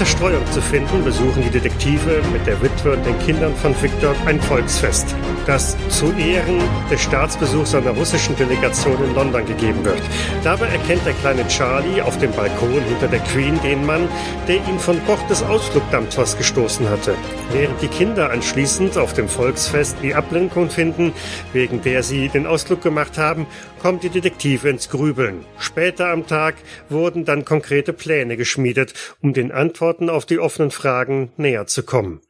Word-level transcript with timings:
Zerstreuung 0.00 0.46
zu 0.50 0.62
finden, 0.62 1.04
besuchen 1.04 1.42
die 1.42 1.50
Detektive 1.50 2.22
mit 2.32 2.46
der 2.46 2.58
Witwe 2.62 2.92
und 2.92 3.04
den 3.04 3.18
Kindern 3.18 3.54
von 3.54 3.74
Victor 3.82 4.14
ein 4.24 4.40
Volksfest, 4.40 5.14
das 5.46 5.76
zu 5.88 6.12
Ehren 6.12 6.60
des 6.90 7.00
Staatsbesuchs 7.02 7.74
einer 7.74 7.90
russischen 7.90 8.36
Delegation 8.36 9.02
in 9.04 9.14
London 9.14 9.46
gegeben 9.46 9.84
wird. 9.84 10.00
Dabei 10.44 10.66
erkennt 10.66 11.04
der 11.06 11.14
kleine 11.14 11.46
Charlie 11.48 12.00
auf 12.02 12.18
dem 12.18 12.32
Balkon 12.32 12.82
hinter 12.88 13.08
der 13.08 13.20
Queen 13.20 13.60
den 13.62 13.84
Mann, 13.84 14.08
der 14.48 14.56
ihn 14.56 14.78
von 14.78 14.98
Bord 15.00 15.28
des 15.28 15.42
Ausflugdampfers 15.42 16.36
gestoßen 16.36 16.88
hatte. 16.88 17.14
Während 17.52 17.80
die 17.82 17.88
Kinder 17.88 18.30
anschließend 18.30 18.96
auf 18.98 19.12
dem 19.12 19.28
Volksfest 19.28 19.96
die 20.02 20.14
Ablenkung 20.14 20.70
finden, 20.70 21.12
wegen 21.52 21.82
der 21.82 22.02
sie 22.02 22.28
den 22.28 22.46
Ausflug 22.46 22.82
gemacht 22.82 23.18
haben, 23.18 23.46
kommt 23.80 24.02
die 24.02 24.10
Detektive 24.10 24.68
ins 24.68 24.88
Grübeln. 24.90 25.44
Später 25.58 26.08
am 26.08 26.26
Tag 26.26 26.56
wurden 26.88 27.24
dann 27.24 27.44
konkrete 27.44 27.92
Pläne 27.92 28.36
geschmiedet, 28.36 28.94
um 29.22 29.32
den 29.32 29.52
Antworten 29.52 30.10
auf 30.10 30.26
die 30.26 30.38
offenen 30.38 30.70
Fragen 30.70 31.32
näher 31.36 31.66
zu 31.66 31.82
kommen. 31.82 32.20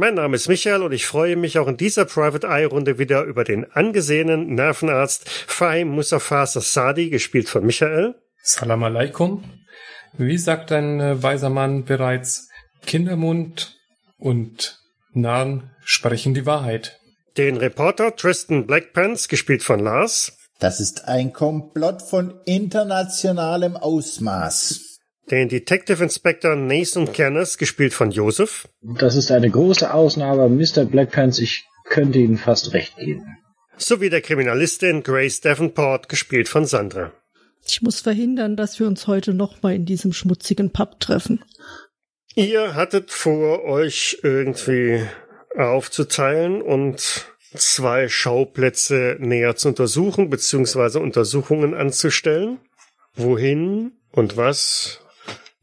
Mein 0.00 0.14
Name 0.14 0.36
ist 0.36 0.46
Michael 0.46 0.84
und 0.84 0.92
ich 0.92 1.06
freue 1.06 1.34
mich 1.34 1.58
auch 1.58 1.66
in 1.66 1.76
dieser 1.76 2.04
Private 2.04 2.46
Eye 2.46 2.66
Runde 2.66 3.00
wieder 3.00 3.24
über 3.24 3.42
den 3.42 3.68
angesehenen 3.72 4.54
Nervenarzt 4.54 5.28
Fahim 5.28 5.88
Mustafa 5.88 6.46
Sassadi, 6.46 7.10
gespielt 7.10 7.48
von 7.48 7.66
Michael. 7.66 8.14
Salam 8.40 8.84
alaikum. 8.84 9.42
Wie 10.16 10.38
sagt 10.38 10.70
ein 10.70 11.00
äh, 11.00 11.20
weiser 11.20 11.50
Mann 11.50 11.84
bereits, 11.84 12.48
Kindermund 12.86 13.76
und 14.18 14.78
Narren 15.14 15.72
sprechen 15.82 16.32
die 16.32 16.46
Wahrheit. 16.46 17.00
Den 17.36 17.56
Reporter 17.56 18.14
Tristan 18.14 18.68
Blackpants, 18.68 19.26
gespielt 19.26 19.64
von 19.64 19.80
Lars. 19.80 20.38
Das 20.60 20.78
ist 20.78 21.08
ein 21.08 21.32
Komplott 21.32 22.02
von 22.02 22.40
internationalem 22.44 23.76
Ausmaß. 23.76 24.87
Den 25.30 25.48
Detective 25.50 26.02
Inspector 26.02 26.56
Nathan 26.56 27.12
Kenneth, 27.12 27.58
gespielt 27.58 27.92
von 27.92 28.10
Joseph. 28.10 28.66
Das 28.80 29.14
ist 29.14 29.30
eine 29.30 29.50
große 29.50 29.92
Ausnahme, 29.92 30.48
Mr. 30.48 30.86
Blackpants. 30.86 31.38
Ich 31.38 31.66
könnte 31.84 32.18
Ihnen 32.18 32.38
fast 32.38 32.72
recht 32.72 32.96
geben. 32.96 33.36
Sowie 33.76 34.08
der 34.08 34.22
Kriminalistin 34.22 35.02
Grace 35.02 35.40
Davenport, 35.42 36.08
gespielt 36.08 36.48
von 36.48 36.64
Sandra. 36.64 37.12
Ich 37.66 37.82
muss 37.82 38.00
verhindern, 38.00 38.56
dass 38.56 38.80
wir 38.80 38.86
uns 38.86 39.06
heute 39.06 39.34
nochmal 39.34 39.74
in 39.74 39.84
diesem 39.84 40.14
schmutzigen 40.14 40.72
Pub 40.72 40.98
treffen. 40.98 41.44
Ihr 42.34 42.74
hattet 42.74 43.10
vor, 43.10 43.64
euch 43.64 44.20
irgendwie 44.22 45.02
aufzuteilen 45.54 46.62
und 46.62 47.26
zwei 47.54 48.08
Schauplätze 48.08 49.16
näher 49.20 49.56
zu 49.56 49.68
untersuchen, 49.68 50.30
beziehungsweise 50.30 51.00
Untersuchungen 51.00 51.74
anzustellen. 51.74 52.58
Wohin 53.14 53.92
und 54.12 54.36
was 54.36 55.00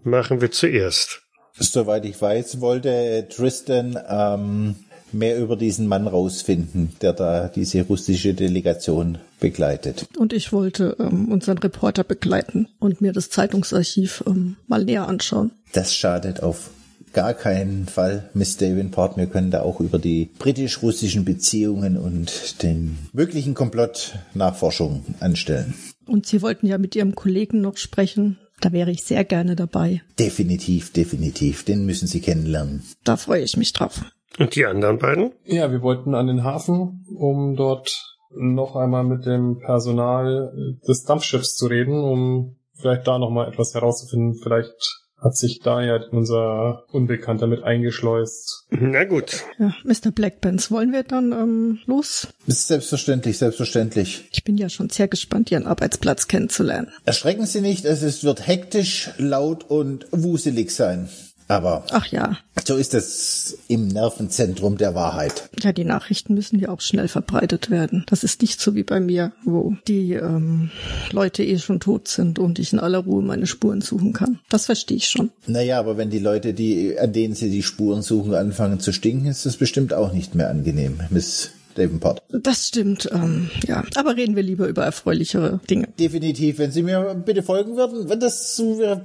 machen 0.06 0.42
wir 0.42 0.52
zuerst? 0.52 1.22
Soweit 1.58 2.06
ich 2.06 2.22
weiß, 2.22 2.60
wollte 2.60 3.28
Tristan 3.30 3.98
ähm, 4.10 4.76
mehr 5.12 5.38
über 5.38 5.56
diesen 5.56 5.88
Mann 5.88 6.08
rausfinden, 6.08 6.94
der 7.02 7.14
da 7.14 7.48
diese 7.48 7.84
russische 7.84 8.34
Delegation 8.34 9.20
begleitet. 9.40 10.06
Und 10.18 10.34
ich 10.34 10.52
wollte 10.52 10.98
ähm, 11.00 11.32
unseren 11.32 11.58
Reporter 11.58 12.04
begleiten 12.04 12.68
und 12.80 13.02
mir 13.02 13.14
das 13.14 13.30
Zeitungsarchiv 13.30 14.24
ähm, 14.28 14.58
mal 14.68 14.84
näher 14.84 15.08
anschauen. 15.08 15.52
Das 15.72 15.96
schadet 15.96 16.44
auf 16.44 16.70
gar 17.14 17.34
keinen 17.34 17.88
Fall, 17.88 18.30
Miss 18.34 18.58
Davenport. 18.58 19.16
Wir 19.16 19.28
können 19.28 19.50
da 19.50 19.62
auch 19.62 19.80
über 19.80 20.00
die 20.00 20.30
britisch-russischen 20.38 21.24
Beziehungen 21.24 21.98
und 21.98 22.62
den 22.62 22.98
möglichen 23.14 23.54
Komplott 23.54 24.16
Nachforschungen 24.34 25.16
anstellen. 25.22 25.74
Und 26.06 26.26
Sie 26.26 26.42
wollten 26.42 26.68
ja 26.68 26.78
mit 26.78 26.94
Ihrem 26.96 27.16
Kollegen 27.16 27.62
noch 27.62 27.78
sprechen. 27.78 28.38
Da 28.66 28.72
wäre 28.72 28.90
ich 28.90 29.04
sehr 29.04 29.24
gerne 29.24 29.56
dabei. 29.56 30.02
Definitiv, 30.18 30.92
definitiv. 30.92 31.66
Den 31.66 31.86
müssen 31.86 32.08
Sie 32.08 32.20
kennenlernen. 32.20 32.82
Da 33.04 33.16
freue 33.16 33.44
ich 33.44 33.58
mich 33.58 33.74
drauf. 33.74 34.04
Und 34.40 34.56
die 34.56 34.66
anderen 34.66 34.98
beiden? 34.98 35.34
Ja, 35.46 35.72
wir 35.72 35.84
wollten 35.84 36.16
an 36.16 36.26
den 36.26 36.44
Hafen, 36.44 37.06
um 37.16 37.56
dort 37.56 38.18
noch 38.36 38.76
einmal 38.76 39.04
mit 39.04 39.28
dem 39.28 39.60
Personal 39.60 40.80
des 40.88 41.04
Dampfschiffs 41.04 41.56
zu 41.56 41.68
reden, 41.68 42.04
um 42.04 42.56
vielleicht 42.74 43.06
da 43.06 43.20
noch 43.20 43.30
mal 43.30 43.48
etwas 43.48 43.76
herauszufinden. 43.76 44.34
Vielleicht 44.42 45.05
hat 45.26 45.36
sich 45.36 45.60
da 45.60 45.82
ja 45.84 46.00
unser 46.12 46.84
Unbekannter 46.92 47.48
mit 47.48 47.64
eingeschleust. 47.64 48.68
Na 48.70 49.04
gut. 49.04 49.44
Ja, 49.58 49.74
Mr. 49.84 50.12
Blackpants, 50.12 50.70
wollen 50.70 50.94
wir 50.94 51.04
dann 51.04 51.32
ähm, 51.32 51.80
los? 51.88 52.28
Ist 52.46 52.68
selbstverständlich, 52.68 53.40
selbstverständlich. 53.40 54.30
Ich 54.32 54.44
bin 54.44 54.58
ja 54.58 54.70
schon 54.70 54.90
sehr 54.90 55.08
gespannt, 55.08 55.52
Ihren 55.52 55.66
Arbeitsplatz 55.66 56.28
kennenzulernen. 56.28 56.92
Erschrecken 57.06 57.48
Sie 57.48 57.62
nicht, 57.62 57.86
es 57.86 58.24
wird 58.24 58.46
hektisch, 58.48 59.10
laut 59.18 59.64
und 59.70 60.06
wuselig 60.12 60.70
sein. 60.72 61.10
Aber 61.48 61.86
Ach 61.92 62.08
ja. 62.08 62.38
so 62.66 62.76
ist 62.76 62.94
es 62.94 63.58
im 63.68 63.88
Nervenzentrum 63.88 64.78
der 64.78 64.96
Wahrheit. 64.96 65.50
Ja, 65.62 65.74
die 65.74 65.84
Nachrichten 65.84 66.34
müssen 66.34 66.60
ja 66.60 66.70
auch 66.70 66.82
schnell 66.82 67.08
verbreitet 67.08 67.70
werden. 67.70 68.04
Das 68.08 68.24
ist 68.24 68.42
nicht 68.42 68.60
so 68.60 68.74
wie 68.74 68.84
bei 68.84 69.00
mir, 69.00 69.32
wo 69.44 69.76
die 69.88 70.14
ähm, 70.14 70.72
Leute 71.12 71.44
eh 71.44 71.60
schon 71.60 71.80
tot 71.80 72.08
sind 72.08 72.40
und 72.40 72.58
ich 72.58 72.74
in 72.74 72.80
aller 72.80 73.00
Ruhe 73.00 73.22
meine 73.22 73.46
Spuren 73.46 73.82
suchen 73.82 74.14
kann. 74.14 74.40
Das 74.50 74.66
verstehe 74.66 74.98
ich 74.98 75.08
schon. 75.08 75.32
Naja, 75.46 75.80
aber 75.80 75.98
wenn 75.98 76.10
die 76.10 76.20
Leute, 76.20 76.54
die, 76.54 76.98
an 76.98 77.14
denen 77.14 77.36
sie 77.36 77.52
die 77.52 77.64
Spuren 77.64 78.02
suchen, 78.02 78.34
anfangen 78.34 78.80
zu 78.80 78.92
stinken, 78.92 79.28
ist 79.28 79.46
das 79.46 79.58
bestimmt 79.58 79.94
auch 79.94 80.14
nicht 80.14 80.34
mehr 80.34 80.50
angenehm, 80.50 81.00
Miss 81.10 81.52
Davenport. 81.76 82.24
Das 82.30 82.68
stimmt, 82.68 83.10
ähm, 83.12 83.50
ja. 83.68 83.84
Aber 83.96 84.16
reden 84.16 84.36
wir 84.36 84.44
lieber 84.44 84.68
über 84.68 84.84
erfreulichere 84.84 85.60
Dinge. 85.70 85.88
Definitiv, 86.00 86.60
wenn 86.60 86.72
Sie 86.72 86.84
mir 86.84 87.16
bitte 87.26 87.44
folgen 87.44 87.76
würden, 87.76 88.10
wenn 88.10 88.20
das, 88.20 88.62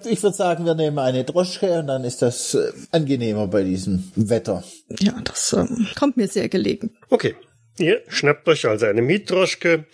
ich 0.09 0.23
würde 0.23 0.37
sagen, 0.37 0.65
wir 0.65 0.75
nehmen 0.75 0.99
eine 0.99 1.25
Droschke 1.25 1.81
und 1.81 1.87
dann 1.87 2.05
ist 2.05 2.23
das 2.23 2.55
äh, 2.55 2.73
angenehmer 2.93 3.47
bei 3.47 3.63
diesem 3.63 4.11
Wetter. 4.17 4.65
Ja, 5.01 5.15
das 5.25 5.53
ähm, 5.53 5.89
kommt 5.99 6.17
mir 6.17 6.29
sehr 6.29 6.49
gelegen. 6.49 6.91
Okay. 7.09 7.35
Ihr 7.79 8.03
schnappt 8.09 8.47
euch 8.47 8.67
also 8.67 8.85
eine 8.85 9.01
Mietdroschke 9.01 9.87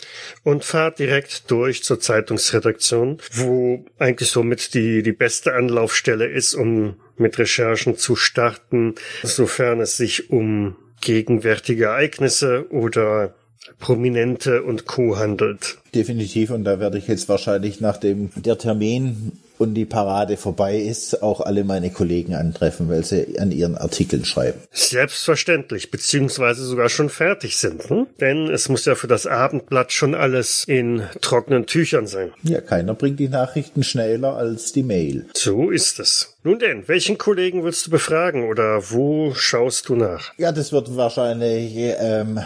und 0.43 0.65
fahrt 0.65 0.99
direkt 0.99 1.49
durch 1.49 1.83
zur 1.83 2.01
Zeitungsredaktion, 2.01 3.19
wo 3.31 3.85
eigentlich 3.97 4.29
somit 4.29 4.73
die, 4.73 5.03
die 5.03 5.13
beste 5.13 5.53
Anlaufstelle 5.53 6.27
ist, 6.27 6.53
um 6.53 6.95
mit 7.15 7.39
Recherchen 7.39 7.95
zu 7.95 8.17
starten, 8.17 8.95
sofern 9.23 9.79
es 9.79 9.95
sich 9.95 10.29
um 10.31 10.75
gegenwärtige 11.01 11.85
Ereignisse 11.85 12.65
oder 12.71 13.33
Prominente 13.79 14.63
und 14.63 14.85
Co. 14.85 15.17
handelt. 15.17 15.77
Definitiv, 15.93 16.51
und 16.51 16.63
da 16.63 16.79
werde 16.79 16.97
ich 16.97 17.07
jetzt 17.07 17.29
wahrscheinlich, 17.29 17.81
nachdem 17.81 18.29
der 18.35 18.57
Termin 18.57 19.33
und 19.57 19.73
die 19.73 19.85
Parade 19.85 20.37
vorbei 20.37 20.77
ist, 20.77 21.23
auch 21.23 21.41
alle 21.41 21.63
meine 21.63 21.89
Kollegen 21.89 22.35
antreffen, 22.35 22.89
weil 22.89 23.03
sie 23.03 23.39
an 23.39 23.51
ihren 23.51 23.75
Artikeln 23.75 24.25
schreiben. 24.25 24.59
Selbstverständlich, 24.71 25.89
beziehungsweise 25.91 26.63
sogar 26.63 26.89
schon 26.89 27.09
fertig 27.09 27.57
sind. 27.57 27.89
Hm? 27.89 28.07
Denn 28.19 28.49
es 28.49 28.69
muss 28.69 28.85
ja 28.85 28.95
für 28.95 29.07
das 29.07 29.25
Abendblatt 29.25 29.91
schon 29.91 30.15
alles 30.15 30.63
in 30.67 31.03
trockenen 31.21 31.65
Tüchern 31.65 32.07
sein. 32.07 32.31
Ja, 32.43 32.61
keiner 32.61 32.93
bringt 32.93 33.19
die 33.19 33.29
Nachrichten 33.29 33.83
schneller 33.83 34.35
als 34.35 34.73
die 34.73 34.83
Mail. 34.83 35.25
So 35.33 35.71
ist 35.71 35.99
es. 35.99 36.36
Nun 36.47 36.59
denn, 36.59 36.87
welchen 36.87 37.17
Kollegen 37.17 37.65
willst 37.65 37.85
du 37.87 37.91
befragen 37.91 38.47
oder 38.47 38.91
wo 38.91 39.33
schaust 39.33 39.89
du 39.89 39.97
nach? 39.97 40.31
Ja, 40.37 40.53
das 40.53 40.71
wird 40.71 40.95
wahrscheinlich 40.95 41.73
ähm, 41.75 42.39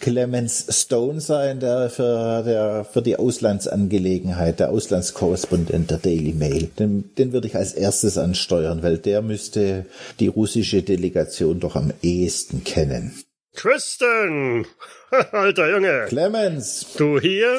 Clemens 0.00 0.66
Stone 0.68 1.22
sein, 1.22 1.58
der 1.58 1.88
für, 1.88 2.42
der 2.42 2.84
für 2.84 3.00
die 3.00 3.16
Auslandsangelegenheit, 3.16 4.60
der 4.60 4.68
Auslandskorrespondent 4.68 5.90
der 5.90 5.96
Daily 5.96 6.34
Mail. 6.34 6.68
Den, 6.78 7.14
den 7.16 7.32
würde 7.32 7.46
ich 7.46 7.56
als 7.56 7.72
erstes 7.72 8.18
ansteuern, 8.18 8.82
weil 8.82 8.98
der 8.98 9.22
müsste 9.22 9.86
die 10.20 10.28
russische 10.28 10.82
Delegation 10.82 11.58
doch 11.58 11.76
am 11.76 11.94
ehesten 12.02 12.62
kennen. 12.62 13.14
Tristan! 13.54 14.66
Alter 15.32 15.70
Junge! 15.70 16.04
Clemens! 16.08 16.88
Du 16.98 17.18
hier 17.18 17.58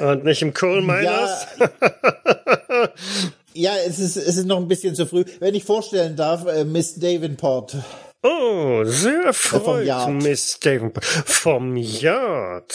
und 0.00 0.24
nicht 0.24 0.42
im 0.42 0.52
Coal 0.52 0.82
Miners? 0.82 1.46
Ja, 1.60 2.88
ja 3.56 3.76
es, 3.86 3.98
ist, 3.98 4.16
es 4.16 4.36
ist 4.36 4.46
noch 4.46 4.58
ein 4.58 4.68
bisschen 4.68 4.94
zu 4.94 5.06
früh. 5.06 5.24
Wenn 5.40 5.54
ich 5.54 5.64
vorstellen 5.64 6.16
darf, 6.16 6.46
äh, 6.46 6.64
Miss 6.64 6.94
Davenport. 6.94 7.76
Oh, 8.22 8.82
sehr 8.84 9.32
freut, 9.32 9.86
Yard. 9.86 10.10
Miss 10.10 10.58
Davenport. 10.60 11.04
Vom 11.04 11.76
Yard. 11.76 12.72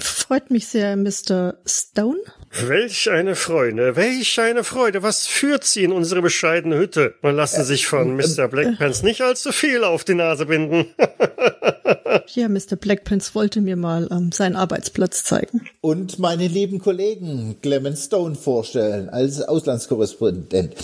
Freut 0.00 0.50
mich 0.50 0.66
sehr, 0.66 0.96
Mr. 0.96 1.58
Stone. 1.66 2.20
Welch 2.62 3.10
eine 3.10 3.34
Freude, 3.34 3.96
welch 3.96 4.38
eine 4.38 4.62
Freude. 4.62 5.02
Was 5.02 5.26
führt 5.26 5.64
Sie 5.64 5.82
in 5.82 5.90
unsere 5.90 6.22
bescheidene 6.22 6.78
Hütte? 6.78 7.14
Man 7.20 7.34
lassen 7.34 7.64
sich 7.64 7.86
von 7.86 8.14
Mr. 8.14 8.46
Blackpants 8.48 9.02
nicht 9.02 9.22
allzu 9.22 9.50
viel 9.50 9.82
auf 9.82 10.04
die 10.04 10.14
Nase 10.14 10.46
binden. 10.46 10.86
Ja, 12.28 12.48
Mr. 12.48 12.76
Blackprince 12.80 13.34
wollte 13.34 13.60
mir 13.60 13.76
mal 13.76 14.08
ähm, 14.10 14.32
seinen 14.32 14.56
Arbeitsplatz 14.56 15.24
zeigen. 15.24 15.68
Und 15.80 16.18
meine 16.18 16.46
lieben 16.48 16.78
Kollegen 16.78 17.56
Clemens 17.60 18.06
Stone 18.06 18.34
vorstellen 18.34 19.10
als 19.10 19.42
Auslandskorrespondent. 19.42 20.74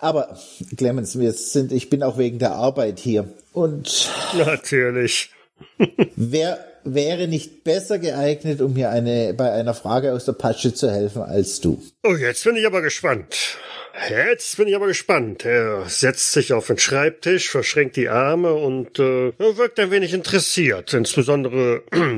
Aber 0.00 0.38
Clemens, 0.76 1.18
wir 1.18 1.32
sind, 1.32 1.72
ich 1.72 1.88
bin 1.90 2.02
auch 2.02 2.18
wegen 2.18 2.38
der 2.38 2.52
Arbeit 2.52 2.98
hier. 2.98 3.28
Und 3.52 4.10
Natürlich. 4.36 5.30
wer 6.16 6.58
wäre 6.84 7.28
nicht 7.28 7.64
besser 7.64 7.98
geeignet, 7.98 8.60
um 8.60 8.74
mir 8.74 8.90
eine, 8.90 9.34
bei 9.34 9.50
einer 9.52 9.74
Frage 9.74 10.12
aus 10.12 10.24
der 10.24 10.32
Patsche 10.32 10.74
zu 10.74 10.90
helfen 10.90 11.22
als 11.22 11.60
du. 11.60 11.82
Oh, 12.02 12.14
jetzt 12.14 12.44
bin 12.44 12.56
ich 12.56 12.66
aber 12.66 12.82
gespannt. 12.82 13.58
Jetzt 14.08 14.56
bin 14.56 14.68
ich 14.68 14.76
aber 14.76 14.86
gespannt. 14.86 15.44
Er 15.44 15.84
setzt 15.88 16.32
sich 16.32 16.52
auf 16.52 16.68
den 16.68 16.78
Schreibtisch, 16.78 17.50
verschränkt 17.50 17.96
die 17.96 18.08
Arme 18.08 18.54
und 18.54 18.98
äh, 18.98 19.32
wirkt 19.38 19.78
ein 19.78 19.90
wenig 19.90 20.14
interessiert. 20.14 20.94
Insbesondere 20.94 21.82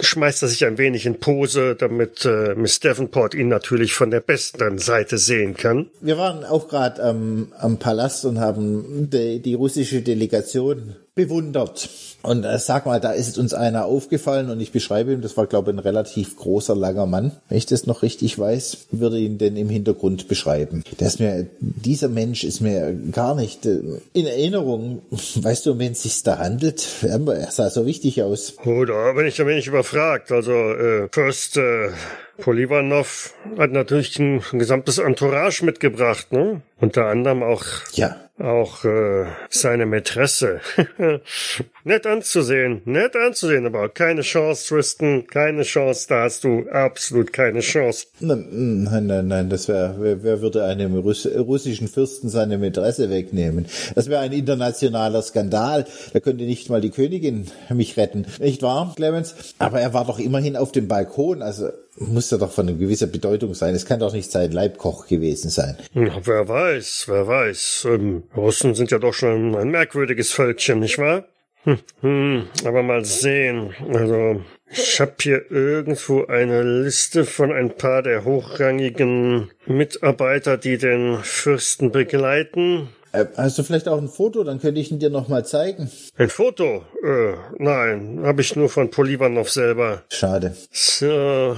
schmeißt 0.00 0.42
er 0.42 0.48
sich 0.48 0.64
ein 0.64 0.78
wenig 0.78 1.06
in 1.06 1.20
Pose, 1.20 1.74
damit 1.74 2.24
äh, 2.24 2.54
Miss 2.54 2.80
Davenport 2.80 3.34
ihn 3.34 3.48
natürlich 3.48 3.94
von 3.94 4.10
der 4.10 4.20
besten 4.20 4.78
Seite 4.78 5.16
sehen 5.16 5.56
kann. 5.56 5.90
Wir 6.00 6.18
waren 6.18 6.44
auch 6.44 6.68
gerade 6.68 7.02
am, 7.02 7.52
am 7.58 7.78
Palast 7.78 8.24
und 8.24 8.40
haben 8.40 9.08
die, 9.10 9.40
die 9.40 9.54
russische 9.54 10.02
Delegation 10.02 10.96
bewundert. 11.14 11.90
Und 12.22 12.44
äh, 12.44 12.58
sag 12.58 12.86
mal, 12.86 13.00
da 13.00 13.12
ist 13.12 13.36
uns 13.36 13.52
einer 13.52 13.84
aufgefallen 13.84 14.48
und 14.48 14.60
ich 14.60 14.72
beschreibe 14.72 15.12
ihm, 15.12 15.20
das 15.20 15.36
war 15.36 15.46
glaube 15.46 15.70
ich 15.70 15.76
ein 15.76 15.80
relativ 15.80 16.36
großer, 16.36 16.74
langer 16.74 17.06
Mann, 17.06 17.32
wenn 17.48 17.58
ich 17.58 17.66
das 17.66 17.86
noch 17.86 18.02
richtig 18.02 18.38
weiß, 18.38 18.86
würde 18.92 19.18
ihn 19.18 19.36
denn 19.36 19.56
im 19.56 19.68
Hintergrund 19.68 20.28
beschreiben. 20.28 20.84
Der 21.00 21.08
ist 21.08 21.20
mir, 21.20 21.46
dieser 21.60 22.08
Mensch 22.08 22.44
ist 22.44 22.60
mir 22.60 22.94
gar 23.10 23.34
nicht 23.34 23.66
äh, 23.66 23.80
in 24.14 24.26
Erinnerung. 24.26 25.02
Weißt 25.10 25.66
du, 25.66 25.72
um 25.72 25.78
wen 25.80 25.92
es 25.92 26.02
sich 26.02 26.22
da 26.22 26.38
handelt? 26.38 26.86
Er 27.02 27.50
sah 27.50 27.68
so 27.68 27.84
wichtig 27.84 28.22
aus. 28.22 28.54
Oh, 28.64 28.84
da 28.84 29.12
bin 29.12 29.26
ich 29.26 29.40
ein 29.40 29.46
wenig 29.46 29.66
überfragt. 29.66 30.32
Also, 30.32 30.52
äh, 30.52 31.08
First, 31.12 31.58
äh, 31.58 31.90
Polivanov 32.38 33.34
hat 33.58 33.72
natürlich 33.72 34.18
ein, 34.18 34.42
gesamtes 34.52 34.98
Entourage 34.98 35.64
mitgebracht, 35.64 36.32
ne? 36.32 36.62
Unter 36.80 37.06
anderem 37.06 37.42
auch 37.42 37.64
Ja, 37.92 38.16
auch 38.38 38.84
äh, 38.84 39.26
seine 39.50 39.86
Mätresse. 39.86 40.60
nett 41.84 42.06
anzusehen, 42.06 42.82
nett 42.84 43.16
anzusehen, 43.16 43.66
aber 43.66 43.88
keine 43.88 44.22
Chance, 44.22 44.68
Tristan, 44.68 45.26
keine 45.26 45.62
Chance, 45.62 46.06
da 46.08 46.22
hast 46.22 46.44
du 46.44 46.68
absolut 46.70 47.32
keine 47.32 47.60
Chance. 47.60 48.06
Nein, 48.20 48.84
nein, 49.06 49.26
nein, 49.28 49.50
das 49.50 49.68
wäre, 49.68 49.96
wer, 49.98 50.22
wer 50.22 50.40
würde 50.40 50.64
einem 50.64 50.96
Russ 50.98 51.26
russischen 51.26 51.88
Fürsten 51.88 52.28
seine 52.28 52.58
Mätresse 52.58 53.10
wegnehmen? 53.10 53.66
Das 53.94 54.08
wäre 54.08 54.20
ein 54.20 54.32
internationaler 54.32 55.22
Skandal. 55.22 55.86
Da 56.12 56.20
könnte 56.20 56.44
nicht 56.44 56.70
mal 56.70 56.80
die 56.80 56.90
Königin 56.90 57.46
mich 57.70 57.96
retten. 57.96 58.26
Nicht 58.38 58.62
wahr, 58.62 58.92
Clemens? 58.96 59.34
Aber 59.58 59.80
er 59.80 59.94
war 59.94 60.04
doch 60.04 60.18
immerhin 60.18 60.56
auf 60.56 60.72
dem 60.72 60.88
Balkon, 60.88 61.42
also 61.42 61.68
muss 61.96 62.30
ja 62.30 62.38
doch 62.38 62.50
von 62.50 62.68
einer 62.68 62.78
gewisser 62.78 63.06
Bedeutung 63.06 63.54
sein. 63.54 63.74
Es 63.74 63.84
kann 63.84 64.00
doch 64.00 64.12
nicht 64.12 64.30
sein 64.30 64.50
Leibkoch 64.50 65.06
gewesen 65.06 65.50
sein. 65.50 65.76
Na, 65.92 66.20
wer 66.24 66.48
weiß, 66.48 67.04
wer 67.08 67.26
weiß. 67.26 67.86
Ähm, 67.90 68.22
Russen 68.36 68.74
sind 68.74 68.90
ja 68.90 68.98
doch 68.98 69.12
schon 69.12 69.54
ein 69.54 69.68
merkwürdiges 69.68 70.32
Völkchen, 70.32 70.80
nicht 70.80 70.98
wahr? 70.98 71.24
Hm, 71.64 71.78
hm, 72.00 72.48
aber 72.64 72.82
mal 72.82 73.04
sehen. 73.04 73.74
Also, 73.92 74.42
ich 74.70 75.00
habe 75.00 75.14
hier 75.20 75.50
irgendwo 75.50 76.26
eine 76.26 76.62
Liste 76.62 77.24
von 77.24 77.52
ein 77.52 77.76
paar 77.76 78.02
der 78.02 78.24
hochrangigen 78.24 79.50
Mitarbeiter, 79.66 80.56
die 80.56 80.78
den 80.78 81.18
Fürsten 81.22 81.92
begleiten. 81.92 82.88
Äh, 83.12 83.26
hast 83.36 83.58
du 83.58 83.62
vielleicht 83.62 83.88
auch 83.88 83.98
ein 83.98 84.08
Foto? 84.08 84.42
Dann 84.42 84.58
könnte 84.60 84.80
ich 84.80 84.90
ihn 84.90 84.98
dir 84.98 85.10
noch 85.10 85.28
mal 85.28 85.44
zeigen. 85.44 85.90
Ein 86.16 86.30
Foto? 86.30 86.84
Äh, 87.04 87.34
nein, 87.58 88.20
habe 88.24 88.40
ich 88.40 88.56
nur 88.56 88.70
von 88.70 88.90
Polivanov 88.90 89.50
selber. 89.50 90.02
Schade. 90.08 90.56
So, 90.70 91.06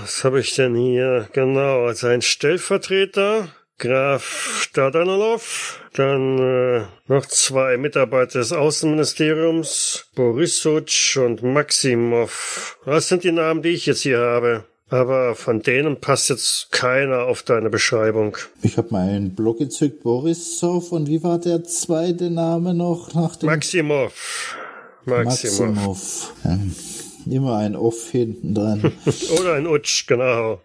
was 0.03 0.25
habe 0.25 0.41
ich 0.41 0.55
denn 0.57 0.75
hier? 0.75 1.29
Genau, 1.33 1.85
also 1.85 2.09
ein 2.09 2.23
Stellvertreter, 2.23 3.49
Graf 3.79 4.61
Stadanilov, 4.63 5.81
dann 5.95 6.39
äh, 6.39 6.83
noch 7.09 7.27
zwei 7.27 7.77
Mitarbeiter 7.77 8.39
des 8.39 8.53
Außenministeriums, 8.53 10.07
Borissuc 10.15 11.17
und 11.17 11.43
Maximov. 11.43 12.79
Das 12.87 13.09
sind 13.09 13.25
die 13.25 13.33
Namen, 13.33 13.63
die 13.63 13.71
ich 13.71 13.87
jetzt 13.87 14.03
hier 14.03 14.19
habe. 14.19 14.65
Aber 14.91 15.35
von 15.35 15.61
denen 15.61 16.01
passt 16.01 16.29
jetzt 16.29 16.71
keiner 16.71 17.25
auf 17.25 17.43
deine 17.43 17.69
Beschreibung. 17.69 18.37
Ich 18.63 18.77
habe 18.77 18.89
meinen 18.91 19.35
Blog 19.35 19.59
gezückt, 19.59 20.03
Borisov. 20.05 20.93
Und 20.93 21.09
wie 21.09 21.23
war 21.23 21.39
der 21.39 21.65
zweite 21.65 22.31
Name 22.31 22.75
noch 22.75 23.13
nach 23.15 23.35
dem 23.35 23.49
Maximov. 23.49 24.57
Maximov. 25.05 25.75
Maximov? 25.75 26.33
Ähm, 26.45 26.75
immer 27.33 27.57
ein 27.57 27.77
Off 27.77 28.11
hinten 28.11 28.55
dran. 28.55 28.93
Oder 29.41 29.55
ein 29.55 29.67
Utsch, 29.67 30.07
genau. 30.07 30.61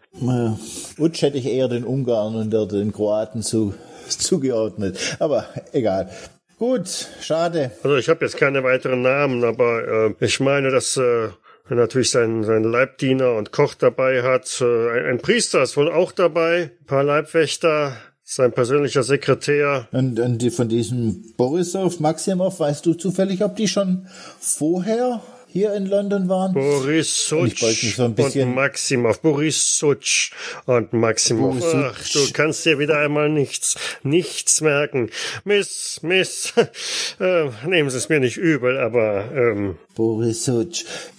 Utsch 0.97 1.21
hätte 1.21 1.37
ich 1.37 1.45
eher 1.45 1.67
den 1.67 1.83
Ungarn 1.83 2.35
und 2.35 2.51
der 2.51 2.65
den 2.65 2.91
Kroaten 2.91 3.41
zu, 3.41 3.73
zugeordnet. 4.07 5.17
Aber 5.19 5.45
egal. 5.71 6.09
Gut, 6.57 7.07
schade. 7.21 7.71
Also 7.83 7.95
ich 7.95 8.09
habe 8.09 8.25
jetzt 8.25 8.35
keine 8.35 8.63
weiteren 8.63 9.01
Namen, 9.01 9.45
aber 9.45 10.09
äh, 10.09 10.25
ich 10.25 10.41
meine, 10.41 10.71
dass 10.71 10.97
äh, 10.97 11.29
er 11.69 11.75
natürlich 11.75 12.11
seinen, 12.11 12.43
seinen 12.43 12.69
Leibdiener 12.69 13.35
und 13.35 13.53
Koch 13.53 13.75
dabei 13.75 14.23
hat. 14.23 14.59
Äh, 14.59 14.65
ein, 14.65 15.05
ein 15.05 15.17
Priester 15.19 15.63
ist 15.63 15.77
wohl 15.77 15.89
auch 15.89 16.11
dabei, 16.11 16.71
ein 16.81 16.85
paar 16.85 17.05
Leibwächter, 17.05 17.93
sein 18.23 18.51
persönlicher 18.51 19.03
Sekretär. 19.03 19.87
Und, 19.93 20.19
und 20.19 20.39
die, 20.39 20.51
von 20.51 20.67
diesem 20.67 21.33
Borisov, 21.37 22.01
Maximov, 22.01 22.59
weißt 22.59 22.85
du 22.85 22.93
zufällig, 22.93 23.41
ob 23.41 23.55
die 23.55 23.69
schon 23.69 24.07
vorher 24.39 25.21
hier 25.51 25.73
in 25.73 25.87
London 25.87 26.29
waren? 26.29 26.53
Boris 26.53 27.31
mich 27.31 27.95
so 27.95 28.03
ein 28.03 28.13
bisschen- 28.13 28.49
und 28.49 28.55
Maximov. 28.55 29.21
Boris 29.21 29.77
Suc 29.77 29.97
und 30.65 30.93
Maximov. 30.93 31.59
Boris. 31.59 31.73
Ach, 31.75 32.09
du 32.13 32.31
kannst 32.33 32.65
dir 32.65 32.77
wieder 32.79 32.99
einmal 32.99 33.29
nichts, 33.29 33.75
nichts 34.03 34.61
merken. 34.61 35.09
Miss, 35.43 35.99
Miss, 36.03 36.53
äh, 37.19 37.49
nehmen 37.65 37.89
Sie 37.89 37.97
es 37.97 38.09
mir 38.09 38.19
nicht 38.19 38.37
übel, 38.37 38.77
aber 38.77 39.31
ähm, 39.33 39.77
Borisov. 39.95 40.67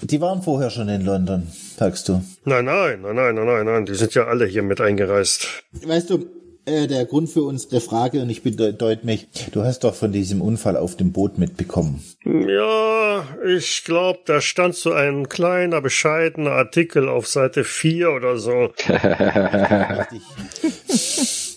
Die 0.00 0.20
waren 0.20 0.42
vorher 0.42 0.70
schon 0.70 0.88
in 0.88 1.04
London, 1.04 1.48
sagst 1.76 2.08
du. 2.08 2.22
nein, 2.44 2.64
nein, 2.64 3.02
nein, 3.02 3.14
nein, 3.16 3.34
nein, 3.34 3.46
nein, 3.46 3.66
nein, 3.66 3.86
die 3.86 3.94
sind 3.94 4.14
ja 4.14 4.24
alle 4.26 4.46
hier 4.46 4.62
mit 4.62 4.80
eingereist. 4.80 5.48
Weißt 5.72 6.08
du, 6.10 6.26
äh, 6.66 6.86
der 6.86 7.04
Grund 7.04 7.30
für 7.30 7.42
unsere 7.42 7.80
Frage, 7.80 8.22
und 8.22 8.30
ich 8.30 8.42
bedeute 8.42 9.06
mich, 9.06 9.28
du 9.52 9.62
hast 9.62 9.84
doch 9.84 9.94
von 9.94 10.12
diesem 10.12 10.40
Unfall 10.40 10.76
auf 10.76 10.96
dem 10.96 11.12
Boot 11.12 11.38
mitbekommen. 11.38 12.02
Ja, 12.24 13.24
ich 13.46 13.84
glaube, 13.84 14.20
da 14.26 14.40
stand 14.40 14.74
so 14.74 14.92
ein 14.92 15.28
kleiner, 15.28 15.80
bescheidener 15.80 16.52
Artikel 16.52 17.08
auf 17.08 17.26
Seite 17.26 17.64
4 17.64 18.10
oder 18.10 18.38
so. 18.38 18.70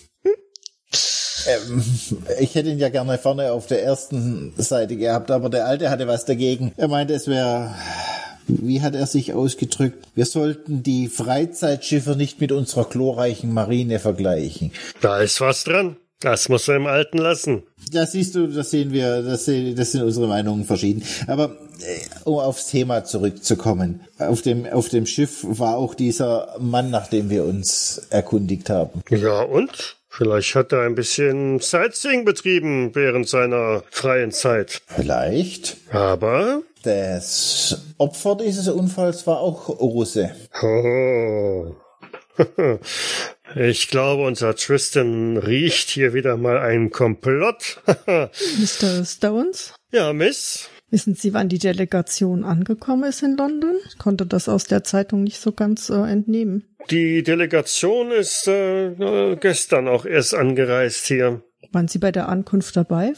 Ähm, 1.46 1.82
ich 2.40 2.54
hätte 2.54 2.70
ihn 2.70 2.78
ja 2.78 2.88
gerne 2.88 3.18
vorne 3.18 3.52
auf 3.52 3.66
der 3.66 3.82
ersten 3.82 4.54
Seite 4.56 4.96
gehabt, 4.96 5.30
aber 5.30 5.50
der 5.50 5.66
Alte 5.66 5.90
hatte 5.90 6.06
was 6.06 6.24
dagegen. 6.24 6.72
Er 6.76 6.88
meinte, 6.88 7.14
es 7.14 7.28
wäre, 7.28 7.74
wie 8.46 8.82
hat 8.82 8.94
er 8.94 9.06
sich 9.06 9.32
ausgedrückt? 9.32 10.06
Wir 10.14 10.26
sollten 10.26 10.82
die 10.82 11.08
Freizeitschiffe 11.08 12.16
nicht 12.16 12.40
mit 12.40 12.52
unserer 12.52 12.84
glorreichen 12.84 13.52
Marine 13.52 13.98
vergleichen. 13.98 14.72
Da 15.00 15.20
ist 15.20 15.40
was 15.40 15.64
dran. 15.64 15.96
Das 16.20 16.48
muss 16.48 16.68
er 16.68 16.76
im 16.76 16.86
Alten 16.86 17.18
lassen. 17.18 17.64
Ja, 17.92 18.06
siehst 18.06 18.34
du, 18.34 18.46
das 18.46 18.70
sehen 18.70 18.92
wir, 18.92 19.22
das, 19.22 19.44
sehen, 19.44 19.76
das 19.76 19.92
sind 19.92 20.02
unsere 20.02 20.26
Meinungen 20.26 20.64
verschieden. 20.64 21.02
Aber 21.26 21.56
äh, 21.80 22.00
um 22.24 22.38
aufs 22.38 22.68
Thema 22.68 23.04
zurückzukommen, 23.04 24.00
auf 24.18 24.40
dem, 24.40 24.64
auf 24.64 24.88
dem 24.88 25.04
Schiff 25.04 25.44
war 25.46 25.76
auch 25.76 25.94
dieser 25.94 26.56
Mann, 26.58 26.90
nach 26.90 27.08
dem 27.08 27.28
wir 27.28 27.44
uns 27.44 28.06
erkundigt 28.08 28.70
haben. 28.70 29.02
Ja, 29.10 29.42
und? 29.42 29.96
Vielleicht 30.08 30.54
hat 30.54 30.72
er 30.72 30.82
ein 30.82 30.94
bisschen 30.94 31.58
Sightseeing 31.58 32.24
betrieben 32.24 32.94
während 32.94 33.28
seiner 33.28 33.82
freien 33.90 34.30
Zeit. 34.30 34.80
Vielleicht. 34.86 35.76
Aber 35.90 36.62
Das 36.84 37.94
Opfer 37.98 38.36
dieses 38.36 38.68
Unfalls 38.68 39.26
war 39.26 39.40
auch 39.40 39.68
Russe. 39.68 40.34
Oh. 40.62 41.74
Ich 43.56 43.88
glaube, 43.88 44.24
unser 44.24 44.56
Tristan 44.56 45.36
riecht 45.36 45.88
hier 45.88 46.12
wieder 46.12 46.36
mal 46.36 46.58
einen 46.58 46.90
Komplott. 46.90 47.80
Mr. 48.06 49.04
Stones? 49.04 49.74
ja, 49.92 50.12
Miss. 50.12 50.68
Wissen 50.90 51.14
Sie, 51.14 51.34
wann 51.34 51.48
die 51.48 51.58
Delegation 51.58 52.44
angekommen 52.44 53.04
ist 53.04 53.22
in 53.22 53.36
London? 53.36 53.76
Ich 53.88 53.98
konnte 53.98 54.26
das 54.26 54.48
aus 54.48 54.64
der 54.64 54.82
Zeitung 54.82 55.22
nicht 55.22 55.40
so 55.40 55.52
ganz 55.52 55.88
äh, 55.88 55.94
entnehmen. 55.94 56.64
Die 56.90 57.22
Delegation 57.22 58.10
ist 58.10 58.48
äh, 58.48 58.88
äh, 58.88 59.36
gestern 59.36 59.88
auch 59.88 60.04
erst 60.04 60.34
angereist 60.34 61.06
hier. 61.06 61.42
Waren 61.74 61.88
Sie 61.88 61.98
bei 61.98 62.12
der 62.12 62.28
Ankunft 62.28 62.76
dabei? 62.76 63.14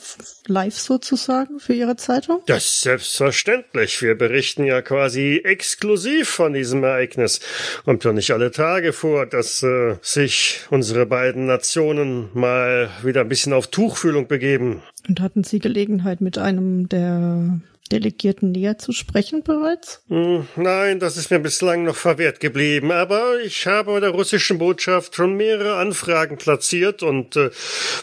Live 0.46 0.78
sozusagen 0.78 1.60
für 1.60 1.74
Ihre 1.74 1.96
Zeitung? 1.96 2.40
Das 2.46 2.64
ist 2.64 2.80
selbstverständlich. 2.80 4.00
Wir 4.00 4.16
berichten 4.16 4.64
ja 4.64 4.80
quasi 4.80 5.42
exklusiv 5.44 6.30
von 6.30 6.54
diesem 6.54 6.82
Ereignis. 6.82 7.40
Kommt 7.84 8.04
ja 8.04 8.14
nicht 8.14 8.30
alle 8.30 8.50
Tage 8.50 8.94
vor, 8.94 9.26
dass 9.26 9.62
äh, 9.62 9.96
sich 10.00 10.60
unsere 10.70 11.04
beiden 11.04 11.44
Nationen 11.44 12.30
mal 12.32 12.88
wieder 13.02 13.20
ein 13.20 13.28
bisschen 13.28 13.52
auf 13.52 13.66
Tuchfühlung 13.66 14.26
begeben. 14.26 14.82
Und 15.06 15.20
hatten 15.20 15.44
Sie 15.44 15.58
Gelegenheit, 15.58 16.22
mit 16.22 16.38
einem 16.38 16.88
der 16.88 17.60
Delegierten 17.88 18.52
näher 18.52 18.78
zu 18.78 18.92
sprechen 18.92 19.42
bereits? 19.42 20.02
Hm, 20.08 20.46
Nein, 20.56 21.00
das 21.00 21.16
ist 21.16 21.30
mir 21.30 21.38
bislang 21.38 21.84
noch 21.84 21.96
verwehrt 21.96 22.40
geblieben, 22.40 22.92
aber 22.92 23.40
ich 23.40 23.66
habe 23.66 23.92
bei 23.92 24.00
der 24.00 24.10
russischen 24.10 24.58
Botschaft 24.58 25.14
schon 25.14 25.34
mehrere 25.36 25.76
Anfragen 25.76 26.38
platziert 26.38 27.02
und 27.02 27.36
äh, 27.36 27.50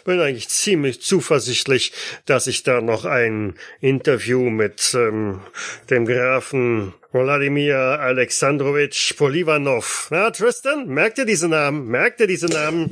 bin 0.06 0.20
eigentlich 0.20 0.50
ziemlich 0.50 1.02
zuversichtlich, 1.02 1.94
dass 2.26 2.48
ich 2.48 2.64
da 2.64 2.82
noch 2.82 3.06
ein 3.06 3.56
Interview 3.82 4.50
mit 4.50 4.94
ähm, 4.96 5.42
dem 5.90 6.06
Grafen 6.06 6.94
Wladimir 7.14 7.78
Alexandrovich 7.78 9.14
Polivanov. 9.18 10.08
Na, 10.10 10.32
Tristan, 10.32 10.88
merkt 10.88 11.20
ihr 11.20 11.26
diese 11.26 11.48
Namen? 11.48 11.88
Merkt 11.88 12.20
ihr 12.20 12.28
diese 12.28 12.48
Namen? 12.48 12.90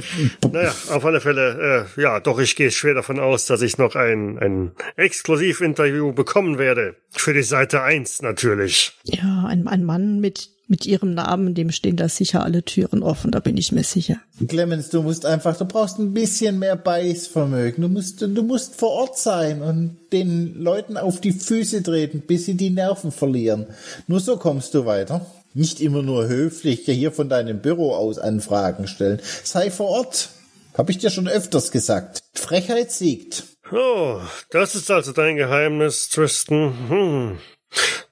naja, 0.51 0.73
auf 0.89 1.03
alle 1.03 1.19
Fälle, 1.19 1.87
äh, 1.97 2.01
ja, 2.01 2.19
doch, 2.19 2.39
ich 2.39 2.55
gehe 2.55 2.69
schwer 2.69 2.93
davon 2.93 3.19
aus, 3.19 3.47
dass 3.47 3.63
ich 3.63 3.79
noch 3.79 3.95
ein, 3.95 4.37
ein 4.37 4.71
Exklusivinterview 4.95 6.13
bekommen 6.13 6.59
werde. 6.59 6.95
Für 7.09 7.33
die 7.33 7.41
Seite 7.41 7.81
1 7.81 8.21
natürlich. 8.21 8.93
Ja, 9.03 9.45
ein, 9.47 9.67
ein 9.67 9.83
Mann 9.83 10.19
mit 10.19 10.49
mit 10.71 10.85
ihrem 10.85 11.13
Namen, 11.13 11.53
dem 11.53 11.69
stehen 11.69 11.97
da 11.97 12.07
sicher 12.07 12.43
alle 12.43 12.63
Türen 12.63 13.03
offen, 13.03 13.29
da 13.29 13.41
bin 13.41 13.57
ich 13.57 13.73
mir 13.73 13.83
sicher. 13.83 14.15
Clemens, 14.47 14.89
du 14.89 15.03
musst 15.03 15.25
einfach, 15.25 15.57
du 15.57 15.65
brauchst 15.65 15.99
ein 15.99 16.13
bisschen 16.13 16.59
mehr 16.59 16.77
Beißvermögen. 16.77 17.81
Du 17.81 17.89
musst, 17.89 18.21
du 18.21 18.41
musst 18.41 18.75
vor 18.75 18.91
Ort 18.91 19.17
sein 19.17 19.61
und 19.61 19.97
den 20.13 20.55
Leuten 20.55 20.95
auf 20.95 21.19
die 21.19 21.33
Füße 21.33 21.83
treten, 21.83 22.21
bis 22.21 22.45
sie 22.45 22.55
die 22.55 22.69
Nerven 22.69 23.11
verlieren. 23.11 23.67
Nur 24.07 24.21
so 24.21 24.37
kommst 24.37 24.73
du 24.73 24.85
weiter. 24.85 25.25
Nicht 25.53 25.81
immer 25.81 26.01
nur 26.01 26.29
höflich 26.29 26.85
hier 26.85 27.11
von 27.11 27.27
deinem 27.27 27.59
Büro 27.59 27.93
aus 27.93 28.17
Anfragen 28.17 28.87
stellen. 28.87 29.19
Sei 29.43 29.69
vor 29.69 29.89
Ort. 29.89 30.29
Hab 30.73 30.89
ich 30.89 30.99
dir 30.99 31.09
schon 31.09 31.27
öfters 31.27 31.71
gesagt. 31.71 32.23
Frechheit 32.33 32.93
siegt. 32.93 33.43
Oh, 33.73 34.21
das 34.51 34.75
ist 34.75 34.89
also 34.89 35.11
dein 35.11 35.35
Geheimnis, 35.35 36.07
Tristan. 36.07 36.73
Hm. 36.87 37.37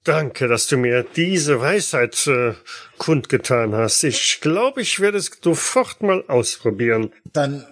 Danke, 0.09 0.47
dass 0.47 0.65
du 0.65 0.75
mir 0.75 1.05
diese 1.15 1.61
Weisheit 1.61 2.25
äh, 2.25 2.55
kundgetan 2.97 3.75
hast. 3.75 4.03
Ich 4.03 4.39
glaube, 4.41 4.81
ich 4.81 4.99
werde 4.99 5.19
es 5.19 5.29
sofort 5.39 6.01
mal 6.01 6.23
ausprobieren. 6.27 7.11
Dann 7.31 7.63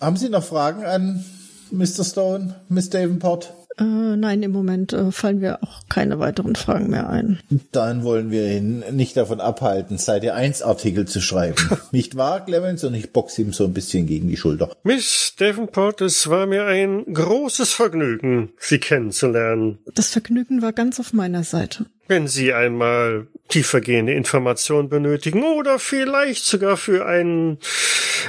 haben 0.00 0.16
Sie 0.16 0.28
noch 0.28 0.42
Fragen 0.42 0.84
an 0.84 1.24
Mr. 1.70 2.02
Stone, 2.02 2.60
Miss 2.68 2.90
Davenport? 2.90 3.54
Äh, 3.78 4.16
nein, 4.16 4.42
im 4.42 4.52
Moment 4.52 4.92
äh, 4.92 5.12
fallen 5.12 5.40
mir 5.40 5.62
auch 5.62 5.82
keine 5.88 6.18
weiteren 6.18 6.56
Fragen 6.56 6.88
mehr 6.88 7.10
ein. 7.10 7.40
Dann 7.72 8.04
wollen 8.04 8.30
wir 8.30 8.50
ihn 8.50 8.82
nicht 8.92 9.16
davon 9.16 9.40
abhalten, 9.40 9.98
Seite 9.98 10.34
1 10.34 10.62
Artikel 10.62 11.06
zu 11.06 11.20
schreiben. 11.20 11.56
nicht 11.92 12.16
wahr, 12.16 12.44
Clemens? 12.44 12.84
Und 12.84 12.94
ich 12.94 13.12
boxe 13.12 13.42
ihm 13.42 13.52
so 13.52 13.64
ein 13.64 13.74
bisschen 13.74 14.06
gegen 14.06 14.28
die 14.28 14.36
Schulter. 14.36 14.74
Miss 14.82 15.34
Davenport, 15.38 16.00
es 16.00 16.28
war 16.30 16.46
mir 16.46 16.64
ein 16.64 17.04
großes 17.12 17.72
Vergnügen, 17.72 18.50
Sie 18.58 18.78
kennenzulernen. 18.78 19.78
Das 19.94 20.08
Vergnügen 20.08 20.62
war 20.62 20.72
ganz 20.72 20.98
auf 20.98 21.12
meiner 21.12 21.44
Seite. 21.44 21.86
Wenn 22.08 22.28
Sie 22.28 22.52
einmal 22.52 23.26
tiefergehende 23.48 24.12
Informationen 24.12 24.88
benötigen 24.88 25.42
oder 25.42 25.78
vielleicht 25.78 26.44
sogar 26.44 26.76
für 26.76 27.06
einen 27.06 27.58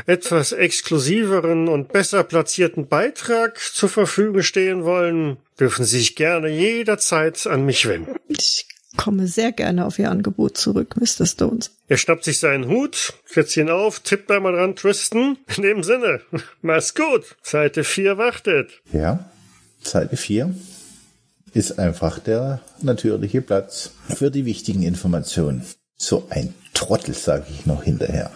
etwas 0.05 0.51
exklusiveren 0.51 1.67
und 1.67 1.91
besser 1.91 2.23
platzierten 2.23 2.87
Beitrag 2.87 3.57
zur 3.57 3.89
Verfügung 3.89 4.41
stehen 4.41 4.83
wollen, 4.83 5.37
dürfen 5.59 5.85
Sie 5.85 5.99
sich 5.99 6.15
gerne 6.15 6.49
jederzeit 6.49 7.45
an 7.47 7.65
mich 7.65 7.87
wenden. 7.87 8.15
Ich 8.27 8.67
komme 8.95 9.27
sehr 9.27 9.51
gerne 9.51 9.85
auf 9.85 9.99
Ihr 9.99 10.09
Angebot 10.09 10.57
zurück, 10.57 10.95
Mr. 10.97 11.25
Stones. 11.25 11.71
Er 11.87 11.97
schnappt 11.97 12.23
sich 12.23 12.39
seinen 12.39 12.67
Hut, 12.67 13.13
setzt 13.25 13.55
ihn 13.57 13.69
auf, 13.69 13.99
tippt 13.99 14.31
einmal 14.31 14.53
dran, 14.53 14.75
Tristan. 14.75 15.37
In 15.55 15.63
dem 15.63 15.83
Sinne, 15.83 16.21
mach's 16.61 16.95
gut. 16.95 17.35
Seite 17.41 17.83
4 17.83 18.17
wartet. 18.17 18.81
Ja, 18.91 19.29
Seite 19.81 20.17
4 20.17 20.53
ist 21.53 21.79
einfach 21.79 22.19
der 22.19 22.61
natürliche 22.81 23.41
Platz 23.41 23.91
für 24.15 24.31
die 24.31 24.45
wichtigen 24.45 24.83
Informationen. 24.83 25.65
So 25.95 26.27
ein 26.29 26.53
Trottel, 26.73 27.13
sage 27.13 27.45
ich 27.49 27.65
noch 27.65 27.83
hinterher. 27.83 28.31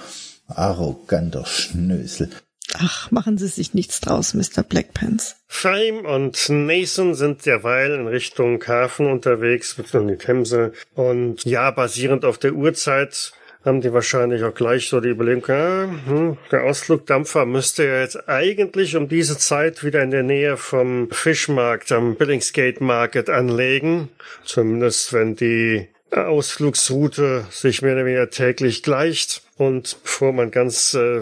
Arroganter 0.48 1.46
Schnösel. 1.46 2.30
Ach, 2.74 3.12
machen 3.12 3.38
Sie 3.38 3.48
sich 3.48 3.74
nichts 3.74 4.00
draus, 4.00 4.34
Mr. 4.34 4.64
Blackpants. 4.64 5.36
Feim 5.48 6.06
und 6.06 6.50
Nathan 6.50 7.16
sind 7.16 7.46
derweil 7.46 7.92
in 7.92 8.08
Richtung 8.08 8.64
Hafen 8.66 9.08
unterwegs, 9.08 9.76
beziehungsweise 9.76 10.18
die 10.18 10.26
Themse. 10.26 10.72
Und 10.96 11.44
ja, 11.44 11.70
basierend 11.72 12.24
auf 12.24 12.38
der 12.38 12.54
Uhrzeit 12.54 13.34
haben 13.64 13.82
die 13.82 13.94
wahrscheinlich 13.94 14.44
auch 14.44 14.54
gleich 14.54 14.90
so 14.90 15.00
die 15.00 15.10
Überlegung, 15.10 15.46
ja, 15.48 15.90
hm, 16.08 16.38
der 16.52 16.64
Ausflugdampfer 16.64 17.46
müsste 17.46 17.86
ja 17.86 18.02
jetzt 18.02 18.28
eigentlich 18.28 18.96
um 18.96 19.08
diese 19.08 19.38
Zeit 19.38 19.84
wieder 19.84 20.02
in 20.02 20.12
der 20.12 20.24
Nähe 20.24 20.58
vom 20.58 21.10
Fischmarkt 21.12 21.92
am 21.92 22.16
Billingsgate 22.16 22.84
Market 22.84 23.30
anlegen. 23.30 24.10
Zumindest 24.44 25.14
wenn 25.14 25.36
die 25.36 25.88
Ausflugsroute 26.12 27.46
sich 27.50 27.82
mehr 27.82 27.94
oder 27.94 28.06
weniger 28.06 28.30
täglich 28.30 28.84
gleicht. 28.84 29.44
Und 29.58 29.98
bevor 30.04 30.34
man 30.34 30.52
ganz 30.52 30.94
äh, 30.94 31.22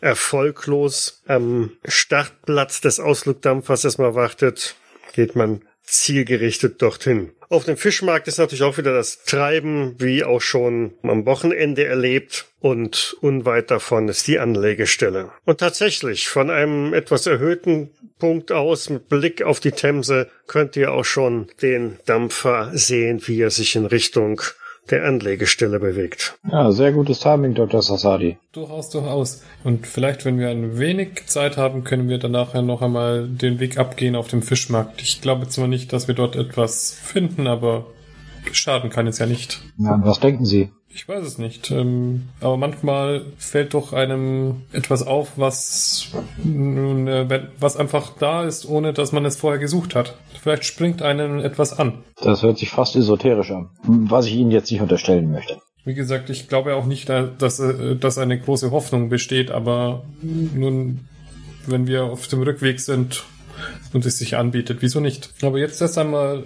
erfolglos 0.00 1.22
am 1.26 1.72
Startplatz 1.84 2.80
des 2.80 3.00
Ausflugdampfers 3.00 3.84
erstmal 3.84 4.14
wartet, 4.14 4.76
geht 5.14 5.36
man 5.36 5.62
zielgerichtet 5.82 6.80
dorthin. 6.80 7.32
Auf 7.48 7.64
dem 7.64 7.76
Fischmarkt 7.76 8.28
ist 8.28 8.38
natürlich 8.38 8.62
auch 8.62 8.78
wieder 8.78 8.94
das 8.94 9.24
Treiben, 9.24 9.94
wie 9.98 10.24
auch 10.24 10.40
schon 10.40 10.94
am 11.02 11.26
Wochenende 11.26 11.84
erlebt. 11.84 12.46
Und 12.60 13.16
unweit 13.20 13.70
davon 13.70 14.08
ist 14.08 14.26
die 14.26 14.38
Anlegestelle. 14.38 15.30
Und 15.44 15.58
tatsächlich, 15.58 16.28
von 16.28 16.48
einem 16.48 16.94
etwas 16.94 17.26
erhöhten 17.26 17.90
Punkt 18.18 18.52
aus, 18.52 18.88
mit 18.88 19.08
Blick 19.08 19.42
auf 19.42 19.60
die 19.60 19.72
Themse, 19.72 20.30
könnt 20.46 20.76
ihr 20.76 20.92
auch 20.92 21.04
schon 21.04 21.48
den 21.60 21.98
Dampfer 22.06 22.70
sehen, 22.72 23.20
wie 23.26 23.40
er 23.40 23.50
sich 23.50 23.74
in 23.76 23.84
Richtung 23.84 24.40
der 24.90 25.04
Anlegestelle 25.04 25.78
bewegt. 25.78 26.38
Ja, 26.50 26.72
sehr 26.72 26.92
gutes 26.92 27.20
Timing, 27.20 27.54
Dr. 27.54 27.82
Sassadi. 27.82 28.38
Durchaus, 28.52 28.90
durchaus. 28.90 29.42
Und 29.64 29.86
vielleicht, 29.86 30.24
wenn 30.24 30.38
wir 30.38 30.48
ein 30.48 30.78
wenig 30.78 31.26
Zeit 31.26 31.56
haben, 31.56 31.84
können 31.84 32.08
wir 32.08 32.18
dann 32.18 32.32
nachher 32.32 32.62
noch 32.62 32.82
einmal 32.82 33.28
den 33.28 33.60
Weg 33.60 33.78
abgehen 33.78 34.16
auf 34.16 34.28
dem 34.28 34.42
Fischmarkt. 34.42 35.00
Ich 35.02 35.20
glaube 35.20 35.48
zwar 35.48 35.68
nicht, 35.68 35.92
dass 35.92 36.08
wir 36.08 36.14
dort 36.14 36.36
etwas 36.36 36.92
finden, 36.92 37.46
aber 37.46 37.86
schaden 38.50 38.90
kann 38.90 39.06
es 39.06 39.18
ja 39.18 39.26
nicht. 39.26 39.62
Ja, 39.78 40.00
was 40.02 40.20
denken 40.20 40.44
Sie? 40.44 40.70
Ich 40.94 41.08
weiß 41.08 41.24
es 41.24 41.38
nicht. 41.38 41.70
Ähm, 41.70 42.28
aber 42.40 42.56
manchmal 42.56 43.24
fällt 43.38 43.74
doch 43.74 43.92
einem 43.92 44.62
etwas 44.72 45.06
auf, 45.06 45.32
was 45.36 46.08
äh, 46.44 47.40
was 47.58 47.76
einfach 47.76 48.16
da 48.18 48.44
ist, 48.44 48.66
ohne 48.68 48.92
dass 48.92 49.12
man 49.12 49.24
es 49.24 49.36
vorher 49.36 49.58
gesucht 49.58 49.94
hat. 49.94 50.16
Vielleicht 50.40 50.64
springt 50.64 51.02
einem 51.02 51.38
etwas 51.38 51.78
an. 51.78 51.98
Das 52.20 52.42
hört 52.42 52.58
sich 52.58 52.70
fast 52.70 52.96
esoterisch 52.96 53.50
an, 53.50 53.70
was 53.84 54.26
ich 54.26 54.34
Ihnen 54.34 54.50
jetzt 54.50 54.70
nicht 54.70 54.80
unterstellen 54.80 55.30
möchte. 55.30 55.60
Wie 55.84 55.94
gesagt, 55.94 56.30
ich 56.30 56.48
glaube 56.48 56.74
auch 56.76 56.86
nicht, 56.86 57.08
dass, 57.08 57.58
äh, 57.58 57.96
dass 57.96 58.18
eine 58.18 58.38
große 58.38 58.70
Hoffnung 58.70 59.08
besteht, 59.08 59.50
aber 59.50 60.04
nun, 60.20 61.08
wenn 61.66 61.86
wir 61.86 62.04
auf 62.04 62.28
dem 62.28 62.42
Rückweg 62.42 62.80
sind 62.80 63.24
und 63.92 64.04
es 64.06 64.18
sich 64.18 64.36
anbietet, 64.36 64.78
wieso 64.80 65.00
nicht? 65.00 65.30
Aber 65.42 65.58
jetzt 65.58 65.80
erst 65.80 65.98
einmal 65.98 66.44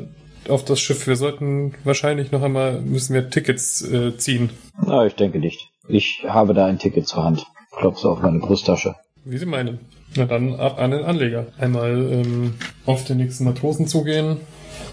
auf 0.51 0.65
das 0.65 0.81
Schiff. 0.81 1.07
Wir 1.07 1.17
sollten 1.17 1.75
wahrscheinlich 1.85 2.33
noch 2.33 2.43
einmal, 2.43 2.81
müssen 2.81 3.15
wir 3.15 3.31
Tickets 3.31 3.83
äh, 3.83 4.17
ziehen. 4.17 4.51
Na, 4.85 5.07
ich 5.07 5.15
denke 5.15 5.39
nicht. 5.39 5.71
Ich 5.89 6.25
habe 6.27 6.55
da 6.55 6.67
ein 6.67 6.79
Ticket 6.79 7.07
zur 7.07 7.25
Hand. 7.25 7.47
Klopfe 7.73 8.09
auf 8.09 8.21
meine 8.21 8.39
Brusttasche. 8.39 8.97
Wie 9.25 9.39
Sie 9.39 9.47
meinen. 9.47 9.81
Na 10.17 10.25
dann 10.25 10.55
ab 10.55 10.79
an 10.79 10.93
den 10.93 11.05
Anleger. 11.05 11.47
Einmal 11.59 12.13
ähm, 12.13 12.55
auf 12.87 13.05
den 13.05 13.19
nächsten 13.19 13.45
Matrosen 13.45 13.87
zugehen, 13.87 14.39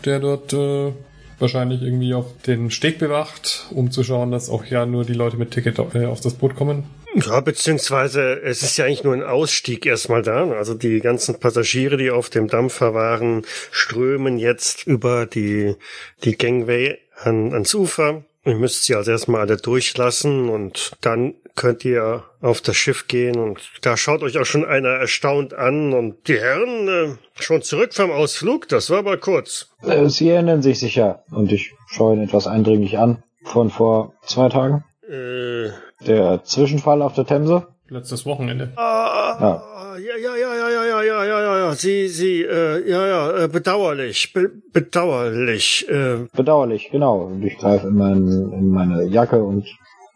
der 0.06 0.20
dort 0.20 0.54
äh, 0.54 0.92
wahrscheinlich 1.40 1.82
irgendwie 1.82 2.14
auf 2.14 2.26
den 2.46 2.72
Steg 2.72 3.00
bewacht, 3.00 3.68
um 3.72 3.92
zu 3.92 4.04
schauen, 4.04 4.32
dass 4.32 4.50
auch 4.50 4.66
ja 4.66 4.86
nur 4.86 5.06
die 5.06 5.14
Leute 5.14 5.38
mit 5.38 5.52
Ticket 5.52 5.80
äh, 5.94 6.06
auf 6.06 6.22
das 6.22 6.34
Boot 6.34 6.56
kommen. 6.56 6.84
Ja, 7.16 7.40
beziehungsweise 7.42 8.42
es 8.42 8.64
ist 8.64 8.78
ja 8.78 8.86
eigentlich 8.86 9.04
nur 9.04 9.14
ein 9.14 9.24
Ausstieg 9.24 9.86
erstmal 9.86 10.22
da. 10.22 10.50
Also 10.52 10.74
die 10.74 11.00
ganzen 11.00 11.40
Passagiere, 11.40 11.98
die 11.98 12.12
auf 12.12 12.30
dem 12.30 12.48
Dampfer 12.48 12.94
waren, 12.94 13.44
strömen 13.72 14.38
jetzt 14.38 14.88
über 14.88 15.26
die, 15.26 15.76
die 16.24 16.38
Gangway 16.38 16.98
an, 17.22 17.54
ans 17.54 17.74
Ufer. 17.76 18.24
Ihr 18.46 18.56
müsst 18.56 18.86
sie 18.86 18.96
also 18.96 19.12
erstmal 19.12 19.42
alle 19.42 19.58
durchlassen 19.58 20.50
und 20.50 20.92
dann 21.02 21.36
könnt 21.56 21.86
ihr 21.86 22.24
auf 22.42 22.62
das 22.62 22.76
Schiff 22.76 23.08
gehen 23.08 23.38
und 23.38 23.60
da 23.82 23.96
schaut 23.96 24.24
euch 24.24 24.38
auch 24.38 24.46
schon 24.46 24.66
einer 24.66 24.90
erstaunt 24.90 25.54
an 25.54 25.94
und 25.94 26.28
die 26.28 26.40
Herren 26.40 26.88
äh, 26.88 27.42
schon 27.42 27.62
zurück 27.62 27.94
vom 27.94 28.12
Ausflug, 28.12 28.68
das 28.68 28.90
war 28.90 29.00
aber 29.00 29.18
kurz. 29.18 29.68
Äh, 29.84 30.10
sie 30.10 30.30
erinnern 30.30 30.62
sich 30.62 30.80
sicher 30.80 31.24
und 31.32 31.52
ich 31.52 31.74
schaue 31.88 32.16
ihn 32.16 32.24
etwas 32.24 32.48
eindringlich 32.48 32.98
an. 32.98 33.24
Von 33.44 33.70
vor 33.70 34.14
zwei 34.26 34.50
Tagen? 34.50 34.84
Äh, 35.08 35.70
Der 36.08 36.44
Zwischenfall 36.44 37.02
auf 37.02 37.14
der 37.14 37.26
Themse? 37.26 37.68
Letztes 37.90 38.26
Wochenende. 38.26 38.72
Ah, 38.76 39.96
ja, 39.98 40.18
ja, 40.18 40.36
ja, 40.36 40.56
ja, 40.56 40.70
ja, 40.70 40.84
ja, 40.86 41.04
ja, 41.04 41.24
ja, 41.26 41.42
ja, 41.42 41.58
ja, 41.60 41.72
sie, 41.76 42.08
sie, 42.08 42.42
äh, 42.44 42.90
ja, 42.90 43.08
ja, 43.08 43.44
äh, 43.44 43.48
bedauerlich, 43.48 44.34
be 44.34 44.50
bedauerlich, 44.72 45.88
äh, 45.90 46.26
Bedauerlich, 46.36 46.90
genau. 46.92 47.26
Und 47.26 47.44
ich 47.44 47.58
greife 47.58 47.88
in, 47.88 47.96
mein, 47.96 48.28
in 48.28 48.70
meine 48.70 49.04
Jacke 49.06 49.44
und 49.44 49.68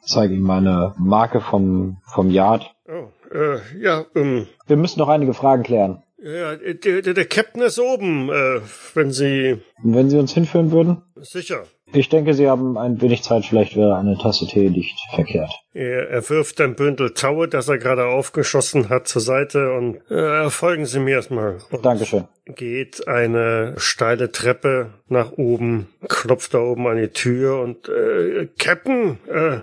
zeige 0.02 0.34
ihm 0.34 0.42
meine 0.42 0.96
Marke 0.98 1.42
vom, 1.42 1.98
vom 2.06 2.32
Yard. 2.32 2.74
oh, 2.88 3.10
äh, 3.36 3.60
ja, 3.80 4.06
ähm, 4.16 4.48
Wir 4.66 4.78
müssen 4.78 5.00
noch 5.00 5.10
einige 5.10 5.34
Fragen 5.34 5.64
klären. 5.64 6.02
ja, 6.18 6.56
der, 6.56 7.02
der, 7.02 7.14
der 7.14 7.26
Captain 7.26 7.62
ist 7.62 7.80
oben, 7.80 8.30
äh, 8.30 8.62
wenn 8.96 9.12
Sie, 9.12 9.58
Und 9.84 9.96
wenn 9.96 10.10
Sie 10.10 10.18
uns 10.18 10.34
hinführen 10.34 10.72
würden? 10.72 11.04
sicher, 11.18 11.64
Ich 11.94 12.10
denke, 12.10 12.34
Sie 12.34 12.50
haben 12.50 12.78
ein 12.78 13.02
wenig 13.02 13.24
Zeit, 13.24 13.46
vielleicht 13.46 13.78
wäre 13.78 13.96
eine 13.96 14.18
Tasse 14.18 14.46
Tee 14.46 14.70
nicht 14.70 15.00
verkehrt. 15.16 15.52
Er, 15.74 16.10
er 16.10 16.30
wirft 16.30 16.60
ein 16.60 16.76
Bündel 16.76 17.14
Taue, 17.14 17.48
das 17.48 17.70
er 17.70 17.78
gerade 17.78 18.08
aufgeschossen 18.08 18.90
hat, 18.90 19.08
zur 19.08 19.22
Seite 19.22 19.72
und 19.74 20.00
äh, 20.12 20.50
folgen 20.50 20.86
Sie 20.86 21.00
mir 21.00 21.16
erstmal. 21.16 21.60
Und 21.72 21.86
Dankeschön. 21.86 22.26
Geht 22.46 23.08
eine 23.08 23.76
steile 23.78 24.32
Treppe 24.32 24.94
nach 25.08 25.32
oben, 25.34 25.88
klopft 26.10 26.54
da 26.54 26.60
oben 26.60 26.88
an 26.88 26.98
die 26.98 27.08
Tür 27.08 27.62
und 27.62 27.88
äh, 27.88 28.50
Captain, 28.60 29.18
äh, 29.28 29.60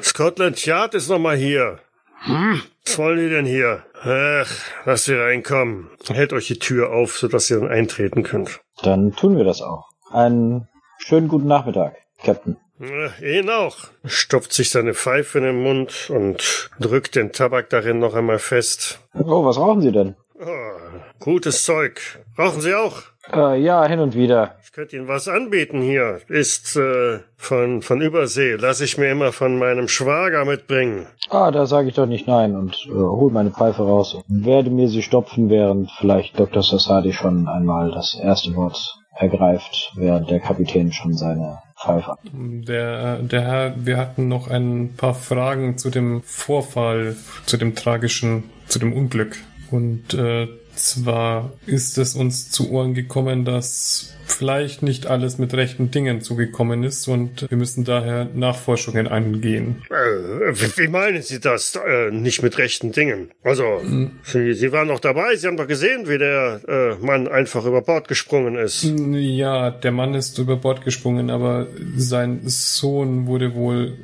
Scotland 0.00 0.64
Yard 0.64 0.94
ist 0.94 1.10
noch 1.10 1.18
mal 1.18 1.36
hier. 1.36 1.78
Hm, 2.20 2.62
was 2.84 2.98
wollen 2.98 3.18
die 3.18 3.28
denn 3.28 3.44
hier? 3.44 3.82
Ach, 4.02 4.50
lasst 4.86 5.04
sie 5.04 5.14
reinkommen. 5.14 5.90
Hält 6.08 6.32
euch 6.32 6.46
die 6.46 6.58
Tür 6.58 6.92
auf, 6.92 7.18
sodass 7.18 7.50
ihr 7.50 7.60
dann 7.60 7.68
eintreten 7.68 8.22
könnt. 8.22 8.60
Dann 8.82 9.12
tun 9.12 9.36
wir 9.36 9.44
das 9.44 9.60
auch. 9.60 9.84
Einen 10.10 10.68
schönen 11.06 11.28
guten 11.28 11.46
Nachmittag, 11.46 11.94
Captain. 12.22 12.56
Äh, 12.80 13.38
ihn 13.38 13.48
auch. 13.48 13.76
Stopft 14.04 14.52
sich 14.52 14.70
seine 14.70 14.92
Pfeife 14.92 15.38
in 15.38 15.44
den 15.44 15.62
Mund 15.62 16.10
und 16.10 16.68
drückt 16.80 17.14
den 17.14 17.32
Tabak 17.32 17.70
darin 17.70 18.00
noch 18.00 18.14
einmal 18.14 18.40
fest. 18.40 18.98
Oh, 19.14 19.44
was 19.44 19.56
rauchen 19.56 19.82
Sie 19.82 19.92
denn? 19.92 20.16
Oh, 20.38 20.98
gutes 21.20 21.64
Zeug. 21.64 22.00
Rauchen 22.36 22.60
Sie 22.60 22.74
auch? 22.74 23.02
Äh, 23.32 23.60
ja, 23.62 23.86
hin 23.86 24.00
und 24.00 24.14
wieder. 24.14 24.56
Ich 24.64 24.72
könnte 24.72 24.96
Ihnen 24.96 25.08
was 25.08 25.28
anbieten 25.28 25.80
hier. 25.80 26.20
Ist 26.28 26.76
äh, 26.76 27.20
von, 27.36 27.82
von 27.82 28.00
Übersee. 28.02 28.56
Lass 28.56 28.80
ich 28.80 28.98
mir 28.98 29.10
immer 29.10 29.32
von 29.32 29.58
meinem 29.58 29.88
Schwager 29.88 30.44
mitbringen. 30.44 31.06
Ah, 31.30 31.50
da 31.52 31.66
sage 31.66 31.88
ich 31.88 31.94
doch 31.94 32.06
nicht 32.06 32.26
nein 32.26 32.54
und 32.56 32.74
äh, 32.86 32.90
hol 32.90 33.30
meine 33.30 33.52
Pfeife 33.52 33.82
raus 33.82 34.14
und 34.14 34.44
werde 34.44 34.70
mir 34.70 34.88
sie 34.88 35.02
stopfen, 35.02 35.50
während 35.50 35.90
vielleicht 35.98 36.38
Dr. 36.38 36.62
Sassadi 36.62 37.12
schon 37.12 37.48
einmal 37.48 37.92
das 37.92 38.18
erste 38.20 38.54
Wort 38.56 38.98
ergreift, 39.16 39.92
während 39.96 40.30
der 40.30 40.40
Kapitän 40.40 40.92
schon 40.92 41.14
seine 41.14 41.58
Pfeife. 41.78 42.16
Der, 42.32 43.18
der 43.18 43.40
Herr, 43.42 43.74
wir 43.76 43.96
hatten 43.96 44.28
noch 44.28 44.48
ein 44.48 44.94
paar 44.96 45.14
Fragen 45.14 45.78
zu 45.78 45.90
dem 45.90 46.22
Vorfall, 46.22 47.16
zu 47.44 47.56
dem 47.56 47.74
tragischen, 47.74 48.44
zu 48.66 48.78
dem 48.78 48.92
Unglück. 48.92 49.36
Und 49.70 50.14
äh, 50.14 50.48
zwar 50.78 51.52
ist 51.66 51.98
es 51.98 52.14
uns 52.14 52.50
zu 52.50 52.70
Ohren 52.70 52.94
gekommen, 52.94 53.44
dass 53.44 54.16
vielleicht 54.26 54.82
nicht 54.82 55.06
alles 55.06 55.38
mit 55.38 55.54
rechten 55.54 55.90
Dingen 55.90 56.20
zugekommen 56.20 56.82
ist 56.82 57.08
und 57.08 57.48
wir 57.48 57.56
müssen 57.56 57.84
daher 57.84 58.28
Nachforschungen 58.34 59.06
angehen. 59.06 59.82
Äh, 59.88 60.52
wie 60.76 60.88
meinen 60.88 61.22
Sie 61.22 61.40
das? 61.40 61.76
Äh, 61.76 62.10
nicht 62.10 62.42
mit 62.42 62.58
rechten 62.58 62.92
Dingen. 62.92 63.30
Also, 63.42 63.82
Sie, 64.24 64.52
Sie 64.52 64.72
waren 64.72 64.88
noch 64.88 65.00
dabei. 65.00 65.36
Sie 65.36 65.46
haben 65.46 65.56
doch 65.56 65.68
gesehen, 65.68 66.08
wie 66.08 66.18
der 66.18 66.60
äh, 66.68 67.04
Mann 67.04 67.28
einfach 67.28 67.64
über 67.64 67.82
Bord 67.82 68.08
gesprungen 68.08 68.56
ist. 68.56 68.82
Ja, 68.84 69.70
der 69.70 69.92
Mann 69.92 70.14
ist 70.14 70.38
über 70.38 70.56
Bord 70.56 70.84
gesprungen, 70.84 71.30
aber 71.30 71.68
sein 71.96 72.40
Sohn 72.44 73.26
wurde 73.26 73.54
wohl 73.54 73.94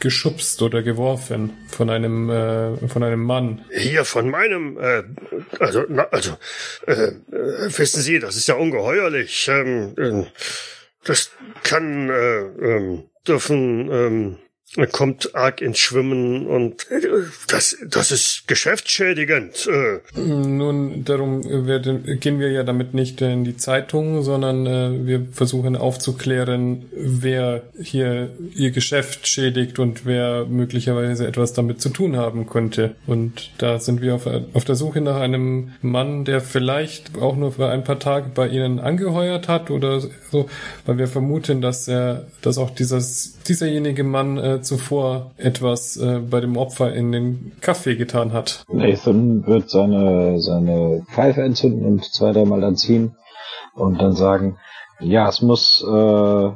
geschubst 0.00 0.60
oder 0.60 0.82
geworfen 0.82 1.52
von 1.68 1.88
einem 1.90 2.30
äh, 2.30 2.76
von 2.88 3.02
einem 3.02 3.22
Mann. 3.24 3.62
Hier 3.74 4.04
von 4.04 4.28
meinem, 4.30 4.78
äh, 4.78 5.02
also, 5.58 5.82
na, 5.88 6.06
also, 6.14 6.38
äh, 6.86 6.92
äh, 6.92 7.78
wissen 7.78 8.00
Sie, 8.00 8.20
das 8.20 8.36
ist 8.36 8.46
ja 8.46 8.54
ungeheuerlich. 8.54 9.48
Ähm, 9.48 9.94
äh, 9.98 10.24
das 11.04 11.32
kann, 11.64 12.08
äh, 12.08 12.38
ähm, 12.38 13.10
dürfen, 13.26 13.90
ähm, 13.90 14.38
er 14.76 14.86
kommt 14.88 15.34
arg 15.34 15.60
ins 15.60 15.78
Schwimmen 15.78 16.46
und 16.46 16.90
äh, 16.90 17.00
das, 17.48 17.76
das 17.86 18.10
ist 18.10 18.44
geschäftsschädigend. 18.48 19.68
Äh, 19.68 20.20
Nun, 20.20 21.04
darum 21.04 21.44
werden, 21.66 22.18
gehen 22.18 22.40
wir 22.40 22.50
ja 22.50 22.64
damit 22.64 22.92
nicht 22.92 23.20
in 23.20 23.44
die 23.44 23.56
Zeitung, 23.56 24.22
sondern 24.22 24.66
äh, 24.66 25.06
wir 25.06 25.26
versuchen 25.32 25.76
aufzuklären, 25.76 26.86
wer 26.92 27.62
hier 27.80 28.30
ihr 28.54 28.72
Geschäft 28.72 29.28
schädigt 29.28 29.78
und 29.78 30.06
wer 30.06 30.44
möglicherweise 30.46 31.26
etwas 31.26 31.52
damit 31.52 31.80
zu 31.80 31.90
tun 31.90 32.16
haben 32.16 32.46
könnte. 32.46 32.96
Und 33.06 33.50
da 33.58 33.78
sind 33.78 34.02
wir 34.02 34.16
auf, 34.16 34.26
auf 34.26 34.64
der 34.64 34.74
Suche 34.74 35.00
nach 35.00 35.20
einem 35.20 35.72
Mann, 35.82 36.24
der 36.24 36.40
vielleicht 36.40 37.16
auch 37.18 37.36
nur 37.36 37.52
für 37.52 37.68
ein 37.68 37.84
paar 37.84 38.00
Tage 38.00 38.30
bei 38.34 38.48
Ihnen 38.48 38.80
angeheuert 38.80 39.46
hat 39.46 39.70
oder 39.70 40.00
so, 40.00 40.48
weil 40.84 40.98
wir 40.98 41.06
vermuten, 41.06 41.60
dass 41.60 41.86
er, 41.86 42.26
dass 42.42 42.58
auch 42.58 42.70
dieses, 42.70 43.38
dieserjenige 43.46 44.02
Mann 44.02 44.36
äh, 44.38 44.62
zuvor 44.64 45.32
etwas 45.36 45.96
äh, 45.96 46.20
bei 46.20 46.40
dem 46.40 46.56
Opfer 46.56 46.92
in 46.92 47.12
den 47.12 47.52
Kaffee 47.60 47.96
getan 47.96 48.32
hat. 48.32 48.64
Nathan 48.72 49.46
wird 49.46 49.70
seine, 49.70 50.40
seine 50.40 51.04
Pfeife 51.12 51.42
entzünden 51.42 51.84
und 51.84 52.04
zwei, 52.04 52.32
dreimal 52.32 52.60
dann 52.60 52.76
ziehen 52.76 53.16
und 53.74 54.00
dann 54.00 54.12
sagen, 54.12 54.58
ja, 55.00 55.28
es 55.28 55.42
muss 55.42 55.84
äh, 55.86 56.50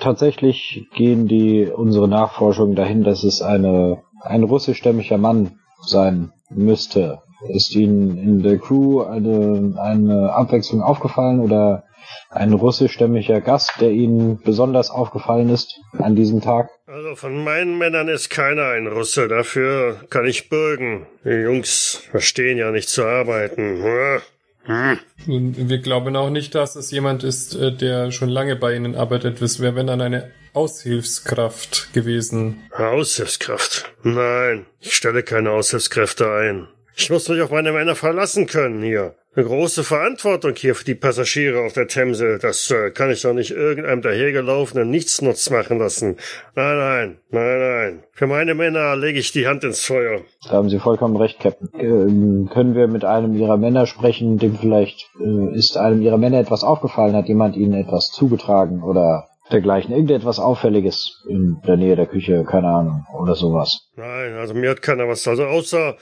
tatsächlich 0.00 0.86
gehen 0.94 1.26
die 1.26 1.66
unsere 1.66 2.08
Nachforschungen 2.08 2.76
dahin, 2.76 3.02
dass 3.02 3.24
es 3.24 3.42
eine 3.42 4.02
ein 4.22 4.42
russischstämmiger 4.42 5.18
Mann 5.18 5.58
sein 5.80 6.32
müsste. 6.50 7.22
Ist 7.48 7.74
Ihnen 7.74 8.18
in 8.18 8.42
der 8.42 8.58
Crew 8.58 9.02
eine, 9.02 9.74
eine 9.80 10.32
Abwechslung 10.32 10.82
aufgefallen 10.82 11.40
oder 11.40 11.84
ein 12.30 12.52
russischstämmiger 12.52 13.40
Gast, 13.40 13.80
der 13.80 13.90
Ihnen 13.90 14.40
besonders 14.42 14.90
aufgefallen 14.90 15.50
ist 15.50 15.80
an 15.98 16.16
diesem 16.16 16.40
Tag? 16.40 16.70
Also 16.86 17.16
von 17.16 17.44
meinen 17.44 17.78
Männern 17.78 18.08
ist 18.08 18.30
keiner 18.30 18.68
ein 18.68 18.86
Russe. 18.86 19.28
Dafür 19.28 20.00
kann 20.10 20.26
ich 20.26 20.48
bürgen. 20.48 21.06
Die 21.24 21.30
Jungs 21.30 22.02
verstehen 22.10 22.58
ja 22.58 22.70
nicht 22.70 22.88
zu 22.88 23.04
arbeiten. 23.04 23.82
Hm. 23.82 24.20
Hm. 24.64 24.98
Und 25.26 25.68
wir 25.68 25.78
glauben 25.78 26.14
auch 26.16 26.30
nicht, 26.30 26.54
dass 26.54 26.76
es 26.76 26.90
jemand 26.90 27.24
ist, 27.24 27.54
äh, 27.54 27.72
der 27.72 28.10
schon 28.10 28.28
lange 28.28 28.56
bei 28.56 28.74
Ihnen 28.74 28.96
arbeitet. 28.96 29.40
Es 29.40 29.60
wäre, 29.60 29.74
wenn 29.76 29.86
dann 29.86 30.02
eine 30.02 30.30
Aushilfskraft 30.52 31.92
gewesen. 31.94 32.62
Aushilfskraft? 32.76 33.90
Nein, 34.02 34.66
ich 34.80 34.94
stelle 34.94 35.22
keine 35.22 35.52
Aushilfskräfte 35.52 36.30
ein. 36.30 36.68
Ich 37.00 37.10
muss 37.10 37.28
mich 37.28 37.40
auf 37.40 37.52
meine 37.52 37.70
Männer 37.70 37.94
verlassen 37.94 38.46
können 38.46 38.82
hier. 38.82 39.14
Eine 39.36 39.46
große 39.46 39.84
Verantwortung 39.84 40.54
hier 40.56 40.74
für 40.74 40.84
die 40.84 40.96
Passagiere 40.96 41.64
auf 41.64 41.72
der 41.72 41.86
Themse. 41.86 42.40
Das 42.42 42.72
äh, 42.72 42.90
kann 42.90 43.12
ich 43.12 43.22
doch 43.22 43.32
nicht 43.32 43.52
irgendeinem 43.52 44.02
dahergelaufenen 44.02 44.90
Nichtsnutz 44.90 45.48
machen 45.48 45.78
lassen. 45.78 46.16
Nein, 46.56 46.76
nein, 46.76 47.18
nein, 47.30 47.58
nein. 47.60 48.02
Für 48.10 48.26
meine 48.26 48.56
Männer 48.56 48.96
lege 48.96 49.20
ich 49.20 49.30
die 49.30 49.46
Hand 49.46 49.62
ins 49.62 49.84
Feuer. 49.84 50.22
Da 50.42 50.50
haben 50.50 50.68
Sie 50.70 50.80
vollkommen 50.80 51.16
recht, 51.16 51.38
Captain. 51.38 51.68
Ähm, 51.78 52.50
können 52.52 52.74
wir 52.74 52.88
mit 52.88 53.04
einem 53.04 53.36
Ihrer 53.36 53.58
Männer 53.58 53.86
sprechen, 53.86 54.38
dem 54.38 54.56
vielleicht 54.56 55.08
äh, 55.20 55.56
ist 55.56 55.76
einem 55.76 56.02
Ihrer 56.02 56.18
Männer 56.18 56.40
etwas 56.40 56.64
aufgefallen, 56.64 57.14
hat 57.14 57.28
jemand 57.28 57.54
Ihnen 57.54 57.74
etwas 57.74 58.10
zugetragen 58.10 58.82
oder 58.82 59.27
dergleichen. 59.50 59.92
Irgendetwas 59.92 60.38
Auffälliges 60.38 61.24
in 61.28 61.60
der 61.66 61.76
Nähe 61.76 61.96
der 61.96 62.06
Küche, 62.06 62.44
keine 62.44 62.68
Ahnung, 62.68 63.06
oder 63.14 63.34
sowas. 63.34 63.88
Nein, 63.96 64.34
also 64.34 64.54
mir 64.54 64.70
hat 64.70 64.82
keiner 64.82 65.08
was. 65.08 65.26
Also 65.26 65.44
außer, 65.44 65.96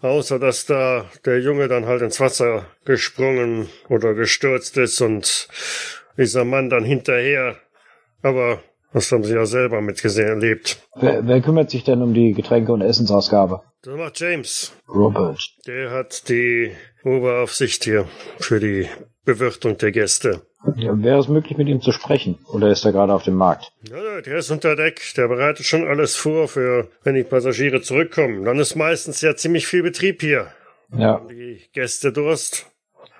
außer 0.00 0.38
dass 0.38 0.66
da 0.66 1.04
der 1.24 1.40
Junge 1.40 1.68
dann 1.68 1.86
halt 1.86 2.02
ins 2.02 2.20
Wasser 2.20 2.66
gesprungen 2.84 3.68
oder 3.88 4.14
gestürzt 4.14 4.76
ist 4.76 5.00
und 5.00 5.48
dieser 6.16 6.44
Mann 6.44 6.70
dann 6.70 6.84
hinterher. 6.84 7.56
Aber 8.22 8.60
das 8.92 9.10
haben 9.10 9.24
Sie 9.24 9.34
ja 9.34 9.46
selber 9.46 9.80
mitgesehen 9.80 10.28
erlebt. 10.28 10.78
Wer, 10.96 11.26
wer 11.26 11.40
kümmert 11.40 11.70
sich 11.70 11.84
denn 11.84 12.02
um 12.02 12.14
die 12.14 12.34
Getränke- 12.34 12.72
und 12.72 12.82
Essensausgabe? 12.82 13.62
Das 13.82 13.96
macht 13.96 14.20
James. 14.20 14.72
Robert. 14.88 15.40
Der 15.66 15.90
hat 15.90 16.28
die 16.28 16.72
Oberaufsicht 17.04 17.84
hier 17.84 18.06
für 18.38 18.60
die 18.60 18.88
Bewirtung 19.24 19.78
der 19.78 19.92
Gäste. 19.92 20.42
Ja, 20.76 20.92
wäre 21.02 21.18
es 21.18 21.28
möglich, 21.28 21.58
mit 21.58 21.68
ihm 21.68 21.80
zu 21.80 21.90
sprechen? 21.90 22.38
Oder 22.52 22.70
ist 22.70 22.84
er 22.84 22.92
gerade 22.92 23.12
auf 23.12 23.24
dem 23.24 23.34
Markt? 23.34 23.72
Ja, 23.88 24.20
der 24.20 24.38
ist 24.38 24.50
unter 24.50 24.76
Deck. 24.76 25.02
Der 25.16 25.26
bereitet 25.28 25.66
schon 25.66 25.86
alles 25.86 26.14
vor 26.14 26.46
für, 26.46 26.88
wenn 27.02 27.16
die 27.16 27.24
Passagiere 27.24 27.80
zurückkommen. 27.82 28.44
Dann 28.44 28.58
ist 28.58 28.76
meistens 28.76 29.20
ja 29.20 29.34
ziemlich 29.34 29.66
viel 29.66 29.82
Betrieb 29.82 30.20
hier. 30.20 30.48
Ja. 30.96 31.20
Die 31.28 31.60
Gäste 31.72 32.12
Durst. 32.12 32.66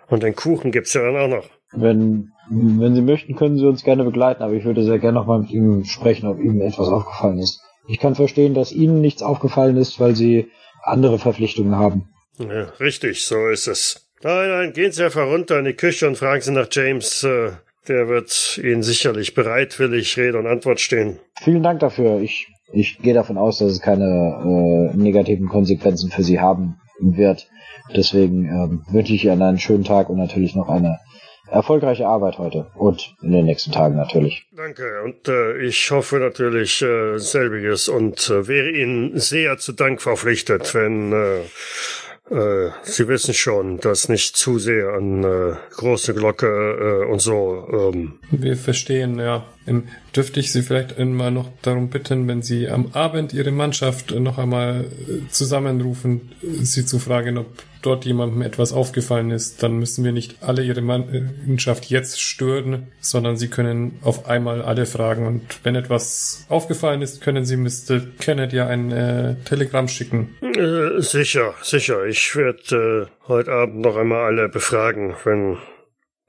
Und 0.09 0.23
den 0.23 0.37
Kuchen 0.37 0.71
gibt's 0.71 0.95
ja 0.95 1.03
dann 1.03 1.16
auch 1.16 1.29
noch. 1.29 1.49
Wenn, 1.73 2.31
wenn 2.51 2.95
Sie 2.95 3.03
möchten, 3.03 3.35
können 3.35 3.57
Sie 3.59 3.66
uns 3.66 3.83
gerne 3.83 4.05
begleiten, 4.05 4.42
aber 4.42 4.53
ich 4.53 4.64
würde 4.64 4.85
sehr 4.85 4.99
gerne 4.99 5.18
nochmal 5.18 5.40
mit 5.40 5.51
ihm 5.51 5.85
sprechen, 5.85 6.29
ob 6.29 6.38
ihm 6.38 6.61
etwas 6.61 6.88
aufgefallen 6.88 7.38
ist. 7.38 7.61
Ich 7.88 7.99
kann 7.99 8.14
verstehen, 8.14 8.55
dass 8.55 8.73
Ihnen 8.73 9.01
nichts 9.01 9.23
aufgefallen 9.23 9.77
ist, 9.77 9.99
weil 9.99 10.14
Sie 10.14 10.51
andere 10.83 11.18
Verpflichtungen 11.18 11.77
haben. 11.77 12.12
Ja, 12.38 12.64
richtig, 12.81 13.25
so 13.25 13.49
ist 13.49 13.66
es. 13.68 14.09
Nein, 14.23 14.49
nein, 14.49 14.73
gehen 14.73 14.92
Sie 14.92 15.05
einfach 15.05 15.27
runter 15.27 15.59
in 15.59 15.64
die 15.64 15.75
Küche 15.75 16.07
und 16.07 16.16
fragen 16.16 16.40
Sie 16.42 16.53
nach 16.53 16.68
James. 16.71 17.25
Äh, 17.25 17.51
Der 17.88 18.09
wird 18.09 18.61
Ihnen 18.62 18.83
sicherlich 18.85 19.35
bereitwillig 19.35 20.16
Rede 20.16 20.38
und 20.38 20.47
Antwort 20.47 20.79
stehen. 20.81 21.18
Vielen 21.42 21.64
Dank 21.64 21.81
dafür. 21.81 22.21
Ich, 22.21 22.47
ich 22.73 22.99
gehe 22.99 23.14
davon 23.14 23.37
aus, 23.37 23.59
dass 23.59 23.73
es 23.73 23.81
keine 23.81 24.92
äh, 24.92 24.97
negativen 24.97 25.49
Konsequenzen 25.49 26.11
für 26.12 26.23
Sie 26.23 26.38
haben 26.38 26.81
wird. 27.01 27.49
Deswegen 27.97 28.45
ähm, 28.45 28.85
wünsche 28.88 29.12
ich 29.14 29.25
Ihnen 29.25 29.42
einen 29.42 29.59
schönen 29.59 29.83
Tag 29.83 30.09
und 30.09 30.18
natürlich 30.18 30.55
noch 30.55 30.68
eine 30.68 31.01
erfolgreiche 31.51 32.07
Arbeit 32.07 32.38
heute 32.38 32.71
und 32.77 33.14
in 33.21 33.33
den 33.33 33.45
nächsten 33.45 33.73
Tagen 33.73 33.97
natürlich. 33.97 34.47
Danke 34.57 35.03
und 35.03 35.29
äh, 35.29 35.59
ich 35.59 35.90
hoffe 35.90 36.18
natürlich 36.18 36.81
äh, 36.81 37.18
selbiges 37.18 37.88
und 37.88 38.31
äh, 38.31 38.47
wäre 38.49 38.71
Ihnen 38.71 39.18
sehr 39.18 39.59
zu 39.59 39.73
Dank 39.73 40.01
verpflichtet, 40.01 40.73
wenn 40.75 41.12
äh, 41.12 41.40
äh, 42.33 42.71
Sie 42.83 43.09
wissen 43.09 43.35
schon, 43.35 43.79
dass 43.79 44.09
nicht 44.09 44.37
zu 44.37 44.59
sehr 44.59 44.95
an 44.95 45.25
äh, 45.25 45.55
große 45.77 46.14
Glocke 46.14 46.47
äh, 46.47 47.11
und 47.11 47.21
so. 47.21 47.92
Ähm, 47.92 48.18
Wir 48.31 48.57
verstehen, 48.57 49.18
ja. 49.18 49.45
Ähm, 49.66 49.85
dürfte 50.14 50.40
ich 50.40 50.53
Sie 50.53 50.62
vielleicht 50.62 50.98
einmal 50.98 51.31
noch 51.31 51.48
darum 51.62 51.90
bitten, 51.90 52.27
wenn 52.29 52.42
Sie 52.42 52.68
am 52.68 52.92
Abend 52.92 53.33
Ihre 53.33 53.51
Mannschaft 53.51 54.11
noch 54.12 54.38
einmal 54.38 54.85
äh, 54.85 55.29
zusammenrufen, 55.31 56.33
Sie 56.40 56.85
zu 56.85 56.98
fragen, 56.98 57.38
ob 57.38 57.46
dort 57.83 58.05
jemandem 58.05 58.42
etwas 58.42 58.72
aufgefallen 58.72 59.31
ist, 59.31 59.62
dann 59.62 59.79
müssen 59.79 60.05
wir 60.05 60.12
nicht 60.12 60.37
alle 60.42 60.62
Ihre 60.62 60.81
Mannschaft 60.81 61.87
jetzt 61.87 62.20
stören, 62.20 62.88
sondern 63.01 63.37
Sie 63.37 63.48
können 63.48 63.98
auf 64.03 64.27
einmal 64.27 64.62
alle 64.62 64.87
fragen. 64.87 65.27
Und 65.27 65.42
wenn 65.64 65.75
etwas 65.75 66.46
aufgefallen 66.48 67.03
ist, 67.03 67.20
können 67.20 67.44
Sie 67.44 67.57
Mr. 67.57 68.01
Kennedy 68.18 68.57
ja 68.57 68.66
ein 68.66 68.92
äh, 68.92 69.35
Telegramm 69.44 69.88
schicken. 69.88 70.37
Äh, 70.40 71.01
sicher, 71.01 71.55
sicher. 71.62 72.07
Ich 72.07 72.35
werde 72.37 73.09
äh, 73.09 73.29
heute 73.29 73.53
Abend 73.53 73.81
noch 73.81 73.96
einmal 73.96 74.25
alle 74.25 74.48
befragen, 74.48 75.14
wenn 75.25 75.59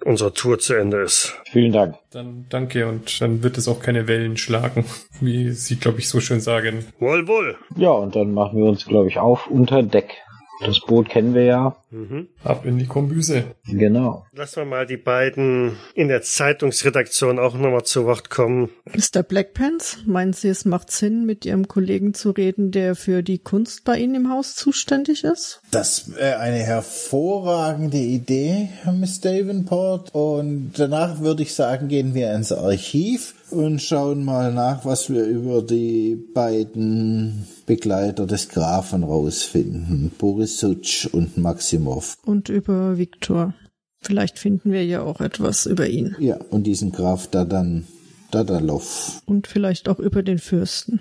unsere 0.06 0.34
Tour 0.34 0.60
zu 0.60 0.74
Ende 0.74 1.02
ist. 1.02 1.34
Vielen 1.52 1.72
Dank. 1.72 1.96
Dann 2.12 2.46
danke 2.50 2.88
und 2.88 3.22
dann 3.22 3.44
wird 3.44 3.58
es 3.58 3.68
auch 3.68 3.80
keine 3.80 4.08
Wellen 4.08 4.38
schlagen, 4.38 4.86
wie 5.20 5.52
Sie, 5.52 5.78
glaube 5.78 6.00
ich, 6.00 6.10
so 6.10 6.20
schön 6.20 6.42
sagen. 6.42 6.86
Wohl, 7.00 7.28
wohl. 7.28 7.58
Ja, 7.76 7.92
und 7.92 8.16
dann 8.16 8.34
machen 8.34 8.60
wir 8.60 8.66
uns, 8.66 8.86
glaube 8.86 9.08
ich, 9.08 9.20
auf 9.20 9.48
unter 9.48 9.84
Deck. 9.84 10.22
Das 10.60 10.80
Boot 10.80 11.10
kennen 11.10 11.34
wir 11.34 11.44
ja. 11.44 11.76
Mhm. 11.90 12.28
Ab 12.44 12.66
in 12.66 12.78
die 12.78 12.86
Kombüse. 12.86 13.44
Genau. 13.68 14.26
Lassen 14.34 14.58
wir 14.58 14.66
mal 14.66 14.86
die 14.86 14.98
beiden 14.98 15.78
in 15.94 16.08
der 16.08 16.22
Zeitungsredaktion 16.22 17.40
auch 17.40 17.56
nochmal 17.56 17.84
zu 17.84 18.06
Wort 18.06 18.30
kommen. 18.30 18.70
Mr. 18.86 19.24
Blackpants, 19.24 20.00
meinen 20.06 20.34
Sie, 20.34 20.50
es 20.50 20.66
macht 20.66 20.92
Sinn, 20.92 21.26
mit 21.26 21.46
Ihrem 21.46 21.68
Kollegen 21.68 22.14
zu 22.14 22.32
reden, 22.32 22.72
der 22.72 22.96
für 22.96 23.24
die 23.24 23.40
Kunst 23.40 23.84
bei 23.84 23.98
Ihnen 23.98 24.16
im 24.16 24.30
Haus 24.32 24.56
zuständig 24.56 25.24
ist? 25.24 25.62
Das 25.72 26.16
wäre 26.16 26.40
eine 26.40 26.60
hervorragende 26.60 27.98
Idee, 27.98 28.70
Miss 28.92 29.22
Davenport. 29.22 30.14
Und 30.14 30.74
danach 30.78 31.20
würde 31.20 31.44
ich 31.44 31.54
sagen, 31.54 31.88
gehen 31.88 32.14
wir 32.14 32.34
ins 32.34 32.52
Archiv 32.52 33.36
und 33.54 33.82
schauen 33.82 34.26
mal 34.26 34.54
nach, 34.54 34.84
was 34.86 35.10
wir 35.10 35.26
über 35.26 35.62
die 35.62 36.16
beiden 36.16 37.48
Begleiter 37.66 38.26
des 38.26 38.50
Grafen 38.50 39.04
rausfinden. 39.04 40.12
Boris 40.18 40.60
Sutsch 40.60 41.06
und 41.06 41.38
Maximov. 41.38 42.18
Und 42.26 42.50
über 42.50 42.98
Viktor. 42.98 43.54
Vielleicht 44.02 44.40
finden 44.40 44.72
wir 44.72 44.84
ja 44.86 45.02
auch 45.02 45.22
etwas 45.22 45.66
über 45.66 45.88
ihn. 45.88 46.16
Ja, 46.20 46.38
und 46.50 46.64
diesen 46.64 46.92
Graf 46.92 47.28
Dadan, 47.28 47.86
Dadalov. 48.32 49.22
Und 49.26 49.48
vielleicht 49.48 49.88
auch 49.88 50.00
über 50.00 50.24
den 50.24 50.40
Fürsten. 50.40 51.00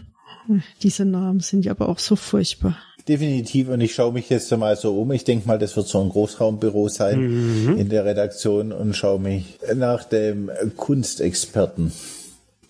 Diese 0.83 1.05
Namen 1.05 1.41
sind 1.41 1.65
ja 1.65 1.73
aber 1.73 1.89
auch 1.89 1.99
so 1.99 2.17
furchtbar. 2.17 2.77
Definitiv. 3.09 3.69
Und 3.69 3.81
ich 3.81 3.95
schaue 3.95 4.13
mich 4.13 4.29
jetzt 4.29 4.57
mal 4.57 4.77
so 4.77 5.01
um. 5.01 5.11
Ich 5.11 5.25
denke 5.25 5.49
mal, 5.49 5.59
das 5.59 5.77
wird 5.77 5.89
so 5.89 6.01
ein 6.01 6.09
Großraumbüro 6.09 6.89
sein 6.89 7.77
in 7.77 7.89
der 7.89 8.05
Redaktion 8.05 8.71
und 8.73 8.95
schaue 8.95 9.19
mich 9.19 9.59
nach 9.75 10.05
dem 10.05 10.51
Kunstexperten, 10.77 11.93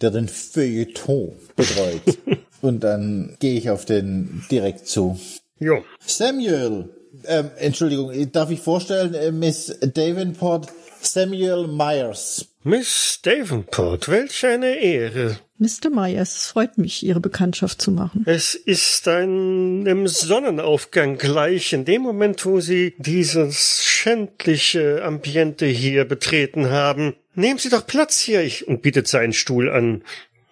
der 0.03 0.11
den 0.11 0.29
Feuilleton 0.29 1.33
betreut. 1.57 2.19
und 2.61 2.81
dann 2.81 3.37
gehe 3.41 3.59
ich 3.59 3.71
auf 3.71 3.85
den 3.85 4.45
direkt 4.51 4.87
zu. 4.87 5.19
Jo. 5.59 5.85
Samuel, 6.05 6.88
ähm, 7.27 7.51
Entschuldigung, 7.57 8.33
darf 8.33 8.51
ich 8.51 8.61
vorstellen, 8.61 9.15
äh, 9.15 9.31
Miss 9.31 9.79
Davenport, 9.81 10.69
Samuel 11.01 11.67
Myers. 11.67 12.47
Miss 12.65 13.21
Davenport, 13.23 14.09
welch 14.09 14.45
eine 14.47 14.75
Ehre. 14.77 15.38
Mr. 15.59 15.91
Myers, 15.91 16.35
es 16.35 16.47
freut 16.47 16.77
mich, 16.77 17.05
Ihre 17.05 17.21
Bekanntschaft 17.21 17.81
zu 17.81 17.93
machen. 17.93 18.25
Es 18.27 18.55
ist 18.55 19.07
einem 19.07 20.09
Sonnenaufgang 20.09 21.19
gleich 21.19 21.73
in 21.73 21.85
dem 21.85 22.03
Moment, 22.03 22.45
wo 22.45 22.59
Sie 22.59 22.95
dieses 22.99 23.85
schändliche 23.85 25.05
Ambiente 25.05 25.67
hier 25.67 26.05
betreten 26.05 26.71
haben. 26.71 27.15
Nehmen 27.35 27.59
Sie 27.59 27.71
doch 27.71 27.87
Platz 27.87 28.21
hier 28.21 28.42
ich, 28.42 28.68
und 28.68 28.83
bietet 28.83 29.09
seinen 29.09 29.33
Stuhl 29.33 29.71
an. 29.71 30.05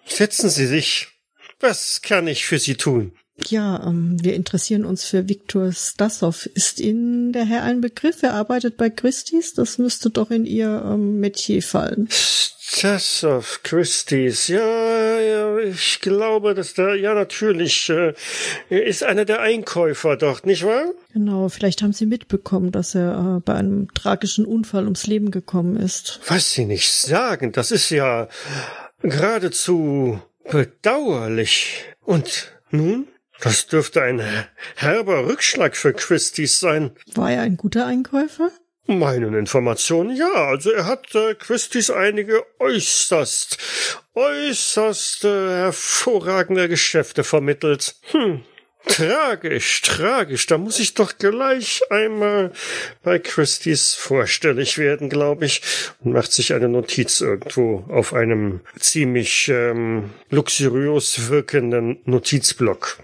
Setzen 0.05 0.49
Sie 0.49 0.65
sich. 0.65 1.07
Was 1.59 2.01
kann 2.01 2.27
ich 2.27 2.45
für 2.45 2.57
Sie 2.57 2.75
tun? 2.75 3.15
Ja, 3.47 3.87
ähm, 3.87 4.17
wir 4.21 4.35
interessieren 4.35 4.85
uns 4.85 5.03
für 5.03 5.27
Viktor 5.27 5.71
Stassow. 5.71 6.47
Ist 6.53 6.79
Ihnen 6.79 7.33
der 7.33 7.45
Herr 7.45 7.63
ein 7.63 7.81
Begriff? 7.81 8.21
Er 8.23 8.33
arbeitet 8.33 8.77
bei 8.77 8.89
Christie's. 8.89 9.53
Das 9.53 9.77
müsste 9.77 10.09
doch 10.09 10.31
in 10.31 10.45
Ihr 10.45 10.83
ähm, 10.85 11.19
Metier 11.19 11.63
fallen. 11.63 12.07
Stassow 12.73 13.59
Christie's, 13.63 14.47
ja, 14.47 15.19
ja, 15.19 15.57
ich 15.59 15.99
glaube, 15.99 16.55
dass 16.55 16.73
da, 16.73 16.95
ja, 16.95 17.13
natürlich, 17.13 17.89
äh, 17.89 18.13
er 18.69 18.85
ist 18.85 19.03
einer 19.03 19.25
der 19.25 19.41
Einkäufer 19.41 20.15
dort, 20.15 20.45
nicht 20.45 20.65
wahr? 20.65 20.85
Genau, 21.11 21.49
vielleicht 21.49 21.81
haben 21.81 21.91
Sie 21.91 22.05
mitbekommen, 22.05 22.71
dass 22.71 22.95
er 22.95 23.37
äh, 23.37 23.39
bei 23.41 23.55
einem 23.55 23.93
tragischen 23.93 24.45
Unfall 24.45 24.85
ums 24.85 25.05
Leben 25.05 25.31
gekommen 25.31 25.75
ist. 25.75 26.21
Was 26.27 26.53
Sie 26.53 26.65
nicht 26.65 26.91
sagen, 26.91 27.51
das 27.51 27.71
ist 27.71 27.89
ja 27.89 28.29
geradezu 29.01 30.21
bedauerlich. 30.49 31.83
Und 32.05 32.53
nun? 32.71 33.05
Das 33.41 33.65
dürfte 33.65 34.03
ein 34.03 34.21
herber 34.75 35.25
Rückschlag 35.27 35.75
für 35.75 35.93
Christie's 35.93 36.59
sein. 36.59 36.91
War 37.15 37.31
er 37.31 37.41
ein 37.41 37.57
guter 37.57 37.87
Einkäufer? 37.87 38.51
Meinen 38.85 39.33
Informationen 39.33 40.15
ja. 40.15 40.31
Also 40.31 40.71
er 40.71 40.85
hat 40.85 41.13
äh, 41.15 41.33
Christie's 41.35 41.89
einige 41.89 42.43
äußerst, 42.59 43.57
äußerst 44.15 45.25
äh, 45.25 45.49
hervorragende 45.49 46.67
Geschäfte 46.67 47.23
vermittelt. 47.23 47.95
Hm. 48.11 48.43
Tragisch, 48.87 49.81
tragisch. 49.83 50.47
Da 50.47 50.57
muss 50.57 50.79
ich 50.79 50.95
doch 50.95 51.17
gleich 51.17 51.81
einmal 51.91 52.51
bei 53.03 53.19
Christie's 53.19 53.93
vorstellig 53.93 54.77
werden, 54.77 55.09
glaube 55.09 55.45
ich. 55.45 55.61
Und 56.03 56.13
macht 56.13 56.31
sich 56.31 56.53
eine 56.53 56.67
Notiz 56.67 57.21
irgendwo 57.21 57.85
auf 57.89 58.13
einem 58.13 58.61
ziemlich 58.79 59.49
ähm, 59.49 60.11
luxuriös 60.29 61.29
wirkenden 61.29 62.01
Notizblock. 62.05 62.97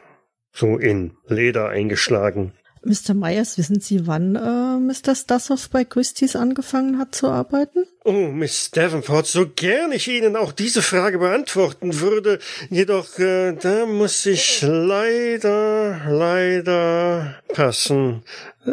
So 0.58 0.78
in 0.78 1.12
Leder 1.28 1.70
eingeschlagen. 1.70 2.52
Mr. 2.84 3.14
Myers, 3.14 3.60
wissen 3.60 3.80
Sie, 3.80 4.08
wann 4.08 4.36
äh, 4.36 4.80
Mr. 4.80 5.14
Stassow 5.14 5.70
bei 5.70 5.84
Christie's 5.84 6.36
angefangen 6.36 6.98
hat 6.98 7.14
zu 7.14 7.28
arbeiten? 7.28 7.86
Oh, 8.06 8.30
Miss 8.32 8.72
Davenport, 8.72 9.28
so 9.28 9.48
gern 9.48 9.92
ich 9.92 10.08
Ihnen 10.08 10.36
auch 10.36 10.52
diese 10.52 10.82
Frage 10.82 11.20
beantworten 11.20 12.00
würde, 12.00 12.40
jedoch 12.70 13.20
äh, 13.20 13.54
da 13.54 13.86
muss 13.86 14.26
ich 14.26 14.62
leider, 14.64 16.02
leider 16.08 17.36
passen. 17.54 18.24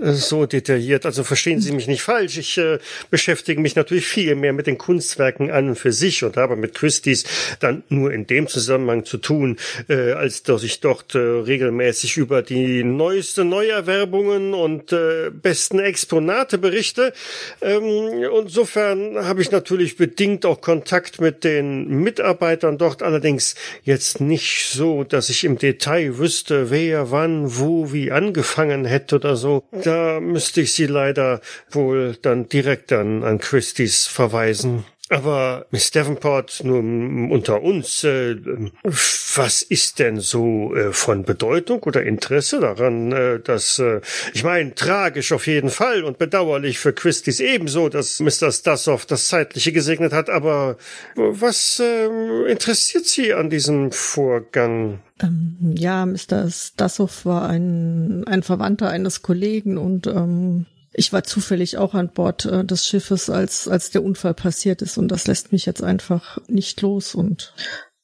So 0.02 0.46
detailliert. 0.46 1.06
Also 1.06 1.22
verstehen 1.22 1.60
Sie 1.60 1.70
mich 1.70 1.86
nicht 1.86 2.02
falsch. 2.02 2.36
Ich 2.36 2.58
äh, 2.58 2.78
beschäftige 3.10 3.60
mich 3.60 3.76
natürlich 3.76 4.06
viel 4.06 4.34
mehr 4.34 4.52
mit 4.52 4.66
den 4.66 4.76
Kunstwerken 4.76 5.52
an 5.52 5.68
und 5.68 5.76
für 5.76 5.92
sich 5.92 6.24
und 6.24 6.36
habe 6.36 6.56
mit 6.56 6.74
Christie's 6.74 7.24
dann 7.60 7.84
nur 7.88 8.12
in 8.12 8.26
dem 8.26 8.48
Zusammenhang 8.48 9.04
zu 9.04 9.18
tun, 9.18 9.56
äh, 9.88 10.12
als 10.12 10.42
dass 10.42 10.64
ich 10.64 10.80
dort 10.80 11.14
äh, 11.14 11.18
regelmäßig 11.18 12.16
über 12.16 12.42
die 12.42 12.82
neueste 12.82 13.44
Neuerwerbungen 13.44 14.52
und 14.52 14.92
äh, 14.92 15.30
besten 15.30 15.78
Exponate 15.78 16.58
berichte. 16.58 17.12
Ähm, 17.60 18.24
insofern 18.42 19.24
habe 19.24 19.42
ich 19.42 19.52
natürlich 19.52 19.96
bedingt 19.96 20.44
auch 20.44 20.60
Kontakt 20.60 21.20
mit 21.20 21.44
den 21.44 21.88
Mitarbeitern 22.02 22.78
dort, 22.78 23.02
allerdings 23.04 23.54
jetzt 23.84 24.20
nicht 24.20 24.70
so, 24.72 25.04
dass 25.04 25.28
ich 25.28 25.44
im 25.44 25.56
Detail 25.56 26.18
wüsste, 26.18 26.70
wer 26.70 27.12
wann, 27.12 27.58
wo, 27.58 27.92
wie 27.92 28.10
angefangen 28.10 28.84
hätte 28.84 29.16
oder 29.16 29.36
so. 29.36 29.62
Da 29.84 30.18
müsste 30.20 30.62
ich 30.62 30.72
Sie 30.72 30.86
leider 30.86 31.40
wohl 31.70 32.16
dann 32.22 32.48
direkt 32.48 32.92
an, 32.92 33.22
an 33.22 33.38
Christie's 33.38 34.06
verweisen. 34.06 34.84
Aber 35.10 35.66
Miss 35.70 35.90
Davenport, 35.90 36.64
nur 36.64 36.78
unter 36.78 37.60
uns, 37.60 38.02
äh, 38.04 38.36
was 38.82 39.62
ist 39.62 39.98
denn 39.98 40.18
so 40.18 40.74
äh, 40.74 40.94
von 40.94 41.24
Bedeutung 41.24 41.82
oder 41.82 42.02
Interesse 42.02 42.58
daran, 42.58 43.12
äh, 43.12 43.38
dass, 43.38 43.78
äh, 43.78 44.00
ich 44.32 44.44
meine, 44.44 44.74
tragisch 44.74 45.32
auf 45.32 45.46
jeden 45.46 45.68
Fall 45.68 46.04
und 46.04 46.16
bedauerlich 46.18 46.78
für 46.78 46.94
Christie's 46.94 47.40
ebenso, 47.40 47.90
dass 47.90 48.18
Mr. 48.20 48.50
Stassow 48.50 49.04
das 49.06 49.28
Zeitliche 49.28 49.72
gesegnet 49.72 50.14
hat, 50.14 50.30
aber 50.30 50.78
was 51.16 51.80
äh, 51.80 52.06
interessiert 52.50 53.04
Sie 53.04 53.34
an 53.34 53.50
diesem 53.50 53.92
Vorgang? 53.92 55.00
Ähm, 55.24 55.74
ja, 55.76 56.06
Mr. 56.06 56.50
Stassow 56.50 57.24
war 57.24 57.48
ein, 57.48 58.24
ein 58.26 58.42
Verwandter 58.42 58.88
eines 58.90 59.22
Kollegen 59.22 59.78
und 59.78 60.06
ähm, 60.06 60.66
ich 60.92 61.12
war 61.12 61.24
zufällig 61.24 61.76
auch 61.78 61.94
an 61.94 62.10
Bord 62.12 62.44
äh, 62.44 62.64
des 62.64 62.86
Schiffes, 62.86 63.28
als, 63.30 63.66
als 63.68 63.90
der 63.90 64.04
Unfall 64.04 64.34
passiert 64.34 64.82
ist 64.82 64.96
und 64.98 65.08
das 65.08 65.26
lässt 65.26 65.52
mich 65.52 65.66
jetzt 65.66 65.82
einfach 65.82 66.38
nicht 66.48 66.80
los 66.82 67.14
und 67.14 67.52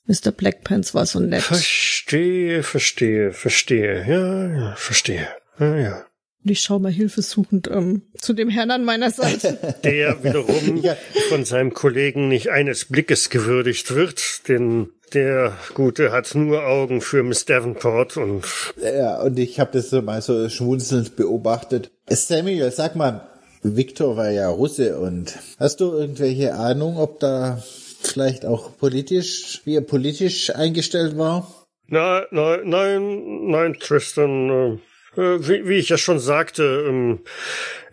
Mr. 0.07 0.33
Blackpants 0.33 0.93
war 0.95 1.07
so 1.07 1.21
nett. 1.21 1.43
Verstehe, 1.43 2.63
verstehe, 2.63 3.33
verstehe, 3.33 4.05
ja, 4.09 4.49
ja 4.49 4.75
verstehe, 4.77 5.29
ja, 5.59 5.77
ja. 5.77 6.05
Und 6.43 6.51
ich 6.51 6.61
schaue 6.61 6.81
mal 6.81 6.91
hilfesuchend 6.91 7.69
ähm, 7.71 8.03
zu 8.17 8.33
dem 8.33 8.49
Herrn 8.49 8.71
an 8.71 8.83
meiner 8.83 9.11
Seite. 9.11 9.77
Der 9.85 10.25
wiederum 10.25 10.79
Ja. 10.79 10.97
von 11.29 11.45
seinem 11.45 11.75
Kollegen 11.75 12.29
nicht 12.29 12.49
eines 12.49 12.87
Blickes 12.87 13.29
gewürdigt 13.29 13.95
wird, 13.95 14.49
denn 14.49 14.89
der 15.15 15.53
Gute 15.75 16.13
hat 16.13 16.35
nur 16.35 16.65
Augen 16.67 17.01
für 17.01 17.23
Miss 17.23 17.45
Davenport 17.45 18.17
und 18.17 18.45
Ja, 18.81 19.21
und 19.21 19.39
ich 19.39 19.61
habe 19.61 19.73
das 19.73 19.91
so 19.91 20.03
mal 20.03 20.23
so 20.23 20.49
schmunzelnd 20.49 21.17
beobachtet. 21.17 21.91
Samuel, 22.09 22.71
sag 22.71 22.97
mal, 22.97 23.29
Victor 23.63 24.17
war 24.17 24.31
ja 24.31 24.49
Russe 24.49 24.99
und 24.99 25.39
hast 25.59 25.81
du 25.81 25.93
irgendwelche 25.93 26.55
Ahnung, 26.55 26.97
ob 26.97 27.21
da 27.21 27.63
vielleicht 28.03 28.47
auch 28.47 28.77
politisch, 28.79 29.61
wie 29.65 29.77
er 29.77 29.83
politisch 29.83 30.55
eingestellt 30.55 31.19
war? 31.19 31.53
Nein, 31.87 32.23
nein, 32.31 32.61
nein, 32.65 33.51
nein, 33.51 33.77
Tristan. 33.79 34.81
Äh, 35.21 35.47
wie, 35.47 35.69
wie 35.69 35.77
ich 35.77 35.91
ja 35.91 35.99
schon 35.99 36.19
sagte, 36.19 36.87
ähm, 36.89 37.19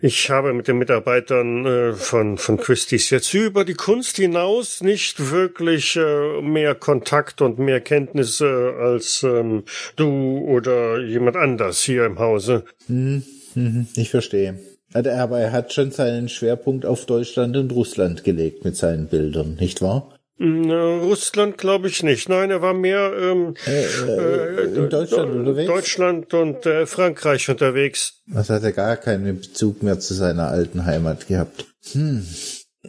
ich 0.00 0.30
habe 0.30 0.54
mit 0.54 0.66
den 0.66 0.78
Mitarbeitern 0.78 1.66
äh, 1.66 1.92
von, 1.92 2.38
von 2.38 2.56
Christie's 2.56 3.10
jetzt 3.10 3.34
über 3.34 3.64
die 3.64 3.74
Kunst 3.74 4.16
hinaus 4.16 4.80
nicht 4.80 5.30
wirklich 5.30 5.96
äh, 5.96 6.40
mehr 6.40 6.74
Kontakt 6.74 7.42
und 7.42 7.58
mehr 7.58 7.80
Kenntnisse 7.80 8.74
als 8.80 9.22
ähm, 9.22 9.64
du 9.96 10.38
oder 10.48 11.00
jemand 11.00 11.36
anders 11.36 11.82
hier 11.82 12.06
im 12.06 12.18
Hause. 12.18 12.64
Hm, 12.86 13.22
hm, 13.52 13.86
ich 13.94 14.10
verstehe. 14.10 14.58
Aber 14.94 15.38
er 15.38 15.52
hat 15.52 15.74
schon 15.74 15.90
seinen 15.90 16.30
Schwerpunkt 16.30 16.86
auf 16.86 17.04
Deutschland 17.04 17.58
und 17.58 17.72
Russland 17.72 18.24
gelegt 18.24 18.64
mit 18.64 18.74
seinen 18.74 19.06
Bildern, 19.08 19.56
nicht 19.60 19.82
wahr? 19.82 20.17
Hm, 20.38 20.70
Russland 20.70 21.58
glaube 21.58 21.88
ich 21.88 22.02
nicht. 22.02 22.28
Nein, 22.28 22.50
er 22.50 22.62
war 22.62 22.74
mehr 22.74 23.12
ähm, 23.20 23.54
äh, 23.66 23.84
äh, 23.84 24.64
in 24.74 24.88
Deutschland 24.88 25.34
äh, 25.34 25.38
unterwegs. 25.38 25.66
Deutschland 25.66 26.34
und 26.34 26.66
äh, 26.66 26.86
Frankreich 26.86 27.48
unterwegs. 27.48 28.22
Was 28.26 28.48
hat 28.48 28.62
er 28.62 28.72
gar 28.72 28.96
keinen 28.96 29.40
Bezug 29.40 29.82
mehr 29.82 29.98
zu 29.98 30.14
seiner 30.14 30.48
alten 30.48 30.84
Heimat 30.84 31.26
gehabt? 31.26 31.66
Hm. 31.92 32.26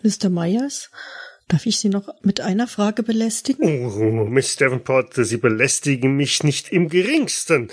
Mr. 0.03 0.29
Myers, 0.29 0.89
Darf 1.49 1.65
ich 1.65 1.79
Sie 1.79 1.89
noch 1.89 2.09
mit 2.21 2.41
einer 2.41 2.67
Frage 2.67 3.01
belästigen? 3.01 3.87
Oh, 3.87 4.25
Miss 4.25 4.55
Davenport, 4.55 5.15
Sie 5.15 5.37
belästigen 5.37 6.15
mich 6.15 6.43
nicht 6.43 6.71
im 6.71 6.89
geringsten. 6.89 7.69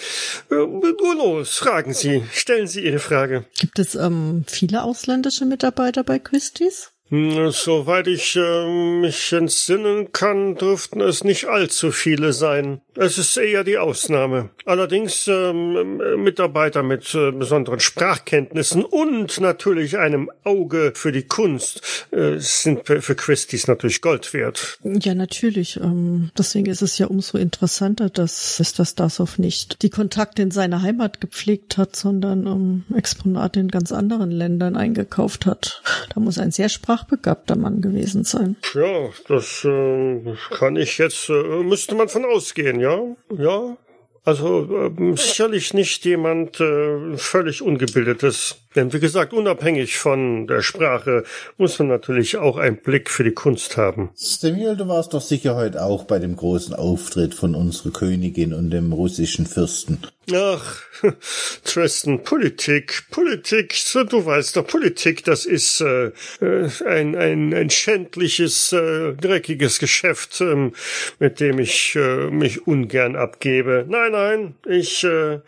Äh, 0.50 0.54
nur 0.54 1.14
los, 1.14 1.58
fragen 1.58 1.92
Sie, 1.92 2.22
stellen 2.32 2.68
Sie 2.68 2.80
Ihre 2.86 3.00
Frage. 3.00 3.44
Gibt 3.58 3.78
es 3.78 3.94
ähm, 3.94 4.44
viele 4.46 4.82
ausländische 4.82 5.44
Mitarbeiter 5.44 6.04
bei 6.04 6.18
Christie's? 6.18 6.90
Soweit 7.08 8.08
ich 8.08 8.34
äh, 8.34 9.00
mich 9.00 9.32
entsinnen 9.32 10.10
kann, 10.10 10.56
dürften 10.56 11.00
es 11.00 11.22
nicht 11.22 11.46
allzu 11.46 11.92
viele 11.92 12.32
sein. 12.32 12.80
Es 12.96 13.16
ist 13.16 13.36
eher 13.36 13.62
die 13.62 13.78
Ausnahme. 13.78 14.50
Allerdings 14.64 15.28
ähm, 15.28 16.00
Mitarbeiter 16.16 16.82
mit 16.82 17.14
äh, 17.14 17.30
besonderen 17.30 17.78
Sprachkenntnissen 17.78 18.84
und 18.84 19.40
natürlich 19.40 19.98
einem 19.98 20.30
Auge 20.42 20.92
für 20.96 21.12
die 21.12 21.22
Kunst 21.22 22.08
äh, 22.10 22.38
sind 22.38 22.86
für 22.86 23.14
Christie's 23.14 23.68
natürlich 23.68 24.00
Gold 24.00 24.32
wert. 24.34 24.78
Ja, 24.82 25.14
natürlich. 25.14 25.76
Ähm, 25.76 26.32
deswegen 26.36 26.66
ist 26.66 26.82
es 26.82 26.98
ja 26.98 27.06
umso 27.06 27.38
interessanter, 27.38 28.10
dass 28.10 28.58
Mr. 28.58 28.84
Stasov 28.84 29.38
nicht 29.38 29.82
die 29.82 29.90
Kontakte 29.90 30.42
in 30.42 30.50
seiner 30.50 30.82
Heimat 30.82 31.20
gepflegt 31.20 31.76
hat, 31.76 31.94
sondern 31.94 32.46
ähm, 32.46 32.84
Exponate 32.96 33.60
in 33.60 33.68
ganz 33.68 33.92
anderen 33.92 34.32
Ländern 34.32 34.76
eingekauft 34.76 35.46
hat. 35.46 35.82
Da 36.12 36.20
muss 36.20 36.38
ein 36.38 36.50
sehr 36.50 36.68
sprachbegabter 36.96 37.56
Mann 37.56 37.80
gewesen 37.80 38.24
sein. 38.24 38.56
Ja, 38.74 39.10
das 39.28 39.64
äh, 39.64 40.34
kann 40.50 40.76
ich 40.76 40.98
jetzt, 40.98 41.28
äh, 41.28 41.62
müsste 41.62 41.94
man 41.94 42.08
von 42.08 42.24
ausgehen, 42.24 42.80
ja 42.80 42.98
ja. 43.36 43.76
Also 44.24 44.90
äh, 44.98 45.16
sicherlich 45.16 45.72
nicht 45.72 46.04
jemand 46.04 46.58
äh, 46.60 47.16
völlig 47.16 47.62
ungebildetes. 47.62 48.65
Denn 48.76 48.92
wie 48.92 49.00
gesagt, 49.00 49.32
unabhängig 49.32 49.96
von 49.96 50.46
der 50.46 50.60
Sprache 50.60 51.24
muss 51.56 51.78
man 51.78 51.88
natürlich 51.88 52.36
auch 52.36 52.58
einen 52.58 52.76
Blick 52.76 53.08
für 53.08 53.24
die 53.24 53.32
Kunst 53.32 53.78
haben. 53.78 54.10
Samuel, 54.14 54.76
du 54.76 54.86
warst 54.86 55.14
doch 55.14 55.22
sicher 55.22 55.56
heute 55.56 55.82
auch 55.82 56.04
bei 56.04 56.18
dem 56.18 56.36
großen 56.36 56.74
Auftritt 56.74 57.34
von 57.34 57.54
unserer 57.54 57.90
Königin 57.90 58.52
und 58.52 58.70
dem 58.70 58.92
russischen 58.92 59.46
Fürsten. 59.46 60.02
Ach, 60.34 60.82
Tristan, 61.64 62.22
Politik, 62.22 63.04
Politik, 63.10 63.72
so, 63.74 64.04
du 64.04 64.26
weißt 64.26 64.56
doch, 64.56 64.66
Politik, 64.66 65.24
das 65.24 65.46
ist 65.46 65.80
äh, 65.80 66.10
äh, 66.40 66.68
ein, 66.84 67.16
ein, 67.16 67.54
ein 67.54 67.70
schändliches, 67.70 68.72
äh, 68.72 69.14
dreckiges 69.14 69.78
Geschäft, 69.78 70.40
ähm, 70.40 70.72
mit 71.18 71.40
dem 71.40 71.58
ich 71.60 71.96
äh, 71.96 72.30
mich 72.30 72.66
ungern 72.66 73.16
abgebe. 73.16 73.86
Nein, 73.88 74.12
nein, 74.12 74.54
ich 74.66 75.04
äh, 75.04 75.40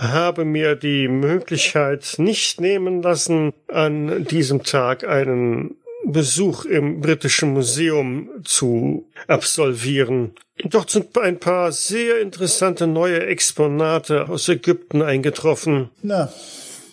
habe 0.00 0.44
mir 0.44 0.76
die 0.76 1.08
Möglichkeit 1.08 2.14
nicht 2.18 2.60
nehmen 2.60 3.02
lassen, 3.02 3.52
an 3.68 4.24
diesem 4.24 4.62
Tag 4.64 5.06
einen 5.06 5.76
Besuch 6.06 6.64
im 6.64 7.00
Britischen 7.00 7.52
Museum 7.52 8.30
zu 8.44 9.06
absolvieren. 9.28 10.32
Dort 10.64 10.90
sind 10.90 11.16
ein 11.18 11.38
paar 11.38 11.72
sehr 11.72 12.20
interessante 12.20 12.86
neue 12.86 13.26
Exponate 13.26 14.28
aus 14.28 14.48
Ägypten 14.48 15.02
eingetroffen. 15.02 15.90
Na, 16.02 16.32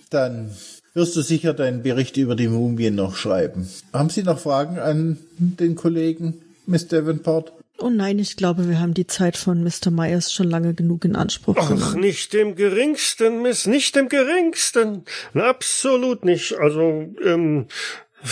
dann 0.09 0.51
wirst 0.93 1.15
du 1.15 1.21
sicher 1.21 1.53
deinen 1.53 1.83
Bericht 1.83 2.17
über 2.17 2.35
die 2.35 2.47
Mumien 2.47 2.95
noch 2.95 3.15
schreiben. 3.15 3.69
Haben 3.93 4.09
Sie 4.09 4.23
noch 4.23 4.39
Fragen 4.39 4.79
an 4.79 5.17
den 5.37 5.75
Kollegen, 5.75 6.41
Miss 6.65 6.87
Davenport? 6.87 7.53
Oh 7.79 7.89
nein, 7.89 8.17
ich 8.17 8.37
glaube, 8.37 8.67
wir 8.67 8.79
haben 8.79 8.95
die 8.95 9.05
Zeit 9.05 9.37
von 9.37 9.63
Mr. 9.63 9.91
Myers 9.91 10.33
schon 10.33 10.49
lange 10.49 10.73
genug 10.73 11.05
in 11.05 11.15
Anspruch 11.15 11.55
genommen. 11.55 11.83
Ach, 11.85 11.93
nicht 11.93 12.33
im 12.33 12.55
geringsten, 12.55 13.43
Miss, 13.43 13.67
nicht 13.67 13.95
im 13.95 14.09
geringsten. 14.09 15.05
Absolut 15.35 16.25
nicht. 16.25 16.57
Also, 16.57 17.13
ähm, 17.23 17.67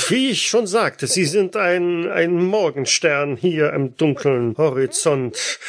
wie 0.10 0.32
ich 0.32 0.48
schon 0.48 0.66
sagte, 0.66 1.06
Sie 1.06 1.26
sind 1.26 1.56
ein, 1.56 2.10
ein 2.10 2.44
Morgenstern 2.44 3.38
hier 3.38 3.72
im 3.74 3.96
dunklen 3.96 4.58
Horizont. 4.58 5.60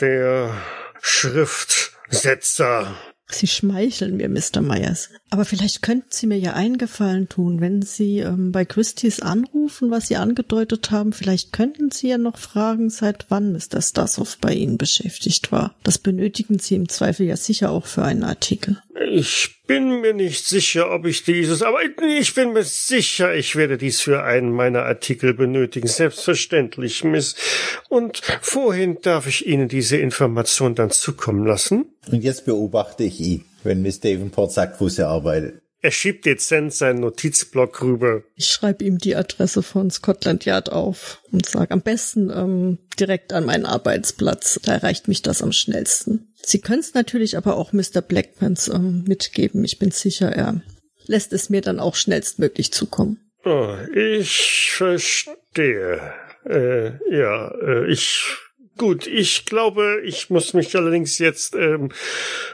Der 0.00 0.54
Schriftsetzer. 1.00 2.94
Sie 3.30 3.46
schmeicheln 3.46 4.16
mir, 4.16 4.28
Mr. 4.28 4.62
Myers. 4.62 5.10
Aber 5.30 5.44
vielleicht 5.44 5.82
könnten 5.82 6.08
Sie 6.10 6.26
mir 6.26 6.38
ja 6.38 6.54
einen 6.54 6.78
Gefallen 6.78 7.28
tun, 7.28 7.60
wenn 7.60 7.82
Sie 7.82 8.20
ähm, 8.20 8.52
bei 8.52 8.64
Christie's 8.64 9.20
anrufen, 9.20 9.90
was 9.90 10.08
Sie 10.08 10.16
angedeutet 10.16 10.90
haben. 10.90 11.12
Vielleicht 11.12 11.52
könnten 11.52 11.90
Sie 11.90 12.08
ja 12.08 12.18
noch 12.18 12.38
fragen, 12.38 12.88
seit 12.88 13.26
wann 13.28 13.52
Mr. 13.52 13.82
Stasov 13.82 14.38
bei 14.38 14.54
Ihnen 14.54 14.78
beschäftigt 14.78 15.52
war. 15.52 15.74
Das 15.82 15.98
benötigen 15.98 16.58
Sie 16.58 16.74
im 16.74 16.88
Zweifel 16.88 17.26
ja 17.26 17.36
sicher 17.36 17.70
auch 17.70 17.86
für 17.86 18.02
einen 18.02 18.24
Artikel. 18.24 18.78
Ich 19.00 19.62
bin 19.66 20.00
mir 20.00 20.12
nicht 20.12 20.44
sicher, 20.46 20.90
ob 20.90 21.06
ich 21.06 21.22
dieses, 21.22 21.62
aber 21.62 21.78
ich 21.82 22.34
bin 22.34 22.52
mir 22.52 22.64
sicher, 22.64 23.34
ich 23.34 23.54
werde 23.54 23.78
dies 23.78 24.00
für 24.00 24.24
einen 24.24 24.50
meiner 24.50 24.84
Artikel 24.84 25.34
benötigen. 25.34 25.86
Selbstverständlich, 25.86 27.04
Miss. 27.04 27.36
Und 27.88 28.22
vorhin 28.40 28.98
darf 29.02 29.26
ich 29.26 29.46
Ihnen 29.46 29.68
diese 29.68 29.98
Information 29.98 30.74
dann 30.74 30.90
zukommen 30.90 31.46
lassen? 31.46 31.86
Und 32.10 32.24
jetzt 32.24 32.44
beobachte 32.44 33.04
ich 33.04 33.20
ihn, 33.20 33.44
wenn 33.62 33.82
Miss 33.82 34.00
Davenport 34.00 34.52
sagt, 34.52 34.80
wo 34.80 34.88
sie 34.88 35.06
arbeitet. 35.06 35.62
Er 35.80 35.92
schiebt 35.92 36.26
dezent 36.26 36.74
seinen 36.74 37.00
Notizblock 37.00 37.82
rüber. 37.82 38.24
Ich 38.34 38.46
schreibe 38.46 38.84
ihm 38.84 38.98
die 38.98 39.14
Adresse 39.14 39.62
von 39.62 39.90
Scotland 39.90 40.44
Yard 40.44 40.72
auf 40.72 41.22
und 41.30 41.46
sage 41.46 41.70
am 41.70 41.82
besten 41.82 42.30
ähm, 42.30 42.78
direkt 42.98 43.32
an 43.32 43.44
meinen 43.44 43.64
Arbeitsplatz. 43.64 44.58
Da 44.64 44.72
erreicht 44.72 45.06
mich 45.06 45.22
das 45.22 45.40
am 45.40 45.52
schnellsten. 45.52 46.34
Sie 46.42 46.60
können 46.60 46.80
es 46.80 46.94
natürlich 46.94 47.36
aber 47.36 47.56
auch 47.56 47.72
Mr. 47.72 48.00
Blackpants 48.00 48.68
ähm, 48.68 49.04
mitgeben. 49.06 49.64
Ich 49.64 49.78
bin 49.78 49.92
sicher, 49.92 50.32
er 50.32 50.60
lässt 51.06 51.32
es 51.32 51.48
mir 51.48 51.60
dann 51.60 51.78
auch 51.78 51.94
schnellstmöglich 51.94 52.72
zukommen. 52.72 53.30
Oh, 53.44 53.76
ich 53.94 54.72
verstehe. 54.72 56.00
Äh, 56.44 56.92
ja, 57.14 57.52
äh, 57.62 57.90
ich 57.90 58.24
Gut, 58.78 59.08
ich 59.08 59.44
glaube, 59.44 60.00
ich 60.04 60.30
muss 60.30 60.54
mich 60.54 60.74
allerdings 60.76 61.18
jetzt 61.18 61.56
ähm, 61.56 61.90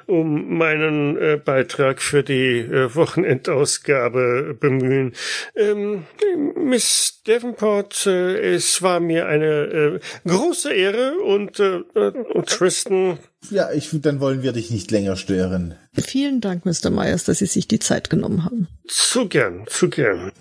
um 0.07 0.57
meinen 0.57 1.19
äh, 1.19 1.37
Beitrag 1.37 2.01
für 2.01 2.23
die 2.23 2.61
äh, 2.61 2.95
Wochenendausgabe 2.95 4.57
bemühen. 4.59 5.13
Ähm, 5.55 6.05
Miss 6.57 7.21
Davenport, 7.25 8.07
äh, 8.07 8.55
es 8.55 8.81
war 8.81 9.01
mir 9.01 9.27
eine 9.27 9.47
äh, 9.47 10.01
große 10.27 10.73
Ehre 10.73 11.19
und, 11.19 11.61
äh, 11.61 11.83
und 11.95 12.49
Tristan. 12.49 13.19
Ja, 13.51 13.71
ich, 13.73 13.91
dann 13.93 14.21
wollen 14.21 14.43
wir 14.43 14.53
dich 14.53 14.71
nicht 14.71 14.91
länger 14.91 15.17
stören. 15.17 15.75
Vielen 15.93 16.41
Dank, 16.41 16.65
Mr. 16.65 16.89
Myers, 16.89 17.25
dass 17.25 17.39
Sie 17.39 17.47
sich 17.47 17.69
die 17.69 17.81
Zeit 17.81 18.09
genommen 18.09 18.47
haben. 18.47 18.69
Zu 18.89 19.29
gern, 19.29 19.67
zu 19.67 19.91
gern. 19.91 20.33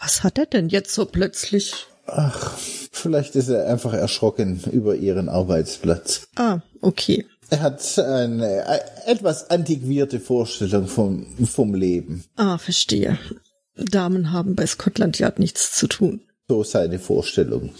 Was 0.00 0.24
hat 0.24 0.38
er 0.38 0.46
denn 0.46 0.68
jetzt 0.68 0.92
so 0.92 1.06
plötzlich? 1.06 1.86
Ach, 2.06 2.56
vielleicht 2.90 3.36
ist 3.36 3.48
er 3.48 3.66
einfach 3.66 3.92
erschrocken 3.92 4.60
über 4.70 4.96
ihren 4.96 5.28
Arbeitsplatz. 5.28 6.28
Ah, 6.36 6.60
okay. 6.80 7.26
Er 7.50 7.62
hat 7.62 7.98
eine 7.98 8.64
etwas 9.06 9.50
antiquierte 9.50 10.20
Vorstellung 10.20 10.86
vom, 10.86 11.26
vom 11.46 11.74
Leben. 11.74 12.24
Ah, 12.36 12.58
verstehe. 12.58 13.18
Damen 13.76 14.32
haben 14.32 14.54
bei 14.54 14.66
Scotland 14.66 15.18
Yard 15.18 15.38
nichts 15.38 15.72
zu 15.72 15.88
tun. 15.88 16.20
So 16.48 16.64
seine 16.64 16.98
Vorstellung. 16.98 17.70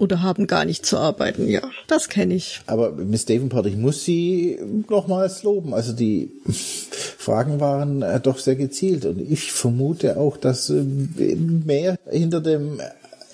Oder 0.00 0.22
haben 0.22 0.48
gar 0.48 0.64
nicht 0.64 0.84
zu 0.84 0.98
arbeiten, 0.98 1.48
ja. 1.48 1.62
Das 1.86 2.08
kenne 2.08 2.34
ich. 2.34 2.60
Aber 2.66 2.90
Miss 2.92 3.24
Davenport, 3.26 3.66
ich 3.66 3.76
muss 3.76 4.04
Sie 4.04 4.58
nochmals 4.88 5.44
loben. 5.44 5.72
Also 5.72 5.92
die 5.92 6.32
Fragen 6.48 7.60
waren 7.60 8.02
äh, 8.02 8.18
doch 8.20 8.38
sehr 8.38 8.56
gezielt. 8.56 9.04
Und 9.04 9.20
ich 9.20 9.52
vermute 9.52 10.16
auch, 10.16 10.36
dass 10.36 10.68
äh, 10.68 10.82
mehr 10.82 11.96
hinter 12.10 12.40
dem 12.40 12.80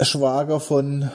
Schwager 0.01 0.61
von 0.61 1.11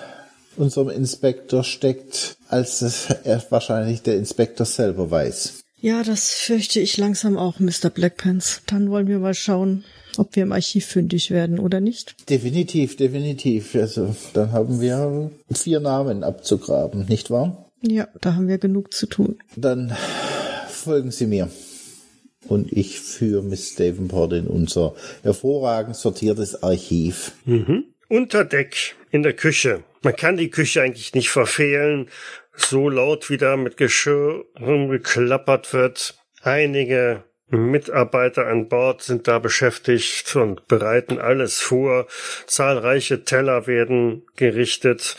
unserem 0.57 0.89
Inspektor 0.89 1.63
steckt, 1.63 2.37
als 2.47 2.81
es 2.81 3.07
er 3.23 3.43
wahrscheinlich 3.49 4.01
der 4.01 4.17
Inspektor 4.17 4.65
selber 4.65 5.09
weiß. 5.09 5.63
Ja, 5.81 6.03
das 6.03 6.33
fürchte 6.33 6.81
ich 6.81 6.97
langsam 6.97 7.37
auch, 7.37 7.59
Mr. 7.59 7.89
Blackpants. 7.89 8.61
Dann 8.65 8.89
wollen 8.91 9.07
wir 9.07 9.19
mal 9.19 9.33
schauen, 9.33 9.85
ob 10.17 10.35
wir 10.35 10.43
im 10.43 10.51
Archiv 10.51 10.85
fündig 10.85 11.31
werden 11.31 11.57
oder 11.57 11.79
nicht. 11.79 12.29
Definitiv, 12.29 12.97
definitiv. 12.97 13.75
Also 13.75 14.13
dann 14.33 14.51
haben 14.51 14.81
wir 14.81 15.31
vier 15.51 15.79
Namen 15.79 16.23
abzugraben, 16.23 17.05
nicht 17.05 17.29
wahr? 17.31 17.69
Ja, 17.81 18.09
da 18.19 18.35
haben 18.35 18.49
wir 18.49 18.57
genug 18.57 18.93
zu 18.93 19.05
tun. 19.05 19.37
Dann 19.55 19.95
folgen 20.67 21.11
Sie 21.11 21.27
mir. 21.27 21.49
Und 22.47 22.73
ich 22.73 22.99
führe 22.99 23.43
Miss 23.43 23.75
Davenport 23.75 24.33
in 24.33 24.47
unser 24.47 24.95
hervorragend 25.23 25.95
sortiertes 25.95 26.61
Archiv. 26.61 27.33
Mhm. 27.45 27.85
Unter 28.09 28.43
Deck 28.43 28.95
in 29.11 29.23
der 29.23 29.33
Küche. 29.33 29.83
Man 30.01 30.15
kann 30.15 30.35
die 30.35 30.49
Küche 30.49 30.81
eigentlich 30.81 31.13
nicht 31.13 31.29
verfehlen. 31.29 32.09
So 32.55 32.89
laut 32.89 33.29
wie 33.29 33.37
da 33.37 33.55
mit 33.55 33.77
Geschirr 33.77 34.45
rumgeklappert 34.59 35.73
wird. 35.73 36.15
Einige 36.41 37.23
Mitarbeiter 37.49 38.47
an 38.47 38.67
Bord 38.67 39.03
sind 39.03 39.27
da 39.27 39.39
beschäftigt 39.39 40.35
und 40.35 40.67
bereiten 40.67 41.19
alles 41.19 41.61
vor. 41.61 42.07
Zahlreiche 42.47 43.23
Teller 43.23 43.67
werden 43.67 44.25
gerichtet 44.35 45.15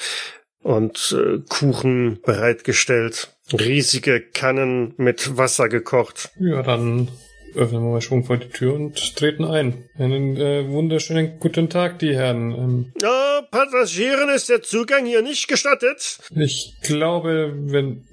und 0.62 1.16
äh, 1.16 1.38
Kuchen 1.48 2.20
bereitgestellt. 2.22 3.36
Riesige 3.52 4.20
Kannen 4.20 4.94
mit 4.96 5.36
Wasser 5.36 5.68
gekocht. 5.68 6.30
Ja, 6.38 6.62
dann 6.62 7.08
öffnen 7.54 7.82
wir 7.82 7.90
mal 7.90 8.00
schwungvoll 8.00 8.38
die 8.38 8.48
Tür 8.48 8.74
und 8.74 9.16
treten 9.16 9.44
ein. 9.44 9.84
Einen 9.98 10.36
äh, 10.36 10.68
wunderschönen 10.68 11.38
guten 11.38 11.68
Tag, 11.68 11.98
die 11.98 12.14
Herren. 12.14 12.52
Ähm, 12.52 12.92
Ja, 13.00 13.42
Passagieren 13.50 14.28
ist 14.28 14.48
der 14.48 14.62
Zugang 14.62 15.06
hier 15.06 15.22
nicht 15.22 15.48
gestattet. 15.48 16.18
ich 16.36 16.74
glaube, 16.82 17.52
wenn 17.56 18.04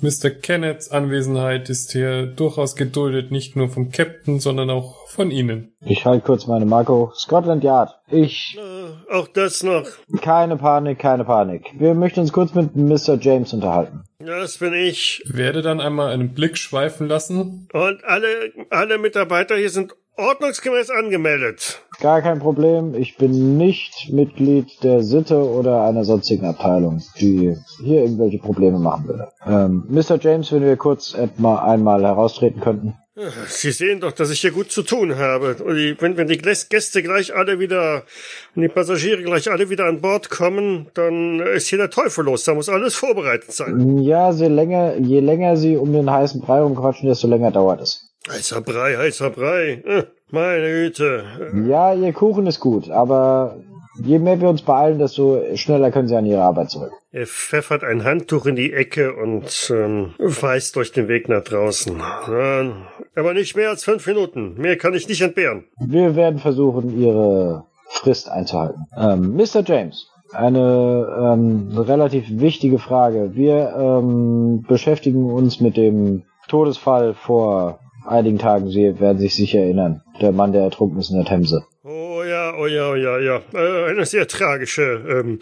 Mr. 0.00 0.30
Kenneths 0.30 0.90
Anwesenheit 0.90 1.70
ist 1.70 1.92
hier 1.92 2.26
durchaus 2.26 2.76
geduldet, 2.76 3.30
nicht 3.30 3.56
nur 3.56 3.68
vom 3.68 3.90
Captain, 3.90 4.40
sondern 4.40 4.70
auch 4.70 5.05
von 5.16 5.30
Ihnen. 5.30 5.74
Ich 5.80 6.04
halte 6.04 6.24
kurz 6.24 6.46
meine 6.46 6.66
Marco. 6.66 7.10
Scotland 7.14 7.64
Yard. 7.64 7.98
Ich. 8.08 8.56
Äh, 8.56 9.12
auch 9.12 9.26
das 9.26 9.62
noch. 9.62 9.84
Keine 10.20 10.56
Panik, 10.56 11.00
keine 11.00 11.24
Panik. 11.24 11.72
Wir 11.78 11.94
möchten 11.94 12.20
uns 12.20 12.32
kurz 12.32 12.54
mit 12.54 12.76
Mr. 12.76 13.18
James 13.20 13.52
unterhalten. 13.52 14.04
Das 14.20 14.58
bin 14.58 14.74
ich. 14.74 15.22
Werde 15.26 15.62
dann 15.62 15.80
einmal 15.80 16.12
einen 16.12 16.34
Blick 16.34 16.56
schweifen 16.58 17.08
lassen. 17.08 17.68
Und 17.72 18.04
alle, 18.04 18.52
alle 18.70 18.98
Mitarbeiter 18.98 19.56
hier 19.56 19.70
sind 19.70 19.92
ordnungsgemäß 20.16 20.90
angemeldet. 20.90 21.82
Gar 22.00 22.22
kein 22.22 22.38
Problem. 22.38 22.94
Ich 22.94 23.16
bin 23.16 23.56
nicht 23.56 24.10
Mitglied 24.12 24.82
der 24.82 25.02
Sitte 25.02 25.38
oder 25.38 25.82
einer 25.82 26.04
sonstigen 26.04 26.46
Abteilung, 26.46 27.02
die 27.20 27.56
hier 27.82 28.02
irgendwelche 28.02 28.38
Probleme 28.38 28.78
machen 28.78 29.08
würde. 29.08 29.28
Ähm, 29.46 29.84
Mr. 29.88 30.18
James, 30.20 30.52
wenn 30.52 30.62
wir 30.62 30.76
kurz 30.76 31.14
etwa 31.14 31.56
einmal 31.56 32.02
heraustreten 32.02 32.60
könnten. 32.60 32.94
Sie 33.48 33.70
sehen 33.70 34.00
doch, 34.00 34.12
dass 34.12 34.30
ich 34.30 34.40
hier 34.40 34.50
gut 34.50 34.70
zu 34.70 34.82
tun 34.82 35.16
habe. 35.16 35.56
Wenn, 35.98 36.16
wenn 36.18 36.26
die 36.28 36.38
Gäs- 36.38 36.68
Gäste 36.68 37.02
gleich 37.02 37.34
alle 37.34 37.58
wieder, 37.58 38.02
wenn 38.54 38.62
die 38.62 38.68
Passagiere 38.68 39.22
gleich 39.22 39.50
alle 39.50 39.70
wieder 39.70 39.86
an 39.86 40.02
Bord 40.02 40.28
kommen, 40.28 40.88
dann 40.94 41.40
ist 41.40 41.68
hier 41.68 41.78
der 41.78 41.88
Teufel 41.90 42.24
los. 42.26 42.44
Da 42.44 42.52
muss 42.54 42.68
alles 42.68 42.94
vorbereitet 42.94 43.52
sein. 43.52 43.98
Ja, 44.02 44.30
je 44.32 44.48
länger, 44.48 44.96
je 44.98 45.20
länger 45.20 45.56
Sie 45.56 45.76
um 45.76 45.92
den 45.94 46.10
heißen 46.10 46.42
Brei 46.42 46.60
rumquatschen, 46.60 47.08
desto 47.08 47.26
länger 47.26 47.50
dauert 47.52 47.80
es. 47.80 48.10
Heißer 48.28 48.60
Brei, 48.60 48.96
heißer 48.96 49.30
Brei. 49.30 49.82
Äh, 49.86 50.02
Meine 50.30 50.68
Güte. 50.70 51.24
Ja, 51.68 51.94
Ihr 51.94 52.12
Kuchen 52.12 52.46
ist 52.46 52.60
gut, 52.60 52.90
aber 52.90 53.56
je 54.02 54.18
mehr 54.18 54.40
wir 54.40 54.48
uns 54.48 54.62
beeilen, 54.62 54.98
desto 54.98 55.42
schneller 55.54 55.90
können 55.90 56.08
Sie 56.08 56.16
an 56.16 56.26
Ihre 56.26 56.42
Arbeit 56.42 56.70
zurück. 56.70 56.92
Er 57.12 57.26
pfeffert 57.26 57.84
ein 57.84 58.04
Handtuch 58.04 58.46
in 58.46 58.56
die 58.56 58.72
Ecke 58.72 59.14
und 59.14 59.72
ähm, 59.74 60.14
weist 60.18 60.76
durch 60.76 60.92
den 60.92 61.08
Weg 61.08 61.28
nach 61.28 61.42
draußen. 61.42 61.98
Ja, 61.98 62.72
aber 63.14 63.34
nicht 63.34 63.56
mehr 63.56 63.70
als 63.70 63.84
fünf 63.84 64.06
Minuten. 64.06 64.54
Mehr 64.58 64.76
kann 64.76 64.94
ich 64.94 65.08
nicht 65.08 65.22
entbehren. 65.22 65.64
Wir 65.78 66.16
werden 66.16 66.38
versuchen, 66.38 66.98
Ihre 67.00 67.64
Frist 67.88 68.28
einzuhalten. 68.28 68.86
Ähm, 68.96 69.34
Mr. 69.36 69.62
James, 69.64 70.08
eine 70.32 71.06
ähm, 71.18 71.70
relativ 71.76 72.24
wichtige 72.28 72.78
Frage. 72.78 73.34
Wir 73.34 73.74
ähm, 73.76 74.64
beschäftigen 74.68 75.30
uns 75.30 75.60
mit 75.60 75.76
dem 75.76 76.24
Todesfall 76.48 77.14
vor 77.14 77.80
einigen 78.06 78.38
Tagen. 78.38 78.68
Sie 78.68 79.00
werden 79.00 79.18
sich 79.18 79.34
sicher 79.34 79.60
erinnern. 79.60 80.02
Der 80.20 80.32
Mann, 80.32 80.52
der 80.52 80.62
ertrunken 80.62 80.98
ist 80.98 81.10
in 81.10 81.16
der 81.16 81.24
Themse. 81.26 81.64
Oh 81.88 82.24
ja, 82.24 82.52
oh 82.58 82.66
ja, 82.66 82.90
oh 82.90 82.94
ja, 82.96 83.18
ja. 83.20 83.42
Äh, 83.54 83.90
eine 83.90 84.06
sehr 84.06 84.26
tragische 84.26 85.04
ähm, 85.08 85.38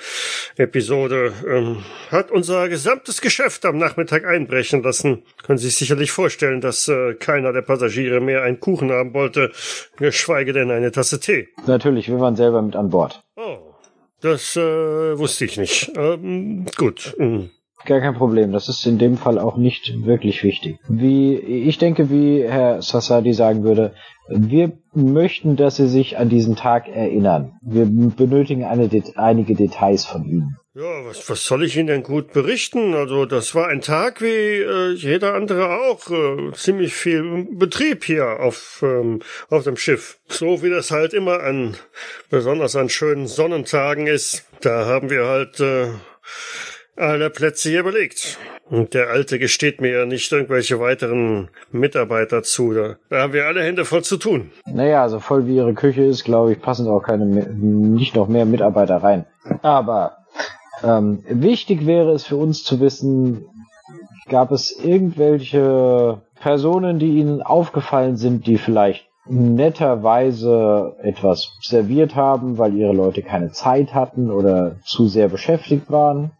Episode. 0.57 1.33
Ähm, 1.49 1.83
hat 2.11 2.31
unser 2.31 2.69
gesamtes 2.69 3.23
Geschäft 3.23 3.65
am 3.65 3.79
Nachmittag 3.79 4.27
einbrechen 4.27 4.83
lassen. 4.83 5.23
Können 5.43 5.57
Sie 5.57 5.69
sich 5.69 5.77
sicherlich 5.77 6.13
vorstellen, 6.13 6.61
dass 6.61 6.87
äh, 6.87 7.15
keiner 7.15 7.55
der 7.55 7.63
Passagiere 7.63 8.21
mehr 8.21 8.43
einen 8.43 8.61
Kuchen 8.61 8.93
haben 8.93 9.15
wollte, 9.15 9.53
geschweige 9.97 10.53
denn 10.53 10.71
eine 10.71 10.93
Tasse 10.93 11.19
Tee. 11.19 11.49
Natürlich, 11.67 12.09
wir 12.09 12.21
waren 12.21 12.37
selber 12.37 12.61
mit 12.61 12.77
an 12.77 12.91
Bord. 12.91 13.25
Oh, 13.37 13.61
das 14.21 14.55
äh, 14.55 15.19
wusste 15.19 15.47
ich 15.47 15.57
nicht. 15.57 15.93
Ähm, 15.97 16.67
gut. 16.77 17.15
mm. 17.17 17.45
Gar 17.87 18.01
kein 18.01 18.15
Problem. 18.15 18.53
Das 18.53 18.69
ist 18.69 18.87
in 18.87 18.99
dem 18.99 19.17
Fall 19.19 19.39
auch 19.39 19.57
nicht 19.57 19.93
wirklich 20.07 20.43
wichtig. 20.43 20.79
Wie 20.89 21.35
ich 21.37 21.77
denke, 21.79 22.09
wie 22.11 22.43
Herr 22.43 22.81
Sassadi 22.81 23.35
sagen 23.35 23.63
würde, 23.63 23.93
wir 24.29 24.73
möchten, 24.95 25.57
dass 25.57 25.77
Sie 25.77 25.87
sich 25.89 26.17
an 26.17 26.31
diesen 26.31 26.57
Tag 26.57 26.89
erinnern. 26.89 27.53
Wir 27.61 27.85
benötigen 27.85 28.65
Det- 28.89 29.19
einige 29.19 29.55
Details 29.55 30.07
von 30.07 30.25
Ihnen. 30.25 30.57
Ja, 30.75 31.05
was, 31.05 31.29
was 31.29 31.45
soll 31.45 31.63
ich 31.65 31.77
Ihnen 31.77 31.87
denn 31.89 32.03
gut 32.03 32.33
berichten? 32.33 32.95
Also, 32.95 33.27
das 33.27 33.55
war 33.55 33.69
ein 33.69 33.81
Tag 33.83 34.23
wie 34.23 34.27
äh, 34.63 34.93
jeder 34.95 35.35
andere 35.35 35.69
auch. 35.69 36.11
Äh, 36.11 36.53
ziemlich 36.55 36.95
viel 36.95 37.47
Betrieb 37.53 38.03
hier 38.05 38.41
auf, 38.41 38.83
ähm, 38.83 39.21
auf 39.51 39.65
dem 39.65 39.77
Schiff. 39.77 40.19
So 40.27 40.63
wie 40.63 40.71
das 40.71 40.91
halt 40.91 41.13
immer 41.13 41.41
an, 41.41 41.77
besonders 42.31 42.75
an 42.77 42.89
schönen 42.89 43.27
Sonnentagen 43.27 44.07
ist. 44.07 44.47
Da 44.63 44.87
haben 44.87 45.11
wir 45.11 45.27
halt 45.27 45.61
äh, 45.61 45.89
alle 46.97 47.31
Plätze 47.31 47.71
hier 47.71 47.83
belegt. 47.83 48.39
Und 48.71 48.95
der 48.95 49.09
Alte 49.11 49.39
gesteht 49.39 49.81
mir 49.81 49.99
ja 49.99 50.07
nicht 50.07 50.33
irgendwelche 50.33 50.81
weiteren 50.81 51.51
Mitarbeiter 51.71 52.43
zu. 52.43 52.73
Da, 52.73 52.97
da 53.11 53.23
haben 53.23 53.33
wir 53.33 53.47
alle 53.47 53.63
Hände 53.63 53.85
voll 53.85 54.03
zu 54.03 54.17
tun. 54.17 54.51
Naja, 54.67 55.03
also 55.03 55.21
voll 55.21 55.47
wie 55.47 55.57
Ihre 55.57 55.75
Küche 55.75 56.03
ist, 56.03 56.25
glaube 56.25 56.53
ich, 56.53 56.61
passen 56.61 56.89
auch 56.89 57.03
keine, 57.03 57.27
nicht 57.27 58.15
noch 58.15 58.29
mehr 58.29 58.47
Mitarbeiter 58.47 58.97
rein. 58.97 59.27
Aber 59.63 60.17
ähm, 60.83 61.23
wichtig 61.29 61.87
wäre 61.87 62.13
es 62.13 62.25
für 62.25 62.37
uns 62.37 62.65
zu 62.65 62.81
wissen, 62.81 63.45
gab 64.29 64.51
es 64.51 64.73
irgendwelche 64.73 66.23
Personen, 66.41 66.99
die 66.99 67.19
Ihnen 67.19 67.43
aufgefallen 67.43 68.17
sind, 68.17 68.47
die 68.47 68.57
vielleicht 68.57 69.07
netterweise 69.27 70.97
etwas 71.03 71.53
serviert 71.61 72.15
haben, 72.15 72.59
weil 72.59 72.75
ihre 72.75 72.93
Leute 72.93 73.23
keine 73.23 73.53
Zeit 73.53 73.95
hatten 73.95 74.31
oder 74.31 74.77
zu 74.85 75.07
sehr 75.07 75.29
beschäftigt 75.29 75.91
waren? 75.91 76.33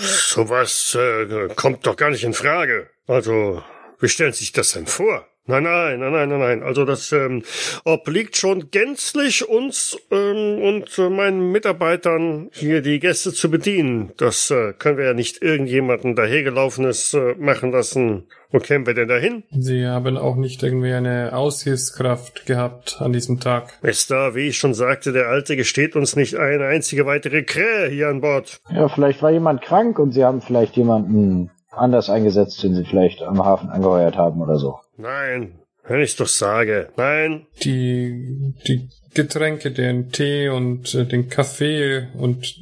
Sowas 0.00 0.94
äh, 0.94 1.48
kommt 1.54 1.86
doch 1.86 1.96
gar 1.96 2.10
nicht 2.10 2.24
in 2.24 2.34
Frage. 2.34 2.88
Also, 3.06 3.62
wie 4.00 4.08
stellen 4.08 4.32
Sie 4.32 4.40
sich 4.40 4.52
das 4.52 4.72
denn 4.72 4.86
vor? 4.86 5.26
Nein, 5.48 5.62
nein, 5.62 5.98
nein, 5.98 6.12
nein, 6.12 6.28
nein, 6.28 6.38
nein. 6.38 6.62
Also 6.62 6.84
das 6.84 7.10
ähm, 7.10 7.42
obliegt 7.84 8.36
schon 8.36 8.70
gänzlich 8.70 9.48
uns 9.48 9.98
ähm, 10.10 10.60
und 10.62 10.98
äh, 10.98 11.08
meinen 11.08 11.52
Mitarbeitern, 11.52 12.50
hier 12.52 12.82
die 12.82 13.00
Gäste 13.00 13.32
zu 13.32 13.50
bedienen. 13.50 14.12
Das 14.18 14.50
äh, 14.50 14.74
können 14.74 14.98
wir 14.98 15.06
ja 15.06 15.14
nicht 15.14 15.42
irgendjemanden 15.42 16.14
dahergelaufenes 16.16 17.14
äh, 17.14 17.34
machen 17.38 17.72
lassen. 17.72 18.26
Wo 18.50 18.58
kämen 18.58 18.86
wir 18.86 18.92
denn 18.92 19.08
dahin? 19.08 19.42
Sie 19.50 19.86
haben 19.86 20.18
auch 20.18 20.36
nicht 20.36 20.62
irgendwie 20.62 20.92
eine 20.92 21.34
Aushilfskraft 21.34 22.44
gehabt 22.44 22.98
an 23.00 23.14
diesem 23.14 23.40
Tag. 23.40 23.78
Mister, 23.82 24.34
wie 24.34 24.48
ich 24.48 24.58
schon 24.58 24.74
sagte, 24.74 25.12
der 25.12 25.28
Alte 25.28 25.56
gesteht 25.56 25.96
uns 25.96 26.14
nicht 26.14 26.36
eine 26.36 26.66
einzige 26.66 27.06
weitere 27.06 27.42
Krähe 27.42 27.88
hier 27.88 28.08
an 28.08 28.20
Bord. 28.20 28.60
Ja, 28.70 28.88
vielleicht 28.88 29.22
war 29.22 29.30
jemand 29.30 29.62
krank 29.62 29.98
und 29.98 30.12
sie 30.12 30.24
haben 30.24 30.42
vielleicht 30.42 30.76
jemanden 30.76 31.50
anders 31.78 32.10
eingesetzt, 32.10 32.62
den 32.62 32.74
sie 32.74 32.84
vielleicht 32.84 33.22
am 33.22 33.44
Hafen 33.44 33.70
angeheuert 33.70 34.16
haben 34.16 34.40
oder 34.40 34.58
so. 34.58 34.78
Nein, 34.96 35.58
wenn 35.86 36.00
ich's 36.00 36.16
doch 36.16 36.28
sage. 36.28 36.90
Nein, 36.96 37.46
Die, 37.62 38.54
die 38.66 38.88
Getränke, 39.14 39.70
den 39.70 40.10
Tee 40.10 40.48
und 40.48 40.94
äh, 40.94 41.06
den 41.06 41.28
Kaffee 41.28 42.08
und, 42.14 42.54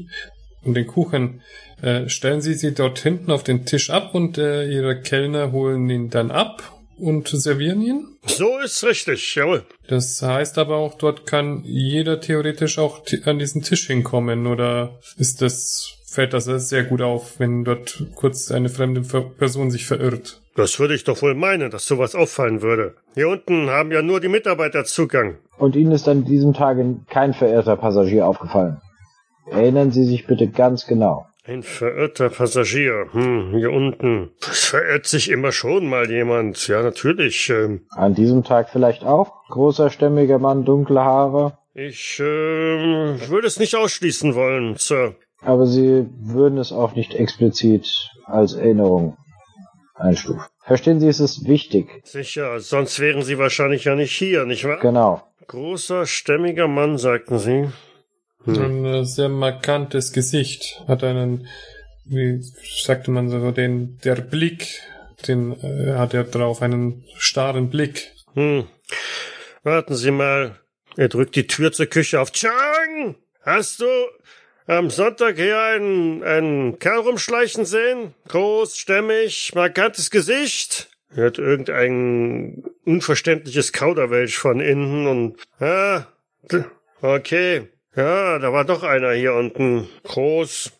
und 0.64 0.74
den 0.74 0.86
Kuchen, 0.86 1.42
äh, 1.82 2.08
stellen 2.08 2.40
Sie 2.40 2.54
sie 2.54 2.72
dort 2.72 2.98
hinten 3.00 3.30
auf 3.30 3.42
den 3.42 3.66
Tisch 3.66 3.90
ab 3.90 4.14
und 4.14 4.38
äh, 4.38 4.66
Ihre 4.66 5.00
Kellner 5.00 5.52
holen 5.52 5.90
ihn 5.90 6.08
dann 6.08 6.30
ab 6.30 6.62
und 6.98 7.28
servieren 7.28 7.82
ihn? 7.82 8.06
so 8.26 8.58
ist's 8.58 8.84
richtig, 8.84 9.34
jawohl. 9.34 9.64
Das 9.88 10.20
heißt 10.22 10.58
aber 10.58 10.76
auch, 10.76 10.94
dort 10.94 11.26
kann 11.26 11.62
jeder 11.64 12.20
theoretisch 12.20 12.78
auch 12.78 13.02
an 13.24 13.38
diesen 13.38 13.62
Tisch 13.62 13.86
hinkommen 13.86 14.46
oder 14.46 14.98
ist 15.16 15.42
das, 15.42 15.95
fällt 16.16 16.32
das 16.32 16.44
sehr 16.46 16.84
gut 16.84 17.02
auf, 17.02 17.38
wenn 17.38 17.62
dort 17.62 18.02
kurz 18.14 18.50
eine 18.50 18.70
fremde 18.70 19.02
Person 19.02 19.70
sich 19.70 19.86
verirrt? 19.86 20.40
Das 20.54 20.80
würde 20.80 20.94
ich 20.94 21.04
doch 21.04 21.20
wohl 21.20 21.34
meinen, 21.34 21.70
dass 21.70 21.86
sowas 21.86 22.14
auffallen 22.14 22.62
würde. 22.62 22.94
Hier 23.14 23.28
unten 23.28 23.68
haben 23.68 23.92
ja 23.92 24.00
nur 24.00 24.20
die 24.20 24.28
Mitarbeiter 24.28 24.84
Zugang. 24.86 25.36
Und 25.58 25.76
Ihnen 25.76 25.92
ist 25.92 26.08
an 26.08 26.24
diesem 26.24 26.54
Tage 26.54 26.96
kein 27.10 27.34
verehrter 27.34 27.76
Passagier 27.76 28.26
aufgefallen. 28.26 28.80
Erinnern 29.50 29.90
Sie 29.90 30.04
sich 30.04 30.26
bitte 30.26 30.48
ganz 30.48 30.86
genau. 30.86 31.26
Ein 31.44 31.62
verirrter 31.62 32.30
Passagier. 32.30 33.08
Hm, 33.12 33.52
hier 33.54 33.70
unten. 33.70 34.30
Es 34.40 34.64
verirrt 34.64 35.06
sich 35.06 35.30
immer 35.30 35.52
schon 35.52 35.86
mal 35.86 36.10
jemand. 36.10 36.66
Ja, 36.66 36.82
natürlich. 36.82 37.50
Ähm, 37.50 37.82
An 37.90 38.14
diesem 38.14 38.42
Tag 38.42 38.70
vielleicht 38.70 39.04
auch? 39.04 39.44
Großer, 39.50 39.90
stämmiger 39.90 40.38
Mann, 40.38 40.64
dunkle 40.64 41.02
Haare. 41.02 41.58
ich 41.74 42.18
ähm, 42.20 43.20
würde 43.28 43.46
es 43.46 43.58
nicht 43.60 43.76
ausschließen 43.76 44.34
wollen, 44.34 44.76
Sir. 44.76 45.14
Aber 45.46 45.66
Sie 45.66 46.08
würden 46.18 46.58
es 46.58 46.72
auch 46.72 46.96
nicht 46.96 47.14
explizit 47.14 48.10
als 48.24 48.54
Erinnerung 48.54 49.16
einstufen. 49.94 50.42
Verstehen 50.64 50.98
Sie, 50.98 51.06
es 51.06 51.20
ist 51.20 51.46
wichtig. 51.46 51.86
Sicher, 52.02 52.58
sonst 52.58 52.98
wären 52.98 53.22
Sie 53.22 53.38
wahrscheinlich 53.38 53.84
ja 53.84 53.94
nicht 53.94 54.10
hier, 54.10 54.44
nicht 54.44 54.64
wahr? 54.64 54.80
Genau. 54.80 55.22
Großer, 55.46 56.04
stämmiger 56.04 56.66
Mann, 56.66 56.98
sagten 56.98 57.38
Sie. 57.38 57.68
Hm. 58.44 58.58
Ein 58.58 58.84
äh, 58.84 59.04
sehr 59.04 59.28
markantes 59.28 60.12
Gesicht. 60.12 60.82
Hat 60.88 61.04
einen, 61.04 61.46
wie 62.04 62.42
sagte 62.82 63.12
man 63.12 63.28
so, 63.28 63.52
den, 63.52 63.98
der 64.02 64.16
Blick, 64.16 64.80
den 65.28 65.52
äh, 65.62 65.94
hat 65.94 66.12
er 66.12 66.24
drauf, 66.24 66.60
einen 66.60 67.04
starren 67.18 67.70
Blick. 67.70 68.12
Hm. 68.34 68.66
Warten 69.62 69.94
Sie 69.94 70.10
mal. 70.10 70.58
Er 70.96 71.08
drückt 71.08 71.36
die 71.36 71.46
Tür 71.46 71.70
zur 71.70 71.86
Küche 71.86 72.20
auf. 72.20 72.32
Chang! 72.32 73.14
Hast 73.42 73.78
du 73.78 73.86
am 74.66 74.90
Sonntag 74.90 75.36
hier 75.36 75.60
einen, 75.60 76.22
einen 76.22 76.78
Kerl 76.78 77.00
rumschleichen 77.00 77.64
sehen? 77.64 78.14
Groß, 78.28 78.76
stämmig, 78.76 79.52
markantes 79.54 80.10
Gesicht? 80.10 80.90
Er 81.14 81.26
hat 81.26 81.38
irgendein 81.38 82.64
unverständliches 82.84 83.72
Kauderwelsch 83.72 84.36
von 84.36 84.60
innen 84.60 85.06
und... 85.06 85.42
D- 85.60 86.64
okay. 87.00 87.68
Ja, 87.94 88.38
da 88.38 88.52
war 88.52 88.64
doch 88.64 88.82
einer 88.82 89.12
hier 89.12 89.34
unten. 89.34 89.88
Groß. 90.02 90.72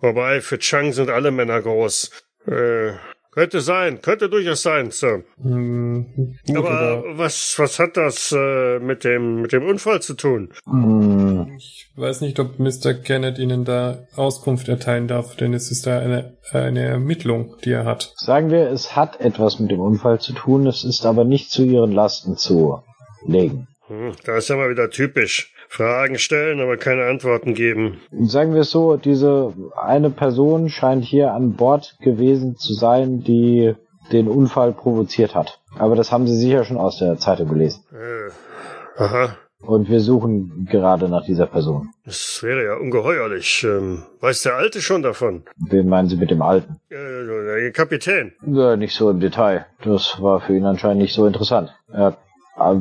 Wobei, 0.00 0.40
für 0.40 0.58
Chang 0.58 0.92
sind 0.92 1.10
alle 1.10 1.30
Männer 1.30 1.60
groß. 1.62 2.10
Äh, 2.46 2.92
könnte 3.32 3.60
sein, 3.60 4.02
könnte 4.02 4.28
durchaus 4.28 4.62
sein, 4.62 4.90
Sir. 4.90 5.22
Hm, 5.42 6.36
gut, 6.46 6.56
Aber 6.56 6.70
aber 6.70 7.18
was, 7.18 7.54
was 7.58 7.78
hat 7.78 7.96
das 7.96 8.32
äh, 8.36 8.78
mit 8.78 9.04
dem 9.04 9.42
mit 9.42 9.52
dem 9.52 9.64
Unfall 9.66 10.02
zu 10.02 10.14
tun? 10.14 10.50
Hm, 10.68 11.54
ich 11.56 11.90
weiß 11.96 12.20
nicht, 12.22 12.38
ob 12.40 12.58
Mr. 12.58 12.94
Kenneth 12.94 13.38
Ihnen 13.38 13.64
da 13.64 14.06
Auskunft 14.14 14.68
erteilen 14.68 15.08
darf, 15.08 15.36
denn 15.36 15.54
es 15.54 15.70
ist 15.70 15.86
da 15.86 15.98
eine, 15.98 16.36
eine 16.52 16.82
Ermittlung, 16.82 17.56
die 17.64 17.72
er 17.72 17.84
hat. 17.84 18.12
Sagen 18.16 18.50
wir, 18.50 18.68
es 18.70 18.96
hat 18.96 19.20
etwas 19.20 19.60
mit 19.60 19.70
dem 19.70 19.80
Unfall 19.80 20.20
zu 20.20 20.32
tun, 20.32 20.66
es 20.66 20.84
ist 20.84 21.04
aber 21.06 21.24
nicht 21.24 21.50
zu 21.50 21.64
Ihren 21.64 21.92
Lasten 21.92 22.36
zu 22.36 22.82
legen. 23.26 23.68
Hm, 23.86 24.12
da 24.24 24.36
ist 24.36 24.48
ja 24.48 24.56
mal 24.56 24.70
wieder 24.70 24.90
typisch. 24.90 25.52
Fragen 25.72 26.18
stellen, 26.18 26.60
aber 26.60 26.76
keine 26.76 27.04
Antworten 27.04 27.54
geben. 27.54 28.00
Sagen 28.10 28.54
wir 28.54 28.62
es 28.62 28.72
so, 28.72 28.96
diese 28.96 29.54
eine 29.80 30.10
Person 30.10 30.68
scheint 30.68 31.04
hier 31.04 31.32
an 31.32 31.52
Bord 31.54 31.96
gewesen 32.02 32.56
zu 32.56 32.74
sein, 32.74 33.20
die 33.22 33.76
den 34.10 34.26
Unfall 34.26 34.72
provoziert 34.72 35.36
hat. 35.36 35.60
Aber 35.78 35.94
das 35.94 36.10
haben 36.10 36.26
Sie 36.26 36.36
sicher 36.36 36.64
schon 36.64 36.76
aus 36.76 36.98
der 36.98 37.18
Zeitung 37.18 37.48
gelesen. 37.48 37.84
Äh, 37.92 39.00
aha, 39.00 39.36
Und 39.60 39.88
wir 39.88 40.00
suchen 40.00 40.66
gerade 40.68 41.08
nach 41.08 41.24
dieser 41.24 41.46
Person. 41.46 41.90
das 42.04 42.40
wäre 42.42 42.64
ja 42.64 42.74
ungeheuerlich. 42.74 43.62
Ähm, 43.62 44.02
weiß 44.20 44.42
der 44.42 44.56
Alte 44.56 44.80
schon 44.82 45.02
davon? 45.02 45.44
Wen 45.70 45.88
meinen 45.88 46.08
Sie 46.08 46.16
mit 46.16 46.32
dem 46.32 46.42
Alten? 46.42 46.80
Äh, 46.90 46.96
der 46.96 47.70
Kapitän. 47.70 48.32
Ja, 48.44 48.74
nicht 48.76 48.96
so 48.96 49.08
im 49.08 49.20
Detail. 49.20 49.66
Das 49.84 50.20
war 50.20 50.40
für 50.40 50.56
ihn 50.56 50.64
anscheinend 50.64 51.00
nicht 51.02 51.14
so 51.14 51.26
interessant. 51.26 51.72
Er 51.92 52.06
hat 52.06 52.18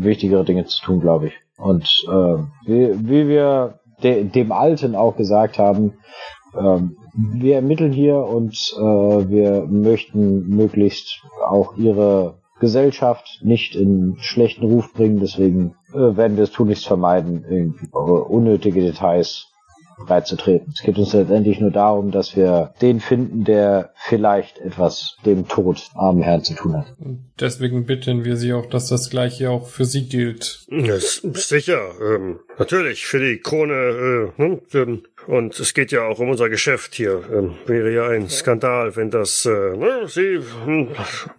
wichtigere 0.04 0.44
Dinge 0.44 0.66
zu 0.66 0.82
tun, 0.84 1.00
glaube 1.02 1.28
ich. 1.28 1.34
Und 1.60 1.84
äh, 2.07 2.38
wie, 2.66 3.10
wie 3.10 3.28
wir 3.28 3.80
de 4.01 4.24
dem 4.24 4.51
Alten 4.51 4.95
auch 4.95 5.16
gesagt 5.16 5.60
haben, 5.60 5.93
ähm, 6.57 6.97
wir 7.14 7.55
ermitteln 7.55 7.91
hier 7.91 8.18
und 8.18 8.53
äh, 8.78 8.82
wir 8.82 9.66
möchten 9.68 10.47
möglichst 10.47 11.24
auch 11.45 11.76
ihre 11.78 12.39
Gesellschaft 12.60 13.39
nicht 13.43 13.76
in 13.76 14.16
schlechten 14.20 14.66
Ruf 14.66 14.93
bringen. 14.93 15.20
Deswegen 15.20 15.76
äh, 15.93 16.16
werden 16.18 16.38
wir 16.38 16.43
es 16.43 16.51
tunlichst 16.51 16.88
vermeiden, 16.88 17.45
irgendwie 17.47 17.88
äh, 17.88 17.97
unnötige 17.97 18.82
Details 18.82 19.47
beizutreten. 20.08 20.74
Es 20.76 20.82
geht 20.84 20.97
uns 20.97 21.14
letztendlich 21.14 21.60
nur 21.60 21.72
darum, 21.72 22.12
dass 22.12 22.36
wir 22.36 22.74
den 22.82 23.00
finden, 23.00 23.43
der 23.43 23.91
vielleicht 23.95 24.58
etwas 24.60 25.18
dem 25.26 25.47
Tod 25.47 25.89
armen 25.95 26.22
Herrn 26.22 26.43
zu 26.43 26.54
tun 26.56 26.78
hat. 26.78 26.88
Und 27.00 27.30
deswegen 27.39 27.86
bitten 27.86 28.24
wir 28.26 28.36
Sie 28.38 28.54
auch, 28.54 28.66
dass 28.66 28.88
das 28.88 29.10
Gleiche 29.10 29.50
auch 29.50 29.68
für 29.68 29.86
Sie 29.86 30.08
gilt. 30.08 30.66
Ja, 30.70 30.95
s- 30.95 31.22
sicher, 31.34 31.80
ähm, 32.02 32.39
natürlich, 32.58 33.06
für 33.06 33.20
die 33.20 33.39
Krone, 33.39 34.32
äh, 34.38 34.60
hm, 34.72 35.04
und 35.28 35.60
es 35.60 35.74
geht 35.74 35.91
ja 35.91 36.08
auch 36.08 36.20
um 36.20 36.30
unser 36.30 36.50
Geschäft 36.50 36.95
hier. 36.95 37.22
Ähm, 37.32 37.54
wäre 37.68 37.93
ja 37.93 38.08
ein 38.08 38.30
Skandal, 38.30 38.95
wenn 38.95 39.12
das, 39.12 39.45
äh, 39.45 39.50
ne, 39.78 40.08
Sie, 40.08 40.39
hm, 40.66 40.89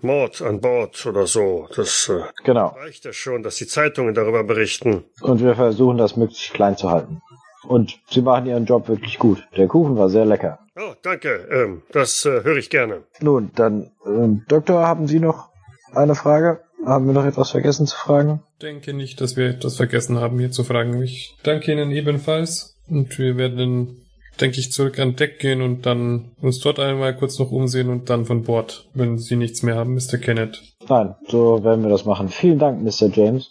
Mord 0.03 0.43
an 0.43 0.61
Bord 0.61 1.05
oder 1.07 1.27
so, 1.27 1.67
das 1.75 2.09
äh, 2.09 2.21
Genau. 2.45 2.69
reicht 2.69 3.05
ja 3.05 3.13
schon, 3.13 3.43
dass 3.43 3.57
die 3.57 3.67
Zeitungen 3.67 4.15
darüber 4.15 4.45
berichten. 4.45 5.05
Und 5.23 5.43
wir 5.43 5.55
versuchen 5.55 5.97
das 5.97 6.17
möglichst 6.17 6.53
klein 6.55 6.77
zu 6.77 6.91
halten. 6.91 7.21
Und 7.67 7.99
sie 8.09 8.23
machen 8.23 8.47
ihren 8.47 8.65
Job 8.65 8.89
wirklich 8.89 9.19
gut. 9.19 9.47
Der 9.57 9.69
Kuchen 9.69 9.97
war 9.97 10.09
sehr 10.09 10.25
lecker. 10.25 10.61
Oh, 10.77 10.95
danke, 11.03 11.49
ähm, 11.53 11.83
das 11.93 12.25
äh, 12.25 12.43
höre 12.43 12.57
ich 12.57 12.71
gerne. 12.71 13.03
Nun, 13.21 13.51
dann, 13.55 13.91
ähm, 14.07 14.45
Doktor, 14.49 14.87
haben 14.87 15.07
Sie 15.07 15.21
noch 15.21 15.51
eine 15.93 16.15
Frage? 16.15 16.61
Haben 16.87 17.07
wir 17.07 17.13
noch 17.13 17.27
etwas 17.27 17.51
vergessen 17.51 17.87
zu 17.87 17.97
fragen? 17.97 18.43
denke 18.63 18.95
nicht, 18.95 19.21
dass 19.21 19.37
wir 19.37 19.49
etwas 19.49 19.77
vergessen 19.77 20.19
haben, 20.19 20.39
hier 20.39 20.51
zu 20.51 20.65
fragen. 20.65 21.03
Ich 21.03 21.37
danke 21.43 21.73
Ihnen 21.73 21.91
ebenfalls 21.91 22.77
und 22.89 23.19
wir 23.19 23.37
werden, 23.37 24.07
denke 24.41 24.59
ich, 24.61 24.73
zurück 24.73 24.99
an 24.99 25.17
Deck 25.17 25.39
gehen 25.39 25.63
und 25.63 25.87
dann 25.87 26.33
uns 26.41 26.61
dort 26.61 26.79
einmal 26.79 27.17
kurz 27.17 27.39
noch 27.39 27.51
umsehen 27.51 27.89
und 27.89 28.11
dann 28.11 28.27
von 28.27 28.43
Bord, 28.43 28.89
wenn 28.95 29.19
Sie 29.19 29.37
nichts 29.37 29.63
mehr 29.63 29.77
haben, 29.77 29.95
Mr. 29.95 30.19
Kenneth. 30.19 30.61
Nein, 30.89 31.15
so 31.29 31.63
werden 31.65 31.83
wir 31.83 31.91
das 31.91 32.05
machen. 32.05 32.29
Vielen 32.29 32.59
Dank, 32.59 32.83
Mr. 32.83 33.09
James. 33.13 33.51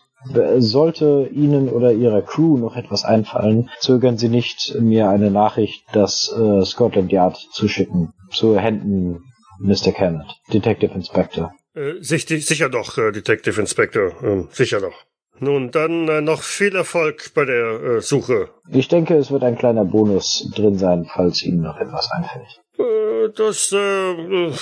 Sollte 0.57 1.29
Ihnen 1.31 1.69
oder 1.69 1.93
Ihrer 1.93 2.21
Crew 2.21 2.57
noch 2.57 2.75
etwas 2.75 3.05
einfallen, 3.05 3.69
zögern 3.79 4.17
Sie 4.17 4.29
nicht, 4.29 4.75
mir 4.79 5.09
eine 5.09 5.31
Nachricht, 5.31 5.83
das 5.93 6.33
äh, 6.37 6.65
Scotland 6.65 7.11
Yard 7.11 7.37
zu 7.51 7.67
schicken. 7.67 8.13
Zu 8.31 8.59
Händen 8.59 9.23
Mr. 9.59 9.91
Kenneth, 9.91 10.27
Detective 10.53 10.93
Inspector. 10.93 11.53
Äh, 11.73 12.01
sicher, 12.01 12.37
sicher 12.37 12.69
doch, 12.69 12.97
äh, 12.97 13.11
Detective 13.11 13.59
Inspector, 13.59 14.11
ähm, 14.23 14.47
sicher 14.51 14.81
doch. 14.81 15.05
Nun, 15.39 15.71
dann 15.71 16.07
äh, 16.09 16.21
noch 16.21 16.41
viel 16.41 16.75
Erfolg 16.75 17.31
bei 17.33 17.45
der 17.45 17.81
äh, 17.81 18.01
Suche. 18.01 18.49
Ich 18.69 18.89
denke, 18.89 19.15
es 19.15 19.31
wird 19.31 19.43
ein 19.43 19.57
kleiner 19.57 19.85
Bonus 19.85 20.51
drin 20.53 20.77
sein, 20.77 21.05
falls 21.05 21.43
Ihnen 21.43 21.61
noch 21.61 21.77
etwas 21.77 22.11
einfällt. 22.11 22.61
Äh, 22.79 23.29
das 23.35 23.71
äh, 23.71 24.53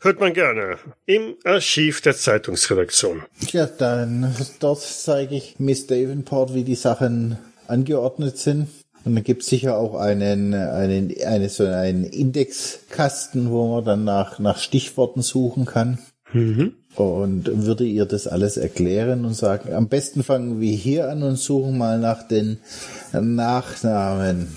hört 0.00 0.20
man 0.20 0.32
gerne. 0.32 0.78
Im 1.04 1.34
Archiv 1.44 2.00
der 2.00 2.16
Zeitungsredaktion. 2.16 3.22
Ja, 3.52 3.66
dann 3.66 4.34
dort 4.60 4.80
zeige 4.80 5.36
ich 5.36 5.56
Miss 5.58 5.86
Davenport, 5.86 6.54
wie 6.54 6.64
die 6.64 6.74
Sachen 6.74 7.38
angeordnet 7.68 8.38
sind. 8.38 8.68
Und 9.04 9.14
dann 9.14 9.24
gibt's 9.24 9.46
sicher 9.46 9.76
auch 9.76 9.94
einen, 9.94 10.52
einen, 10.54 11.14
eine, 11.24 11.48
so 11.48 11.64
einen 11.64 12.04
Indexkasten, 12.04 13.50
wo 13.50 13.74
man 13.76 13.84
dann 13.84 14.04
nach, 14.04 14.40
nach 14.40 14.58
Stichworten 14.58 15.22
suchen 15.22 15.64
kann. 15.64 15.98
Und 16.96 17.66
würde 17.66 17.84
ihr 17.84 18.04
das 18.04 18.26
alles 18.26 18.56
erklären 18.56 19.24
und 19.24 19.34
sagen, 19.34 19.72
am 19.72 19.88
besten 19.88 20.24
fangen 20.24 20.60
wir 20.60 20.74
hier 20.74 21.08
an 21.08 21.22
und 21.22 21.36
suchen 21.36 21.78
mal 21.78 22.00
nach 22.00 22.26
den 22.26 22.58
Nachnamen 23.12 24.48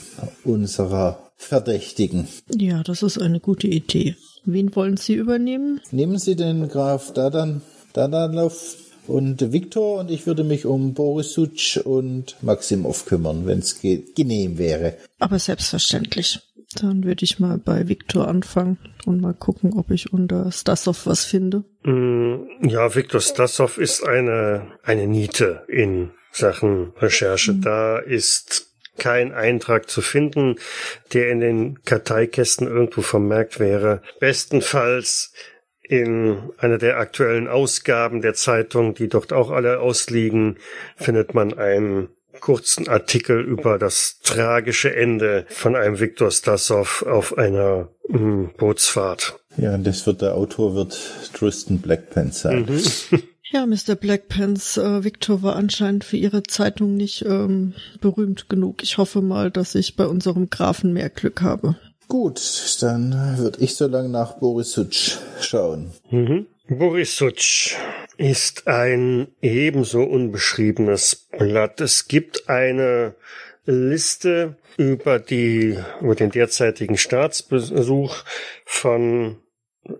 unserer 0.44 1.29
Verdächtigen. 1.40 2.28
Ja, 2.54 2.84
das 2.84 3.02
ist 3.02 3.18
eine 3.20 3.40
gute 3.40 3.68
Idee. 3.68 4.16
Wen 4.46 4.76
wollen 4.76 4.98
Sie 4.98 5.14
übernehmen? 5.16 5.80
Nehmen 5.92 6.20
Sie 6.20 6.36
den 6.36 6.68
Graf 6.68 7.14
Dadan, 7.14 7.62
Dadanov 7.94 8.76
und 9.08 9.52
Viktor 9.52 10.02
und 10.02 10.12
ich 10.12 10.28
würde 10.28 10.44
mich 10.44 10.66
um 10.66 10.94
Boris 10.94 11.34
Sutsch 11.34 11.78
und 11.78 12.36
Maximov 12.42 13.06
kümmern, 13.06 13.48
wenn 13.48 13.60
es 13.60 13.80
genehm 13.82 14.58
wäre. 14.58 14.98
Aber 15.18 15.40
selbstverständlich. 15.40 16.40
Dann 16.76 17.04
würde 17.04 17.24
ich 17.24 17.40
mal 17.40 17.58
bei 17.58 17.88
Viktor 17.88 18.28
anfangen 18.28 18.78
und 19.08 19.22
mal 19.22 19.34
gucken, 19.34 19.74
ob 19.74 19.90
ich 19.90 20.14
unter 20.14 20.52
Stasov 20.52 21.08
was 21.08 21.26
finde. 21.26 21.64
Mm, 21.84 22.68
Ja, 22.68 22.94
Viktor 22.94 23.22
Stasov 23.22 23.80
ist 23.80 24.04
eine, 24.06 24.68
eine 24.84 25.08
Niete 25.08 25.64
in 25.68 26.12
Sachen 26.32 26.94
Recherche. 26.98 27.56
Da 27.56 27.98
ist 27.98 28.68
kein 29.00 29.34
Eintrag 29.34 29.90
zu 29.90 30.02
finden, 30.02 30.58
der 31.14 31.30
in 31.30 31.40
den 31.40 31.84
Karteikästen 31.84 32.68
irgendwo 32.68 33.02
vermerkt 33.02 33.60
wäre. 33.60 34.02
Bestenfalls 34.20 35.34
in 35.82 36.52
einer 36.60 36.78
der 36.78 36.98
aktuellen 36.98 37.48
Ausgaben 37.48 38.22
der 38.22 38.36
Zeitung, 38.36 38.94
die 38.94 39.08
dort 39.08 39.34
auch 39.34 39.50
alle 39.50 39.80
ausliegen, 39.80 40.58
findet 40.96 41.34
man 41.34 41.58
einen 41.58 42.10
kurzen 42.40 42.88
Artikel 42.88 43.42
über 43.42 43.80
das 43.80 44.20
tragische 44.24 44.96
Ende 44.96 45.46
von 45.50 45.76
einem 45.76 46.00
Viktor 46.00 46.32
Stasov 46.32 47.04
auf 47.04 47.38
einer 47.38 47.90
mm, 48.08 48.46
Bootsfahrt. 48.58 49.40
Ja, 49.58 49.74
und 49.74 49.86
das 49.86 50.06
wird 50.06 50.22
der 50.22 50.36
Autor 50.36 50.76
wird 50.76 50.98
Tristan 51.34 51.80
Blackpants 51.80 52.42
sein. 52.42 52.68
Ja, 53.52 53.66
Mr. 53.66 53.96
Blackpants, 53.96 54.78
äh, 54.78 55.04
Victor 55.04 55.42
war 55.42 55.56
anscheinend 55.56 56.04
für 56.04 56.18
Ihre 56.18 56.44
Zeitung 56.44 56.96
nicht 56.96 57.26
ähm, 57.26 57.74
berühmt 58.00 58.48
genug. 58.48 58.84
Ich 58.84 58.98
hoffe 59.00 59.22
mal, 59.22 59.50
dass 59.50 59.74
ich 59.74 59.96
bei 59.96 60.06
unserem 60.06 60.52
Grafen 60.52 60.94
mehr 60.94 61.10
Glück 61.10 61.42
habe. 61.42 61.76
Gut, 62.08 62.40
dann 62.82 63.38
würde 63.38 63.60
ich 63.62 63.76
so 63.76 63.88
lange 63.88 64.10
nach 64.10 64.34
Boris 64.40 64.72
Sutsch 64.72 65.18
schauen. 65.42 65.92
Mhm. 66.12 66.46
Boris 66.68 67.18
Sutsch 67.18 67.76
ist 68.18 68.68
ein 68.68 69.30
ebenso 69.42 70.04
unbeschriebenes 70.04 71.28
Blatt. 71.38 71.82
Es 71.82 72.08
gibt 72.08 72.50
eine 72.50 73.16
Liste 73.66 74.58
über 74.78 75.18
die, 75.18 75.78
über 76.02 76.14
den 76.14 76.30
derzeitigen 76.30 76.98
Staatsbesuch 76.98 78.18
von 78.66 79.38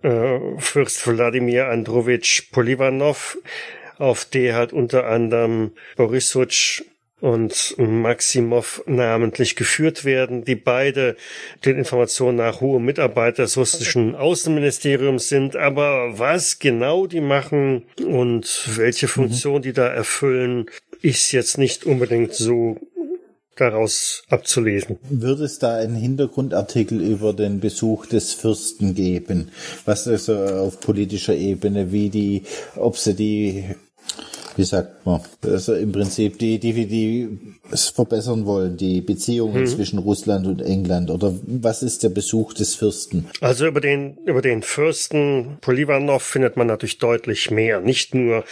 äh, 0.02 0.38
Fürst 0.58 1.06
Wladimir 1.06 1.68
Androwitsch 1.68 2.50
Polivanov, 2.52 3.38
auf 3.98 4.24
der 4.24 4.54
halt 4.54 4.72
unter 4.72 5.06
anderem 5.06 5.72
Boris 5.96 6.30
Sutsch 6.30 6.82
und 7.20 7.74
Maximov 7.78 8.82
namentlich 8.86 9.54
geführt 9.56 10.04
werden, 10.04 10.44
die 10.44 10.54
beide 10.54 11.16
den 11.64 11.76
Informationen 11.76 12.38
nach 12.38 12.60
hohe 12.60 12.80
Mitarbeiter 12.80 13.42
des 13.42 13.56
russischen 13.56 14.14
Außenministeriums 14.14 15.28
sind. 15.28 15.54
Aber 15.54 16.18
was 16.18 16.58
genau 16.58 17.06
die 17.06 17.20
machen 17.20 17.84
und 18.02 18.68
welche 18.74 19.06
mhm. 19.06 19.10
Funktion 19.10 19.62
die 19.62 19.72
da 19.72 19.86
erfüllen, 19.88 20.66
ist 21.02 21.32
jetzt 21.32 21.58
nicht 21.58 21.84
unbedingt 21.84 22.34
so 22.34 22.78
daraus 23.60 24.22
abzulesen. 24.28 24.98
Wird 25.08 25.40
es 25.40 25.58
da 25.58 25.76
einen 25.76 25.96
Hintergrundartikel 25.96 27.00
über 27.00 27.32
den 27.32 27.60
Besuch 27.60 28.06
des 28.06 28.32
Fürsten 28.32 28.94
geben? 28.94 29.50
Was 29.84 30.08
also 30.08 30.36
auf 30.36 30.80
politischer 30.80 31.34
Ebene, 31.34 31.92
wie 31.92 32.10
die, 32.10 32.42
ob 32.76 32.96
sie 32.96 33.14
die 33.14 33.64
wie 34.60 34.64
sagt 34.64 35.06
man, 35.06 35.22
also 35.42 35.74
im 35.74 35.90
Prinzip 35.90 36.38
die, 36.38 36.58
die, 36.58 36.86
die 36.86 37.28
es 37.70 37.88
verbessern 37.88 38.44
wollen, 38.44 38.76
die 38.76 39.00
Beziehungen 39.00 39.62
mhm. 39.62 39.66
zwischen 39.66 39.98
Russland 39.98 40.46
und 40.46 40.60
England 40.60 41.10
oder 41.10 41.34
was 41.46 41.82
ist 41.82 42.02
der 42.02 42.10
Besuch 42.10 42.52
des 42.52 42.74
Fürsten? 42.74 43.26
Also 43.40 43.66
über 43.66 43.80
den, 43.80 44.18
über 44.26 44.42
den 44.42 44.62
Fürsten 44.62 45.56
Polivanov 45.62 46.22
findet 46.22 46.58
man 46.58 46.66
natürlich 46.66 46.98
deutlich 46.98 47.50
mehr. 47.50 47.80
Nicht 47.80 48.14
nur 48.14 48.44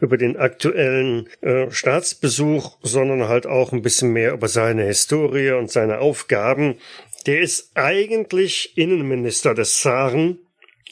über 0.00 0.16
den 0.16 0.38
aktuellen 0.38 1.28
äh, 1.42 1.70
Staatsbesuch, 1.70 2.78
sondern 2.82 3.28
halt 3.28 3.46
auch 3.46 3.72
ein 3.72 3.82
bisschen 3.82 4.12
mehr 4.14 4.32
über 4.32 4.48
seine 4.48 4.84
Historie 4.84 5.50
und 5.50 5.70
seine 5.70 5.98
Aufgaben. 5.98 6.76
Der 7.26 7.40
ist 7.40 7.72
eigentlich 7.74 8.78
Innenminister 8.78 9.54
des 9.54 9.78
Zaren 9.78 10.38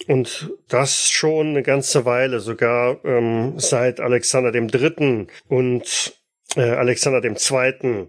und 0.07 0.51
das 0.69 1.11
schon 1.11 1.49
eine 1.49 1.63
ganze 1.63 2.05
Weile, 2.05 2.41
sogar 2.41 3.05
ähm, 3.05 3.55
seit 3.59 4.01
Alexander 4.01 4.53
dem 4.53 4.69
Dritten 4.69 5.29
und 5.49 6.15
äh, 6.57 6.63
Alexander 6.63 7.21
dem 7.21 7.37
Zweiten 7.37 8.09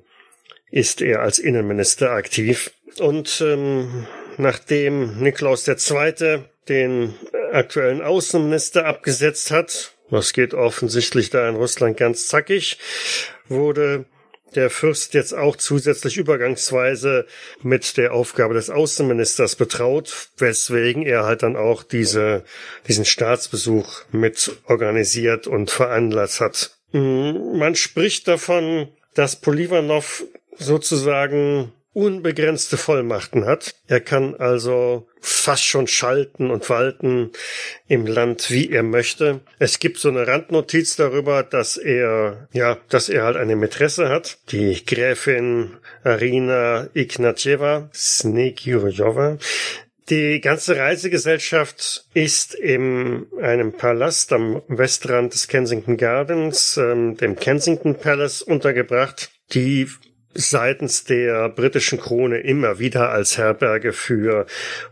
ist 0.71 1.01
er 1.01 1.21
als 1.21 1.39
Innenminister 1.39 2.11
aktiv. 2.11 2.71
Und 2.99 3.41
ähm, 3.45 4.07
nachdem 4.37 5.19
Niklaus 5.19 5.63
der 5.63 5.77
Zweite 5.77 6.49
den 6.67 7.15
aktuellen 7.51 8.01
Außenminister 8.01 8.85
abgesetzt 8.85 9.51
hat, 9.51 9.95
das 10.11 10.33
geht 10.33 10.53
offensichtlich 10.53 11.29
da 11.29 11.47
in 11.49 11.55
Russland 11.55 11.97
ganz 11.97 12.27
zackig, 12.27 12.77
wurde 13.47 14.05
der 14.55 14.69
Fürst 14.69 15.13
jetzt 15.13 15.33
auch 15.33 15.55
zusätzlich 15.55 16.17
übergangsweise 16.17 17.25
mit 17.61 17.97
der 17.97 18.13
Aufgabe 18.13 18.53
des 18.53 18.69
Außenministers 18.69 19.55
betraut, 19.55 20.29
weswegen 20.37 21.03
er 21.03 21.25
halt 21.25 21.43
dann 21.43 21.55
auch 21.55 21.83
diese, 21.83 22.43
diesen 22.87 23.05
Staatsbesuch 23.05 24.01
mit 24.11 24.57
organisiert 24.65 25.47
und 25.47 25.71
veranlasst 25.71 26.41
hat. 26.41 26.71
Mm, 26.91 27.57
man 27.57 27.75
spricht 27.75 28.27
davon, 28.27 28.87
dass 29.13 29.35
Polivanov 29.35 30.23
sozusagen 30.57 31.71
unbegrenzte 31.93 32.77
Vollmachten 32.77 33.45
hat. 33.45 33.75
Er 33.87 33.99
kann 33.99 34.35
also 34.35 35.07
fast 35.21 35.65
schon 35.65 35.87
schalten 35.87 36.51
und 36.51 36.69
walten 36.69 37.31
im 37.87 38.05
Land, 38.05 38.51
wie 38.51 38.69
er 38.69 38.83
möchte. 38.83 39.41
Es 39.57 39.79
gibt 39.79 39.97
so 39.97 40.09
eine 40.09 40.27
Randnotiz 40.27 40.95
darüber, 40.95 41.43
dass 41.43 41.77
er, 41.77 42.47
ja, 42.53 42.77
dass 42.89 43.09
er 43.09 43.23
halt 43.23 43.37
eine 43.37 43.55
Mätresse 43.55 44.09
hat, 44.09 44.37
die 44.51 44.85
Gräfin 44.85 45.77
Arina 46.03 46.89
Ignatjeva 46.93 47.89
Snegirjova. 47.93 49.37
Die 50.09 50.41
ganze 50.41 50.75
Reisegesellschaft 50.75 52.05
ist 52.15 52.55
in 52.55 53.27
einem 53.41 53.73
Palast 53.73 54.33
am 54.33 54.63
Westrand 54.67 55.33
des 55.33 55.47
Kensington 55.47 55.97
Gardens, 55.97 56.77
ähm, 56.77 57.15
dem 57.17 57.35
Kensington 57.35 57.95
Palace, 57.95 58.41
untergebracht. 58.41 59.29
Die 59.53 59.87
seitens 60.39 61.03
der 61.03 61.49
britischen 61.49 61.99
Krone 61.99 62.39
immer 62.39 62.79
wieder 62.79 63.09
als 63.09 63.37
Herberge 63.37 63.93
für 63.93 64.45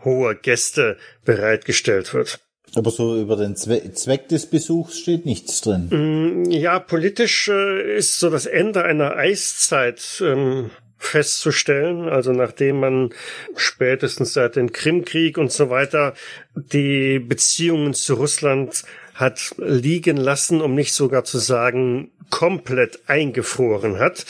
hohe 0.04 0.36
Gäste 0.36 0.98
bereitgestellt 1.26 2.14
wird. 2.14 2.40
Aber 2.76 2.92
so 2.92 3.20
über 3.20 3.38
den 3.38 3.56
Zweck 3.56 4.28
des 4.28 4.46
Besuchs 4.46 5.00
steht 5.00 5.26
nichts 5.26 5.62
drin. 5.62 5.88
Mm, 5.90 6.52
ja, 6.52 6.80
politisch 6.80 7.48
äh, 7.48 7.98
ist 7.98 8.20
so 8.20 8.30
das 8.30 8.46
Ende 8.46 8.84
einer 8.84 9.16
Eiszeit 9.16 10.22
ähm, 10.22 10.70
festzustellen. 10.98 12.10
Also 12.10 12.34
nachdem 12.34 12.80
man 12.80 13.10
spätestens 13.56 14.34
seit 14.34 14.58
dem 14.58 14.72
Krimkrieg 14.72 15.38
und 15.38 15.52
so 15.52 15.70
weiter 15.70 16.14
die 16.56 17.20
Beziehungen 17.20 17.94
zu 17.94 18.16
Russland 18.16 18.84
hat 19.18 19.56
liegen 19.58 20.16
lassen, 20.18 20.62
um 20.62 20.76
nicht 20.76 20.94
sogar 20.94 21.26
zu 21.26 21.40
sagen, 21.40 22.12
komplett 22.30 23.00
eingefroren 23.08 24.00
hat, 24.00 24.26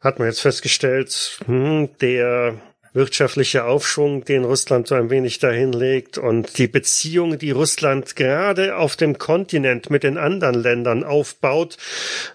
hat 0.00 0.18
man 0.18 0.28
jetzt 0.28 0.40
festgestellt, 0.40 1.38
hm, 1.46 1.90
der 2.00 2.54
wirtschaftliche 2.94 3.64
Aufschwung, 3.64 4.24
den 4.24 4.44
Russland 4.44 4.86
so 4.86 4.94
ein 4.94 5.08
wenig 5.08 5.38
dahin 5.38 5.72
legt 5.72 6.18
und 6.18 6.58
die 6.58 6.66
Beziehungen, 6.66 7.38
die 7.38 7.50
Russland 7.50 8.16
gerade 8.16 8.76
auf 8.76 8.96
dem 8.96 9.18
Kontinent 9.18 9.88
mit 9.88 10.02
den 10.02 10.18
anderen 10.18 10.56
Ländern 10.56 11.02
aufbaut, 11.02 11.78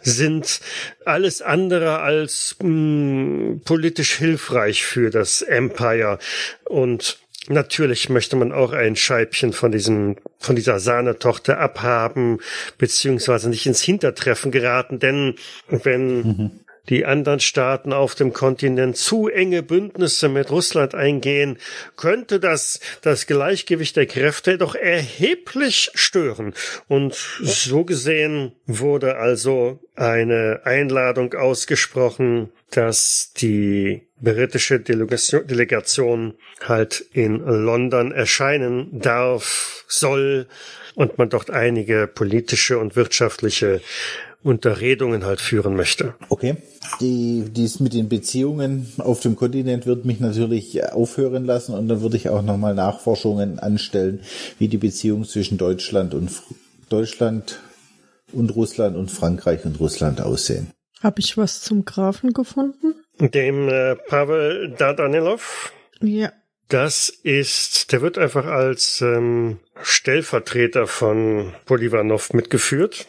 sind 0.01 0.59
alles 1.05 1.41
andere 1.41 1.99
als 1.99 2.55
mh, 2.59 2.67
hm, 2.67 3.61
politisch 3.65 4.15
hilfreich 4.15 4.85
für 4.85 5.09
das 5.11 5.41
Empire. 5.41 6.17
Und 6.65 7.19
Natürlich 7.49 8.09
möchte 8.09 8.35
man 8.35 8.51
auch 8.51 8.73
ein 8.73 8.95
Scheibchen 8.95 9.53
von 9.53 9.71
diesem, 9.71 10.17
von 10.37 10.55
dieser 10.55 10.79
Sahnetochter 10.79 11.59
abhaben, 11.59 12.39
beziehungsweise 12.77 13.49
nicht 13.49 13.65
ins 13.65 13.81
Hintertreffen 13.81 14.51
geraten, 14.51 14.99
denn 14.99 15.35
wenn 15.69 16.17
mhm. 16.17 16.51
die 16.89 17.05
anderen 17.05 17.39
Staaten 17.39 17.93
auf 17.93 18.15
dem 18.15 18.33
Kontinent 18.33 18.97
zu 18.97 19.29
enge 19.29 19.63
Bündnisse 19.63 20.27
mit 20.27 20.51
Russland 20.51 20.93
eingehen, 20.93 21.57
könnte 21.95 22.41
das 22.41 22.81
das 23.01 23.27
Gleichgewicht 23.27 23.95
der 23.95 24.07
Kräfte 24.07 24.57
doch 24.57 24.75
erheblich 24.75 25.91
stören. 25.93 26.53
Und 26.89 27.15
so 27.41 27.85
gesehen 27.85 28.51
wurde 28.65 29.15
also 29.15 29.79
eine 29.95 30.61
Einladung 30.65 31.33
ausgesprochen, 31.33 32.49
dass 32.71 33.31
die 33.37 34.06
britische 34.21 34.79
Delegation, 34.79 35.47
Delegation 35.47 36.33
halt 36.63 37.05
in 37.13 37.39
London 37.39 38.11
erscheinen 38.11 38.99
darf, 38.99 39.85
soll 39.87 40.47
und 40.95 41.17
man 41.17 41.29
dort 41.29 41.51
einige 41.51 42.07
politische 42.07 42.79
und 42.79 42.95
wirtschaftliche 42.95 43.81
Unterredungen 44.43 45.25
halt 45.25 45.41
führen 45.41 45.75
möchte. 45.75 46.15
Okay. 46.29 46.57
Die, 47.01 47.45
dies 47.49 47.79
mit 47.79 47.93
den 47.93 48.07
Beziehungen 48.07 48.91
auf 48.97 49.19
dem 49.19 49.35
Kontinent 49.35 49.85
wird 49.85 50.05
mich 50.05 50.19
natürlich 50.19 50.83
aufhören 50.91 51.45
lassen 51.45 51.73
und 51.73 51.87
dann 51.87 52.01
würde 52.01 52.17
ich 52.17 52.29
auch 52.29 52.41
nochmal 52.41 52.73
Nachforschungen 52.73 53.59
anstellen, 53.59 54.21
wie 54.57 54.67
die 54.67 54.77
Beziehung 54.77 55.25
zwischen 55.25 55.57
Deutschland 55.57 56.13
und 56.13 56.31
Deutschland 56.89 57.59
und 58.31 58.55
Russland 58.55 58.95
und 58.95 59.11
Frankreich 59.11 59.65
und 59.65 59.79
Russland 59.79 60.21
aussehen. 60.21 60.71
Habe 61.01 61.19
ich 61.19 61.37
was 61.37 61.61
zum 61.61 61.85
Grafen 61.85 62.33
gefunden? 62.33 62.95
Dem 63.19 63.69
äh, 63.69 63.95
Pavel 63.95 64.73
Dardanilov. 64.77 65.71
Ja. 66.01 66.31
Das 66.69 67.09
ist, 67.09 67.91
der 67.93 68.01
wird 68.01 68.17
einfach 68.17 68.45
als 68.45 69.01
ähm, 69.01 69.59
Stellvertreter 69.81 70.85
von 70.85 71.53
Polivanov 71.65 72.33
mitgeführt. 72.33 73.07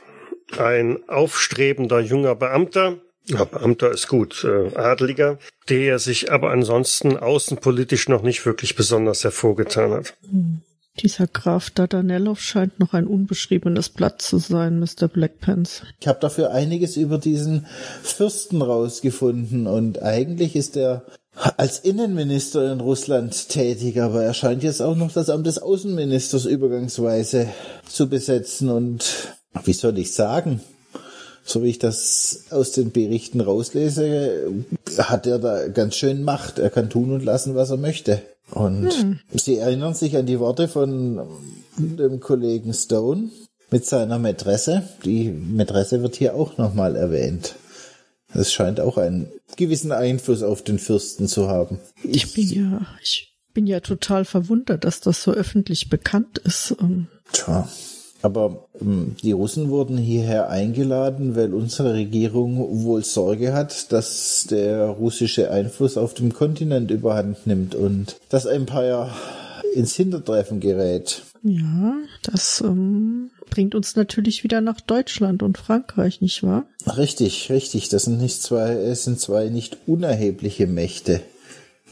Ein 0.56 1.00
aufstrebender 1.08 2.00
junger 2.00 2.36
Beamter, 2.36 2.98
ja, 3.28 3.44
Beamter 3.44 3.90
ist 3.90 4.08
gut, 4.08 4.44
äh, 4.44 4.74
Adeliger, 4.74 5.38
der 5.68 5.98
sich 5.98 6.32
aber 6.32 6.50
ansonsten 6.50 7.16
außenpolitisch 7.16 8.08
noch 8.08 8.22
nicht 8.22 8.46
wirklich 8.46 8.74
besonders 8.74 9.22
hervorgetan 9.24 9.92
hat. 9.92 10.16
Hm. 10.30 10.62
Dieser 11.02 11.28
Graf 11.28 11.70
Dardanelov 11.70 12.40
scheint 12.40 12.80
noch 12.80 12.92
ein 12.92 13.06
unbeschriebenes 13.06 13.88
Blatt 13.88 14.20
zu 14.20 14.38
sein, 14.38 14.80
Mr. 14.80 15.06
Blackpants. 15.06 15.82
Ich 16.00 16.08
habe 16.08 16.18
dafür 16.20 16.50
einiges 16.50 16.96
über 16.96 17.18
diesen 17.18 17.66
Fürsten 18.02 18.62
rausgefunden 18.62 19.66
und 19.66 20.02
eigentlich 20.02 20.56
ist 20.56 20.76
er 20.76 21.04
als 21.56 21.78
Innenminister 21.78 22.72
in 22.72 22.80
Russland 22.80 23.48
tätig, 23.48 24.00
aber 24.00 24.24
er 24.24 24.34
scheint 24.34 24.64
jetzt 24.64 24.82
auch 24.82 24.96
noch 24.96 25.12
das 25.12 25.30
Amt 25.30 25.46
des 25.46 25.60
Außenministers 25.60 26.46
übergangsweise 26.46 27.48
zu 27.88 28.08
besetzen 28.08 28.68
und 28.68 29.34
wie 29.64 29.72
soll 29.72 29.98
ich 29.98 30.12
sagen? 30.12 30.60
So 31.44 31.62
wie 31.62 31.70
ich 31.70 31.78
das 31.78 32.46
aus 32.50 32.72
den 32.72 32.90
Berichten 32.90 33.40
rauslese, 33.40 34.64
hat 34.98 35.26
er 35.26 35.38
da 35.38 35.68
ganz 35.68 35.94
schön 35.94 36.22
Macht. 36.22 36.58
Er 36.58 36.68
kann 36.68 36.90
tun 36.90 37.12
und 37.12 37.24
lassen, 37.24 37.54
was 37.54 37.70
er 37.70 37.78
möchte. 37.78 38.20
Und 38.50 38.92
hm. 38.92 39.20
Sie 39.32 39.56
erinnern 39.56 39.94
sich 39.94 40.16
an 40.16 40.26
die 40.26 40.40
Worte 40.40 40.68
von 40.68 41.20
dem 41.76 42.20
Kollegen 42.20 42.72
Stone 42.72 43.30
mit 43.70 43.84
seiner 43.84 44.18
Mätresse. 44.18 44.88
Die 45.04 45.30
Mätresse 45.30 46.02
wird 46.02 46.16
hier 46.16 46.34
auch 46.34 46.56
nochmal 46.56 46.96
erwähnt. 46.96 47.56
Es 48.34 48.52
scheint 48.52 48.80
auch 48.80 48.98
einen 48.98 49.30
gewissen 49.56 49.92
Einfluss 49.92 50.42
auf 50.42 50.62
den 50.62 50.78
Fürsten 50.78 51.28
zu 51.28 51.48
haben. 51.48 51.78
Ich 52.02 52.34
bin 52.34 52.48
ja, 52.48 52.86
ich 53.02 53.34
bin 53.54 53.66
ja 53.66 53.80
total 53.80 54.24
verwundert, 54.24 54.84
dass 54.84 55.00
das 55.00 55.22
so 55.22 55.32
öffentlich 55.32 55.88
bekannt 55.88 56.38
ist. 56.38 56.76
Ähm. 56.80 57.08
Tja. 57.32 57.68
Aber 58.22 58.66
ähm, 58.80 59.16
die 59.22 59.32
Russen 59.32 59.68
wurden 59.70 59.96
hierher 59.96 60.50
eingeladen, 60.50 61.36
weil 61.36 61.54
unsere 61.54 61.94
Regierung 61.94 62.84
wohl 62.84 63.04
Sorge 63.04 63.52
hat, 63.52 63.92
dass 63.92 64.46
der 64.50 64.86
russische 64.86 65.50
Einfluss 65.50 65.96
auf 65.96 66.14
dem 66.14 66.32
Kontinent 66.32 66.90
überhand 66.90 67.46
nimmt 67.46 67.74
und 67.74 68.16
das 68.28 68.44
Empire 68.44 69.10
ins 69.74 69.94
Hintertreffen 69.94 70.60
gerät. 70.60 71.22
Ja, 71.44 71.94
das 72.22 72.60
ähm, 72.60 73.30
bringt 73.48 73.76
uns 73.76 73.94
natürlich 73.94 74.42
wieder 74.42 74.60
nach 74.60 74.80
Deutschland 74.80 75.42
und 75.42 75.56
Frankreich, 75.56 76.20
nicht 76.20 76.42
wahr? 76.42 76.64
Richtig, 76.96 77.50
richtig. 77.50 77.88
Das 77.88 78.04
sind 78.04 78.20
nicht 78.20 78.42
zwei, 78.42 78.72
es 78.72 79.04
sind 79.04 79.20
zwei 79.20 79.48
nicht 79.48 79.78
unerhebliche 79.86 80.66
Mächte 80.66 81.20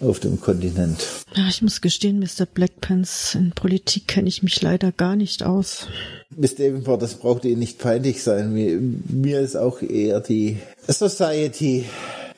auf 0.00 0.20
dem 0.20 0.40
Kontinent. 0.40 1.06
Ja, 1.34 1.48
ich 1.48 1.62
muss 1.62 1.80
gestehen, 1.80 2.18
Mr. 2.18 2.46
Blackpants, 2.46 3.34
in 3.34 3.52
Politik 3.52 4.08
kenne 4.08 4.28
ich 4.28 4.42
mich 4.42 4.60
leider 4.62 4.92
gar 4.92 5.16
nicht 5.16 5.42
aus. 5.42 5.88
Mr. 6.36 6.48
Davenport, 6.58 7.02
das 7.02 7.14
braucht 7.14 7.44
Ihnen 7.44 7.60
nicht 7.60 7.78
peinlich 7.78 8.22
sein. 8.22 8.52
Mir, 8.52 8.80
mir 8.80 9.40
ist 9.40 9.56
auch 9.56 9.82
eher 9.82 10.20
die 10.20 10.58
Society 10.86 11.86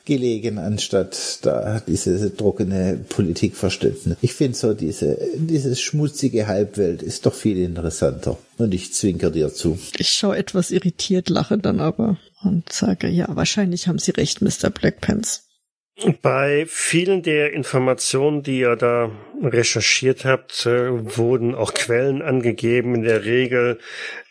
gelegen, 0.09 0.57
anstatt 0.57 1.39
da 1.43 1.81
diese 1.87 2.35
trockene 2.35 2.99
Politikverständnis. 3.09 4.17
Ich 4.21 4.33
finde 4.33 4.57
so 4.57 4.73
diese, 4.73 5.19
dieses 5.35 5.79
schmutzige 5.79 6.47
Halbwelt 6.47 7.03
ist 7.03 7.27
doch 7.27 7.33
viel 7.33 7.59
interessanter. 7.59 8.37
Und 8.57 8.73
ich 8.73 8.93
zwinker 8.93 9.29
dir 9.29 9.53
zu. 9.53 9.77
Ich 9.97 10.09
schaue 10.09 10.37
etwas 10.37 10.71
irritiert, 10.71 11.29
lache 11.29 11.59
dann 11.59 11.79
aber 11.79 12.17
und 12.43 12.71
sage, 12.73 13.07
ja, 13.07 13.27
wahrscheinlich 13.29 13.87
haben 13.87 13.99
Sie 13.99 14.11
recht, 14.11 14.41
Mr. 14.41 14.71
Blackpants. 14.71 15.48
Bei 16.21 16.65
vielen 16.67 17.23
der 17.23 17.53
Informationen, 17.53 18.43
die 18.43 18.59
ihr 18.59 18.75
da 18.75 19.11
recherchiert 19.41 20.25
habt, 20.25 20.65
äh, 20.65 21.17
wurden 21.17 21.55
auch 21.55 21.73
Quellen 21.73 22.21
angegeben. 22.21 22.95
In 22.95 23.03
der 23.03 23.25
Regel 23.25 23.79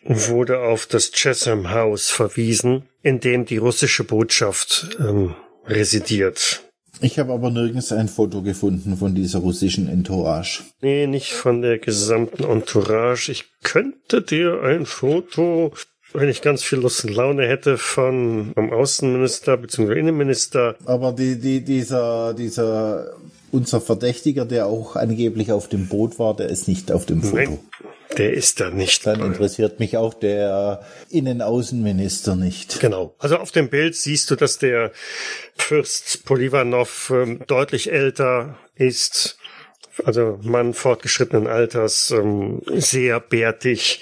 wurde 0.02 0.60
auf 0.60 0.86
das 0.86 1.10
Chesham 1.12 1.70
House 1.70 2.10
verwiesen, 2.10 2.84
in 3.02 3.20
dem 3.20 3.44
die 3.44 3.58
russische 3.58 4.04
Botschaft 4.04 4.96
ähm, 4.98 5.34
residiert. 5.66 6.62
Ich 7.00 7.18
habe 7.18 7.32
aber 7.32 7.50
nirgends 7.50 7.92
ein 7.92 8.08
Foto 8.08 8.42
gefunden 8.42 8.96
von 8.96 9.14
dieser 9.14 9.38
russischen 9.38 9.88
Entourage. 9.88 10.62
Nee, 10.80 11.06
nicht 11.06 11.32
von 11.32 11.62
der 11.62 11.78
gesamten 11.78 12.42
Entourage. 12.42 13.30
Ich 13.30 13.44
könnte 13.62 14.20
dir 14.22 14.62
ein 14.62 14.84
Foto 14.84 15.72
wenn 16.20 16.28
ich 16.28 16.42
ganz 16.42 16.62
viel 16.62 16.78
Lust 16.78 17.04
und 17.04 17.14
Laune 17.14 17.46
hätte 17.46 17.78
von 17.78 18.52
vom 18.54 18.72
Außenminister 18.72 19.56
bzw. 19.56 19.98
Innenminister. 19.98 20.76
Aber 20.84 21.12
die, 21.12 21.38
die, 21.38 21.64
dieser, 21.64 22.34
dieser, 22.34 23.16
unser 23.50 23.80
Verdächtiger, 23.80 24.44
der 24.44 24.66
auch 24.66 24.96
angeblich 24.96 25.52
auf 25.52 25.68
dem 25.68 25.88
Boot 25.88 26.18
war, 26.18 26.34
der 26.34 26.48
ist 26.48 26.68
nicht 26.68 26.92
auf 26.92 27.06
dem 27.06 27.22
Foto. 27.22 27.36
Nein, 27.36 27.58
der 28.16 28.32
ist 28.32 28.60
da 28.60 28.70
nicht. 28.70 29.06
Dann 29.06 29.20
interessiert 29.20 29.80
mich 29.80 29.96
auch 29.96 30.14
der 30.14 30.82
Innenaußenminister 31.10 32.36
nicht. 32.36 32.80
Genau. 32.80 33.14
Also 33.18 33.36
auf 33.36 33.52
dem 33.52 33.68
Bild 33.68 33.94
siehst 33.94 34.30
du, 34.30 34.36
dass 34.36 34.58
der 34.58 34.92
Fürst 35.56 36.24
Polivanov 36.24 37.12
ähm, 37.14 37.40
deutlich 37.46 37.92
älter 37.92 38.56
ist 38.74 39.38
also 40.04 40.38
Mann 40.42 40.74
fortgeschrittenen 40.74 41.46
Alters, 41.46 42.10
ähm, 42.10 42.62
sehr 42.66 43.20
bärtig 43.20 44.00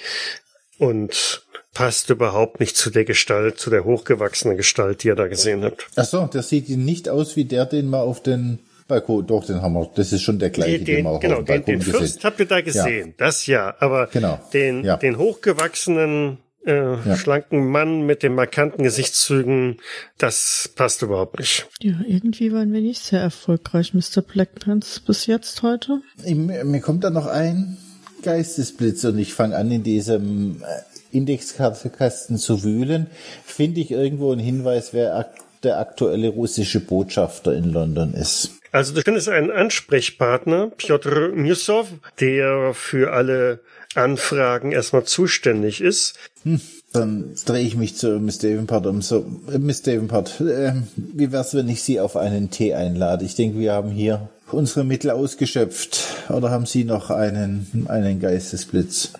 und 0.77 1.46
passt 1.77 2.09
überhaupt 2.09 2.59
nicht 2.59 2.75
zu 2.75 2.89
der 2.89 3.05
Gestalt, 3.05 3.59
zu 3.59 3.69
der 3.69 3.85
hochgewachsenen 3.85 4.57
Gestalt, 4.57 5.03
die 5.03 5.09
ihr 5.09 5.15
da 5.15 5.27
gesehen 5.27 5.63
habt. 5.63 5.87
Ach 5.95 6.05
so, 6.05 6.25
der 6.25 6.41
sieht 6.41 6.69
nicht 6.69 7.07
aus 7.07 7.35
wie 7.35 7.45
der, 7.45 7.67
den 7.67 7.91
wir 7.91 8.01
auf 8.01 8.23
den 8.23 8.57
Balkon, 8.87 9.27
doch, 9.27 9.45
den 9.45 9.61
haben 9.61 9.73
wir, 9.73 9.87
das 9.93 10.11
ist 10.11 10.23
schon 10.23 10.39
der 10.39 10.49
gleiche, 10.49 10.79
den, 10.79 10.85
den 10.85 11.03
wir 11.05 11.11
auch 11.11 11.19
genau, 11.19 11.35
auf 11.35 11.39
dem 11.41 11.45
Balkon 11.45 11.65
den, 11.65 11.79
den 11.81 11.93
Fürst 11.93 12.23
habt 12.23 12.39
ihr 12.39 12.47
da 12.47 12.61
gesehen, 12.61 13.09
ja. 13.09 13.13
das 13.17 13.45
ja, 13.45 13.75
aber 13.79 14.07
genau. 14.07 14.39
den, 14.53 14.83
ja. 14.83 14.97
den 14.97 15.19
hochgewachsenen, 15.19 16.39
äh, 16.65 16.95
ja. 16.95 17.15
schlanken 17.15 17.67
Mann 17.67 18.07
mit 18.07 18.23
den 18.23 18.33
markanten 18.33 18.83
Gesichtszügen, 18.83 19.77
das 20.17 20.71
passt 20.75 21.03
überhaupt 21.03 21.37
nicht. 21.37 21.67
Ja, 21.79 21.99
irgendwie 22.07 22.51
waren 22.51 22.73
wir 22.73 22.81
nicht 22.81 23.03
sehr 23.03 23.21
erfolgreich, 23.21 23.93
Mr. 23.93 24.23
Blackpants, 24.23 24.99
bis 25.01 25.27
jetzt 25.27 25.61
heute. 25.61 26.01
Ich, 26.23 26.33
mir 26.33 26.81
kommt 26.81 27.03
da 27.03 27.11
noch 27.11 27.27
ein 27.27 27.77
Geistesblitz 28.23 29.03
und 29.03 29.19
ich 29.19 29.35
fange 29.35 29.55
an 29.55 29.69
in 29.69 29.83
diesem 29.83 30.63
Indexkasten 31.11 32.37
zu 32.37 32.63
wühlen, 32.63 33.07
finde 33.45 33.81
ich 33.81 33.91
irgendwo 33.91 34.31
einen 34.31 34.41
Hinweis, 34.41 34.93
wer 34.93 35.29
der 35.63 35.79
aktuelle 35.79 36.29
russische 36.29 36.79
Botschafter 36.79 37.53
in 37.53 37.71
London 37.71 38.13
ist. 38.13 38.51
Also 38.71 38.93
du 38.93 39.01
findest 39.01 39.29
einen 39.29 39.49
Ansprechpartner, 39.49 40.71
Piotr 40.77 41.29
Miusow, 41.29 41.87
der 42.19 42.73
für 42.73 43.13
alle 43.13 43.61
Anfragen 43.95 44.71
erstmal 44.71 45.05
zuständig 45.05 45.81
ist. 45.81 46.19
Hm, 46.43 46.61
dann 46.93 47.35
drehe 47.45 47.65
ich 47.65 47.75
mich 47.75 47.95
zu 47.95 48.19
Miss 48.19 48.39
Davenport 48.39 48.87
um. 48.87 49.01
So, 49.01 49.25
äh, 49.51 49.57
Miss 49.57 49.81
Davenport, 49.81 50.41
äh, 50.41 50.73
wie 50.95 51.31
wär's, 51.31 51.53
wenn 51.53 51.69
ich 51.69 51.83
Sie 51.83 51.99
auf 51.99 52.15
einen 52.15 52.49
Tee 52.49 52.73
einlade? 52.73 53.25
Ich 53.25 53.35
denke, 53.35 53.59
wir 53.59 53.73
haben 53.73 53.91
hier 53.91 54.29
unsere 54.51 54.83
Mittel 54.83 55.11
ausgeschöpft? 55.11 55.99
Oder 56.29 56.49
haben 56.49 56.65
Sie 56.65 56.83
noch 56.83 57.09
einen, 57.09 57.85
einen 57.87 58.19
Geistesblitz? 58.19 59.13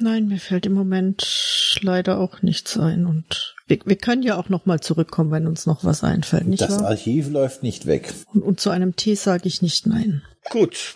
Nein, 0.00 0.28
mir 0.28 0.38
fällt 0.38 0.66
im 0.66 0.74
Moment 0.74 1.78
leider 1.82 2.18
auch 2.18 2.42
nichts 2.42 2.78
ein 2.78 3.06
und 3.06 3.54
wir, 3.66 3.78
wir 3.84 3.96
können 3.96 4.22
ja 4.22 4.36
auch 4.36 4.48
noch 4.48 4.66
mal 4.66 4.80
zurückkommen, 4.80 5.30
wenn 5.30 5.46
uns 5.46 5.66
noch 5.66 5.84
was 5.84 6.04
einfällt, 6.04 6.46
nicht 6.46 6.62
das 6.62 6.80
wahr? 6.80 6.90
Archiv 6.90 7.30
läuft 7.30 7.62
nicht 7.62 7.86
weg. 7.86 8.12
Und, 8.32 8.42
und 8.42 8.60
zu 8.60 8.70
einem 8.70 8.96
Tee 8.96 9.14
sage 9.14 9.48
ich 9.48 9.62
nicht 9.62 9.86
nein. 9.86 10.22
Gut, 10.50 10.94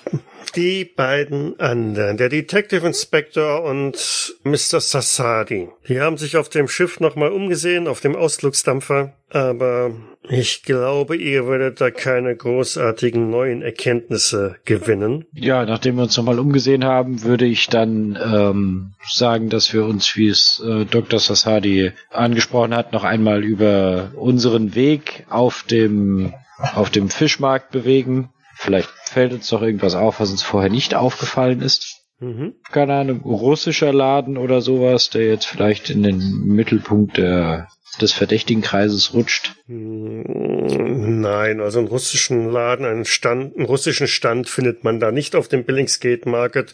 die 0.57 0.85
beiden 0.85 1.59
anderen, 1.59 2.17
der 2.17 2.29
Detective 2.29 2.87
Inspector 2.87 3.63
und 3.63 4.35
Mr. 4.45 4.81
Sassadi, 4.81 5.69
die 5.89 6.01
haben 6.01 6.19
sich 6.19 6.37
auf 6.37 6.49
dem 6.49 6.69
Schiff 6.69 7.01
nochmal 7.01 7.33
umgesehen, 7.33 7.89
auf 7.89 8.01
dem 8.01 8.15
Ausflugsdampfer, 8.15 9.15
aber 9.31 9.93
ich 10.29 10.63
glaube, 10.63 11.17
ihr 11.17 11.49
werdet 11.49 11.81
da 11.81 11.91
keine 11.91 12.37
großartigen 12.37 13.29
neuen 13.31 13.63
Erkenntnisse 13.63 14.57
gewinnen. 14.65 15.27
Ja, 15.33 15.65
nachdem 15.65 15.97
wir 15.97 16.05
uns 16.05 16.17
nochmal 16.17 16.39
umgesehen 16.39 16.85
haben, 16.85 17.23
würde 17.23 17.47
ich 17.47 17.69
dann 17.69 18.19
ähm, 18.23 18.93
sagen, 19.09 19.51
dass 19.51 19.73
wir 19.73 19.85
uns, 19.85 20.17
wie 20.17 20.29
es 20.29 20.63
äh, 20.65 20.85
Dr. 20.85 21.19
Sassadi 21.19 21.93
angesprochen 22.11 22.75
hat, 22.75 22.93
noch 22.93 23.05
einmal 23.05 23.43
über 23.43 24.13
unseren 24.15 24.75
Weg 24.75 25.27
auf 25.29 25.65
dem 25.65 26.35
auf 26.75 26.91
dem 26.91 27.09
Fischmarkt 27.09 27.71
bewegen 27.71 28.29
Vielleicht 28.63 28.91
fällt 29.11 29.33
uns 29.33 29.49
doch 29.49 29.63
irgendwas 29.63 29.95
auf, 29.95 30.21
was 30.21 30.31
uns 30.31 30.43
vorher 30.43 30.71
nicht 30.71 30.95
aufgefallen 30.95 31.61
ist. 31.61 32.07
Mhm. 32.21 32.55
Keine 32.71 32.95
Ahnung, 32.95 33.23
russischer 33.23 33.93
Laden 33.93 34.37
oder 34.37 34.61
sowas, 34.61 35.11
der 35.11 35.27
jetzt 35.27 35.47
vielleicht 35.47 35.91
in 35.91 36.03
den 36.03 36.45
Mittelpunkt 36.47 37.17
der 37.17 37.69
des 38.01 38.13
verdächtigen 38.13 38.63
Kreises 38.63 39.15
rutscht? 39.15 39.55
Nein, 39.67 41.61
also 41.61 41.79
einen 41.79 41.89
russischen 41.89 42.51
Laden, 42.51 42.87
einen 42.87 43.05
Stand, 43.05 43.57
einen 43.57 43.67
russischen 43.67 44.07
Stand 44.07 44.49
findet 44.49 44.85
man 44.85 45.01
da 45.01 45.11
nicht 45.13 45.35
auf 45.37 45.49
dem 45.49 45.65
Billingsgate 45.65 46.29
Market. 46.29 46.73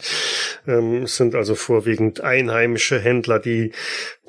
Ähm, 0.67 1.03
es 1.03 1.17
sind 1.17 1.35
also 1.35 1.55
vorwiegend 1.55 2.21
einheimische 2.21 2.99
Händler, 2.99 3.39
die 3.39 3.71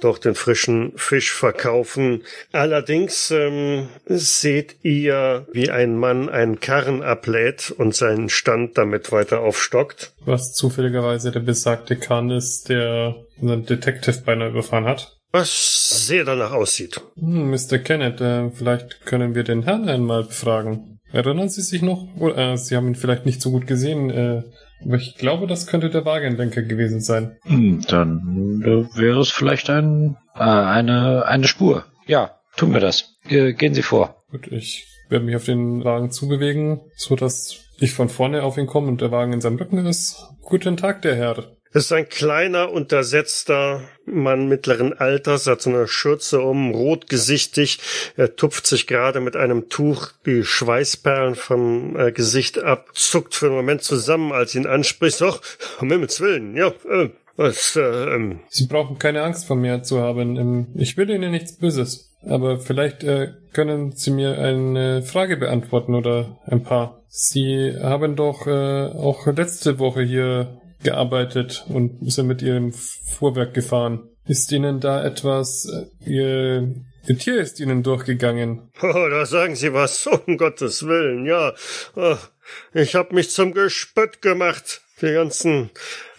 dort 0.01 0.25
den 0.25 0.35
frischen 0.35 0.93
Fisch 0.97 1.33
verkaufen. 1.33 2.25
Allerdings 2.53 3.31
ähm, 3.31 3.89
seht 4.07 4.77
ihr, 4.83 5.47
wie 5.53 5.71
ein 5.71 5.97
Mann 5.97 6.29
einen 6.29 6.61
Karren 6.61 7.03
ablädt 7.03 7.71
und 7.71 7.95
seinen 7.95 8.29
Stand 8.29 8.79
damit 8.79 9.13
weiter 9.13 9.41
aufstockt. 9.41 10.13
Was 10.25 10.53
zufälligerweise 10.53 11.33
der 11.33 11.41
besagte 11.41 11.97
Karren 11.97 12.31
ist, 12.31 12.69
der 12.69 13.17
unseren 13.41 13.67
Detective 13.67 14.23
beinahe 14.25 14.51
überfahren 14.51 14.85
hat. 14.85 15.18
Was 15.31 16.07
sehr 16.07 16.25
danach 16.25 16.53
aussieht. 16.53 17.01
Hm, 17.19 17.51
Mr. 17.51 17.79
Kenneth, 17.79 18.21
äh, 18.21 18.51
vielleicht 18.51 19.05
können 19.05 19.35
wir 19.35 19.45
den 19.45 19.63
Herrn 19.63 19.89
einmal 19.89 20.25
befragen. 20.25 21.01
Erinnern 21.13 21.49
Sie 21.49 21.63
sich 21.63 21.83
noch? 21.83 22.07
Äh, 22.21 22.57
Sie 22.57 22.77
haben 22.77 22.89
ihn 22.89 22.95
vielleicht 22.95 23.27
nicht 23.27 23.41
so 23.41 23.51
gut 23.51 23.67
gesehen, 23.67 24.11
äh, 24.11 24.43
aber 24.85 24.97
ich 24.97 25.17
glaube, 25.17 25.47
das 25.47 25.67
könnte 25.67 25.91
der 25.91 26.05
Wagenlenker 26.05 26.63
gewesen 26.63 27.01
sein. 27.01 27.37
Hm, 27.43 27.83
dann 27.89 28.63
äh, 28.65 28.99
wäre 28.99 29.21
es 29.21 29.31
vielleicht 29.31 29.69
ein, 29.71 30.17
äh, 30.35 30.41
eine, 30.41 31.27
eine 31.27 31.47
Spur. 31.47 31.85
Ja, 32.07 32.39
tun 32.57 32.73
wir 32.73 32.81
das. 32.81 33.17
gehen 33.29 33.75
Sie 33.75 33.83
vor. 33.83 34.23
Gut, 34.31 34.47
ich 34.51 34.87
werde 35.09 35.25
mich 35.25 35.37
auf 35.37 35.45
den 35.45 35.85
Wagen 35.85 36.11
zubewegen, 36.11 36.81
so 36.97 37.17
dass 37.17 37.59
ich 37.81 37.93
von 37.93 38.09
vorne 38.09 38.43
auf 38.43 38.59
ihn 38.59 38.67
komme 38.67 38.89
und 38.89 39.01
der 39.01 39.11
Wagen 39.11 39.33
in 39.33 39.41
seinem 39.41 39.57
Rücken 39.57 39.85
ist. 39.87 40.27
Guten 40.43 40.77
Tag, 40.77 41.03
der 41.03 41.17
Herr. 41.17 41.57
Es 41.73 41.85
ist 41.85 41.93
ein 41.93 42.09
kleiner, 42.09 42.73
untersetzter 42.73 43.83
Mann 44.07 44.49
mittleren 44.49 44.95
Alters, 44.95 45.47
hat 45.47 45.61
so 45.61 45.69
eine 45.69 45.87
Schürze 45.87 46.41
um, 46.41 46.71
rotgesichtig. 46.71 47.79
Er 48.17 48.37
tupft 48.37 48.67
sich 48.67 48.87
gerade 48.87 49.21
mit 49.21 49.37
einem 49.37 49.69
Tuch 49.69 50.13
die 50.25 50.45
Schweißperlen 50.45 51.35
vom 51.35 51.99
äh, 51.99 52.11
Gesicht 52.11 52.59
ab, 52.59 52.89
zuckt 52.95 53.35
für 53.35 53.47
einen 53.47 53.57
Moment 53.57 53.83
zusammen, 53.83 54.33
als 54.33 54.55
ihn 54.55 54.67
anspricht. 54.67 55.21
Doch, 55.21 55.43
um 55.81 55.91
Himmels 55.91 56.21
Willen, 56.23 56.57
ja, 56.57 56.69
äh, 56.89 57.11
was, 57.37 57.77
äh, 57.77 58.15
ähm. 58.15 58.41
Sie 58.49 58.67
brauchen 58.67 58.99
keine 58.99 59.23
Angst 59.23 59.47
vor 59.47 59.57
mir 59.57 59.83
zu 59.83 60.01
haben. 60.01 60.37
Ähm, 60.37 60.67
ich 60.75 60.97
will 60.97 61.11
Ihnen 61.11 61.31
nichts 61.31 61.53
Böses. 61.53 62.11
Aber 62.27 62.59
vielleicht 62.59 63.05
äh, 63.05 63.35
können 63.53 63.93
Sie 63.93 64.11
mir 64.11 64.39
eine 64.39 65.03
Frage 65.03 65.37
beantworten 65.37 65.95
oder 65.95 66.39
ein 66.47 66.63
paar. 66.63 67.03
Sie 67.09 67.75
haben 67.81 68.17
doch 68.17 68.47
äh, 68.47 68.87
auch 68.87 69.27
letzte 69.27 69.79
Woche 69.79 70.03
hier 70.03 70.61
gearbeitet 70.83 71.65
und 71.69 72.11
sind 72.11 72.27
mit 72.27 72.43
Ihrem 72.43 72.73
Fuhrwerk 72.73 73.55
gefahren. 73.55 74.09
Ist 74.27 74.53
Ihnen 74.53 74.81
da 74.81 75.05
etwas, 75.05 75.67
äh, 75.67 76.11
Ihr, 76.11 76.75
Ihr 77.07 77.19
Tier 77.19 77.41
ist 77.41 77.61
Ihnen 77.61 77.83
durchgegangen? 77.83 78.71
Oh, 78.83 79.09
da 79.11 79.25
sagen 79.25 79.57
Sie 79.57 79.73
was, 79.73 80.07
um 80.27 80.37
Gottes 80.37 80.87
Willen, 80.87 81.25
ja. 81.27 81.55
Oh, 81.97 82.17
ich 82.75 82.95
hab 82.95 83.13
mich 83.13 83.31
zum 83.31 83.55
Gespött 83.55 84.23
gemacht. 84.23 84.83
Die 85.01 85.13
ganzen 85.13 85.71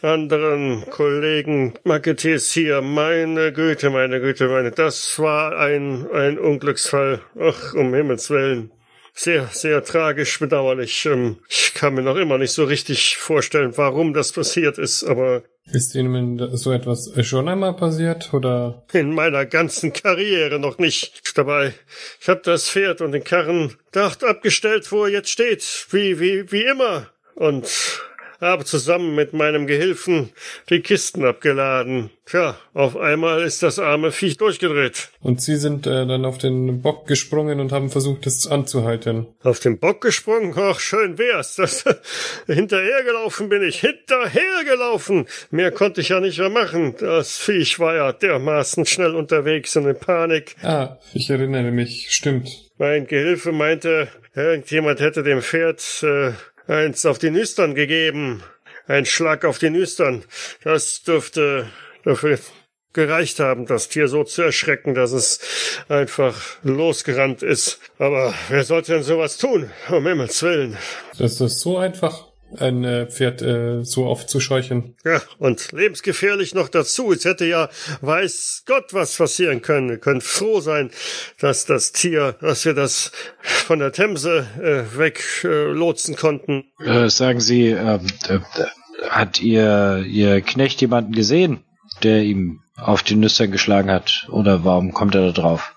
anderen 0.01 0.89
Kollegen 0.89 1.74
Marketeers 1.84 2.51
hier, 2.51 2.82
meine 2.82 3.51
Güte, 3.51 3.89
meine 3.89 4.22
Güte, 4.22 4.47
meine, 4.47 4.72
das 4.72 5.20
war 5.20 5.57
ein, 5.57 6.10
ein 6.12 6.39
Unglücksfall. 6.39 7.22
Ach, 7.38 7.74
um 7.74 7.93
Himmels 7.93 8.30
Willen. 8.30 8.72
Sehr, 9.14 9.47
sehr 9.51 9.84
tragisch, 9.84 10.39
bedauerlich. 10.39 11.05
Ähm, 11.05 11.38
ich 11.49 11.74
kann 11.74 11.93
mir 11.93 12.01
noch 12.01 12.16
immer 12.16 12.38
nicht 12.38 12.51
so 12.51 12.64
richtig 12.64 13.18
vorstellen, 13.18 13.74
warum 13.76 14.14
das 14.14 14.32
passiert 14.32 14.78
ist, 14.78 15.03
aber 15.03 15.43
ist 15.72 15.93
Ihnen 15.93 16.57
so 16.57 16.72
etwas 16.72 17.12
schon 17.22 17.47
einmal 17.47 17.76
passiert 17.76 18.34
oder? 18.34 18.84
In 18.91 19.14
meiner 19.14 19.45
ganzen 19.45 19.93
Karriere 19.93 20.57
noch 20.57 20.80
nicht 20.80 21.38
dabei. 21.38 21.74
Ich 22.20 22.28
habe 22.28 22.41
das 22.43 22.70
Pferd 22.70 23.01
und 23.01 23.12
den 23.12 23.24
Karren 23.24 23.76
dort 23.91 24.24
abgestellt, 24.24 24.91
wo 24.91 25.03
er 25.03 25.12
jetzt 25.12 25.30
steht, 25.30 25.64
wie 25.91 26.20
wie 26.20 26.51
wie 26.51 26.64
immer. 26.64 27.12
Und 27.36 27.68
habe 28.41 28.65
zusammen 28.65 29.15
mit 29.15 29.33
meinem 29.33 29.67
Gehilfen 29.67 30.29
die 30.69 30.81
Kisten 30.81 31.25
abgeladen. 31.25 32.09
Tja, 32.25 32.57
auf 32.73 32.95
einmal 32.95 33.41
ist 33.41 33.63
das 33.63 33.79
arme 33.79 34.11
Viech 34.11 34.37
durchgedreht. 34.37 35.09
Und 35.19 35.41
Sie 35.41 35.55
sind 35.55 35.87
äh, 35.87 36.05
dann 36.05 36.25
auf 36.25 36.37
den 36.37 36.81
Bock 36.81 37.07
gesprungen 37.07 37.59
und 37.59 37.71
haben 37.71 37.89
versucht, 37.89 38.27
es 38.27 38.45
anzuhalten. 38.45 39.25
Auf 39.41 39.59
den 39.59 39.79
Bock 39.79 40.01
gesprungen? 40.01 40.53
Ach, 40.55 40.79
schön 40.79 41.17
wär's. 41.17 41.55
Das, 41.55 41.83
hinterhergelaufen 42.47 43.49
bin 43.49 43.63
ich. 43.63 43.81
Hinterhergelaufen! 43.81 45.25
Mehr 45.49 45.71
konnte 45.71 46.01
ich 46.01 46.09
ja 46.09 46.19
nicht 46.19 46.37
mehr 46.37 46.49
machen. 46.49 46.95
Das 46.99 47.37
Viech 47.37 47.79
war 47.79 47.95
ja 47.95 48.11
dermaßen 48.11 48.85
schnell 48.85 49.15
unterwegs 49.15 49.75
und 49.75 49.87
in 49.87 49.97
Panik. 49.99 50.55
Ah, 50.61 50.97
ich 51.13 51.29
erinnere 51.29 51.71
mich. 51.71 52.07
Stimmt. 52.11 52.69
Mein 52.77 53.07
Gehilfe 53.07 53.51
meinte, 53.51 54.07
irgendjemand 54.35 55.01
hätte 55.01 55.23
dem 55.23 55.41
Pferd 55.41 55.81
äh, 56.01 56.31
eins 56.70 57.05
auf 57.05 57.17
die 57.20 57.32
Nüstern 57.32 57.76
gegeben. 57.76 58.43
Ein 58.88 59.05
Schlag 59.05 59.45
auf 59.45 59.59
die 59.59 59.70
Nüstern. 59.70 60.24
Das 60.63 61.03
dürfte 61.03 61.70
dafür 62.03 62.39
gereicht 62.93 63.39
haben, 63.39 63.65
das 63.65 63.88
Tier 63.89 64.07
so 64.07 64.24
zu 64.24 64.41
erschrecken, 64.41 64.95
dass 64.95 65.11
es 65.11 65.39
einfach 65.89 66.57
losgerannt 66.63 67.43
ist. 67.43 67.80
Aber 67.99 68.34
wer 68.49 68.63
sollte 68.63 68.93
denn 68.93 69.03
sowas 69.03 69.38
tun? 69.38 69.70
Um 69.89 70.07
Himmels 70.07 70.41
Willen. 70.41 70.78
Das 71.17 71.39
ist 71.39 71.59
so 71.59 71.78
einfach 71.78 72.28
ein 72.57 72.83
äh, 72.83 73.05
Pferd 73.05 73.41
äh, 73.41 73.83
so 73.83 74.05
aufzuscheuchen. 74.05 74.95
Ja, 75.03 75.21
und 75.37 75.71
lebensgefährlich 75.71 76.53
noch 76.53 76.69
dazu. 76.69 77.11
Es 77.11 77.25
hätte 77.25 77.45
ja, 77.45 77.69
weiß 78.01 78.63
Gott, 78.65 78.93
was 78.93 79.15
passieren 79.15 79.61
können. 79.61 79.89
Wir 79.89 79.97
können 79.97 80.21
froh 80.21 80.59
sein, 80.61 80.91
dass 81.39 81.65
das 81.65 81.91
Tier, 81.91 82.35
dass 82.41 82.65
wir 82.65 82.73
das 82.73 83.11
von 83.41 83.79
der 83.79 83.91
Themse 83.91 84.47
äh, 84.61 84.97
weglotsen 84.97 86.15
äh, 86.15 86.17
konnten. 86.17 86.63
Äh, 86.83 87.09
sagen 87.09 87.39
Sie, 87.39 87.67
ähm, 87.67 88.07
äh, 88.27 88.39
hat 89.09 89.41
Ihr, 89.41 90.03
Ihr 90.07 90.41
Knecht 90.41 90.81
jemanden 90.81 91.13
gesehen, 91.13 91.63
der 92.03 92.23
ihm 92.23 92.61
auf 92.75 93.03
die 93.03 93.15
Nüstern 93.15 93.51
geschlagen 93.51 93.91
hat? 93.91 94.27
Oder 94.29 94.63
warum 94.63 94.93
kommt 94.93 95.15
er 95.15 95.27
da 95.27 95.31
drauf? 95.31 95.75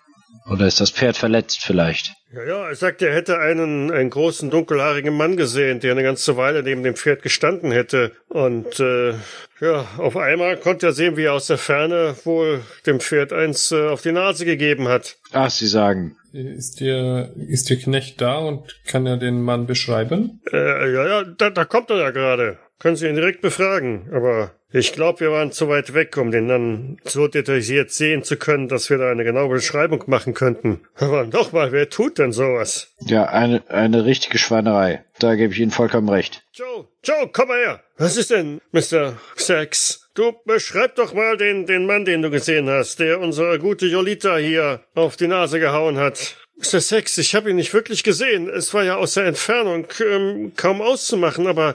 Oder 0.50 0.66
ist 0.66 0.80
das 0.80 0.90
Pferd 0.90 1.16
verletzt 1.16 1.62
vielleicht? 1.62 2.12
Ja, 2.32 2.44
ja, 2.44 2.68
er 2.68 2.74
sagt, 2.74 3.02
er 3.02 3.14
hätte 3.14 3.38
einen, 3.38 3.90
einen 3.90 4.10
großen 4.10 4.50
dunkelhaarigen 4.50 5.14
Mann 5.14 5.36
gesehen, 5.36 5.80
der 5.80 5.92
eine 5.92 6.02
ganze 6.02 6.36
Weile 6.36 6.62
neben 6.62 6.82
dem 6.82 6.96
Pferd 6.96 7.22
gestanden 7.22 7.70
hätte. 7.70 8.12
Und 8.28 8.80
äh, 8.80 9.12
ja, 9.60 9.86
auf 9.98 10.16
einmal 10.16 10.56
konnte 10.56 10.86
er 10.86 10.92
sehen, 10.92 11.16
wie 11.16 11.24
er 11.24 11.34
aus 11.34 11.46
der 11.46 11.58
Ferne 11.58 12.16
wohl 12.24 12.62
dem 12.86 13.00
Pferd 13.00 13.32
eins 13.32 13.70
äh, 13.70 13.88
auf 13.88 14.02
die 14.02 14.12
Nase 14.12 14.44
gegeben 14.44 14.88
hat. 14.88 15.16
Ach, 15.32 15.50
Sie 15.50 15.66
sagen. 15.66 16.16
Ist 16.32 16.80
Ihr, 16.80 17.30
ist 17.36 17.70
Ihr 17.70 17.78
Knecht 17.78 18.20
da 18.22 18.38
und 18.38 18.80
kann 18.86 19.06
er 19.06 19.18
den 19.18 19.42
Mann 19.42 19.66
beschreiben? 19.66 20.40
Äh, 20.50 20.92
ja, 20.92 21.06
ja, 21.06 21.24
da, 21.24 21.50
da 21.50 21.66
kommt 21.66 21.90
er 21.90 21.98
ja 21.98 22.10
gerade. 22.10 22.58
Können 22.82 22.96
Sie 22.96 23.06
ihn 23.06 23.14
direkt 23.14 23.42
befragen, 23.42 24.08
aber 24.12 24.50
ich 24.72 24.92
glaube, 24.92 25.20
wir 25.20 25.30
waren 25.30 25.52
zu 25.52 25.68
weit 25.68 25.94
weg, 25.94 26.16
um 26.16 26.32
den 26.32 26.48
dann 26.48 26.98
so 27.04 27.28
detailliert 27.28 27.92
sehen 27.92 28.24
zu 28.24 28.36
können, 28.36 28.66
dass 28.66 28.90
wir 28.90 28.98
da 28.98 29.08
eine 29.08 29.22
genaue 29.22 29.50
Beschreibung 29.50 30.02
machen 30.08 30.34
könnten. 30.34 30.80
Aber 30.96 31.24
nochmal, 31.24 31.70
wer 31.70 31.90
tut 31.90 32.18
denn 32.18 32.32
sowas? 32.32 32.92
Ja, 32.98 33.26
eine, 33.26 33.62
eine 33.68 34.04
richtige 34.04 34.36
Schweinerei. 34.36 35.04
Da 35.20 35.36
gebe 35.36 35.52
ich 35.52 35.60
Ihnen 35.60 35.70
vollkommen 35.70 36.08
recht. 36.08 36.42
Joe, 36.54 36.88
Joe, 37.04 37.30
komm 37.32 37.48
mal 37.48 37.58
her. 37.58 37.84
Was 37.98 38.16
ist 38.16 38.32
denn, 38.32 38.60
Mr. 38.72 39.16
Sachs? 39.36 40.08
Du 40.14 40.32
beschreib 40.44 40.96
doch 40.96 41.14
mal 41.14 41.36
den, 41.36 41.66
den 41.66 41.86
Mann, 41.86 42.04
den 42.04 42.20
du 42.20 42.30
gesehen 42.30 42.68
hast, 42.68 42.98
der 42.98 43.20
unsere 43.20 43.60
gute 43.60 43.86
Jolita 43.86 44.38
hier 44.38 44.80
auf 44.96 45.16
die 45.16 45.28
Nase 45.28 45.60
gehauen 45.60 45.98
hat. 45.98 46.36
Mr. 46.62 46.80
Sex, 46.80 47.18
ich 47.18 47.34
habe 47.34 47.50
ihn 47.50 47.56
nicht 47.56 47.74
wirklich 47.74 48.04
gesehen. 48.04 48.48
Es 48.48 48.72
war 48.72 48.84
ja 48.84 48.94
aus 48.94 49.14
der 49.14 49.24
Entfernung 49.24 49.88
ähm, 50.00 50.52
kaum 50.56 50.80
auszumachen, 50.80 51.48
aber 51.48 51.74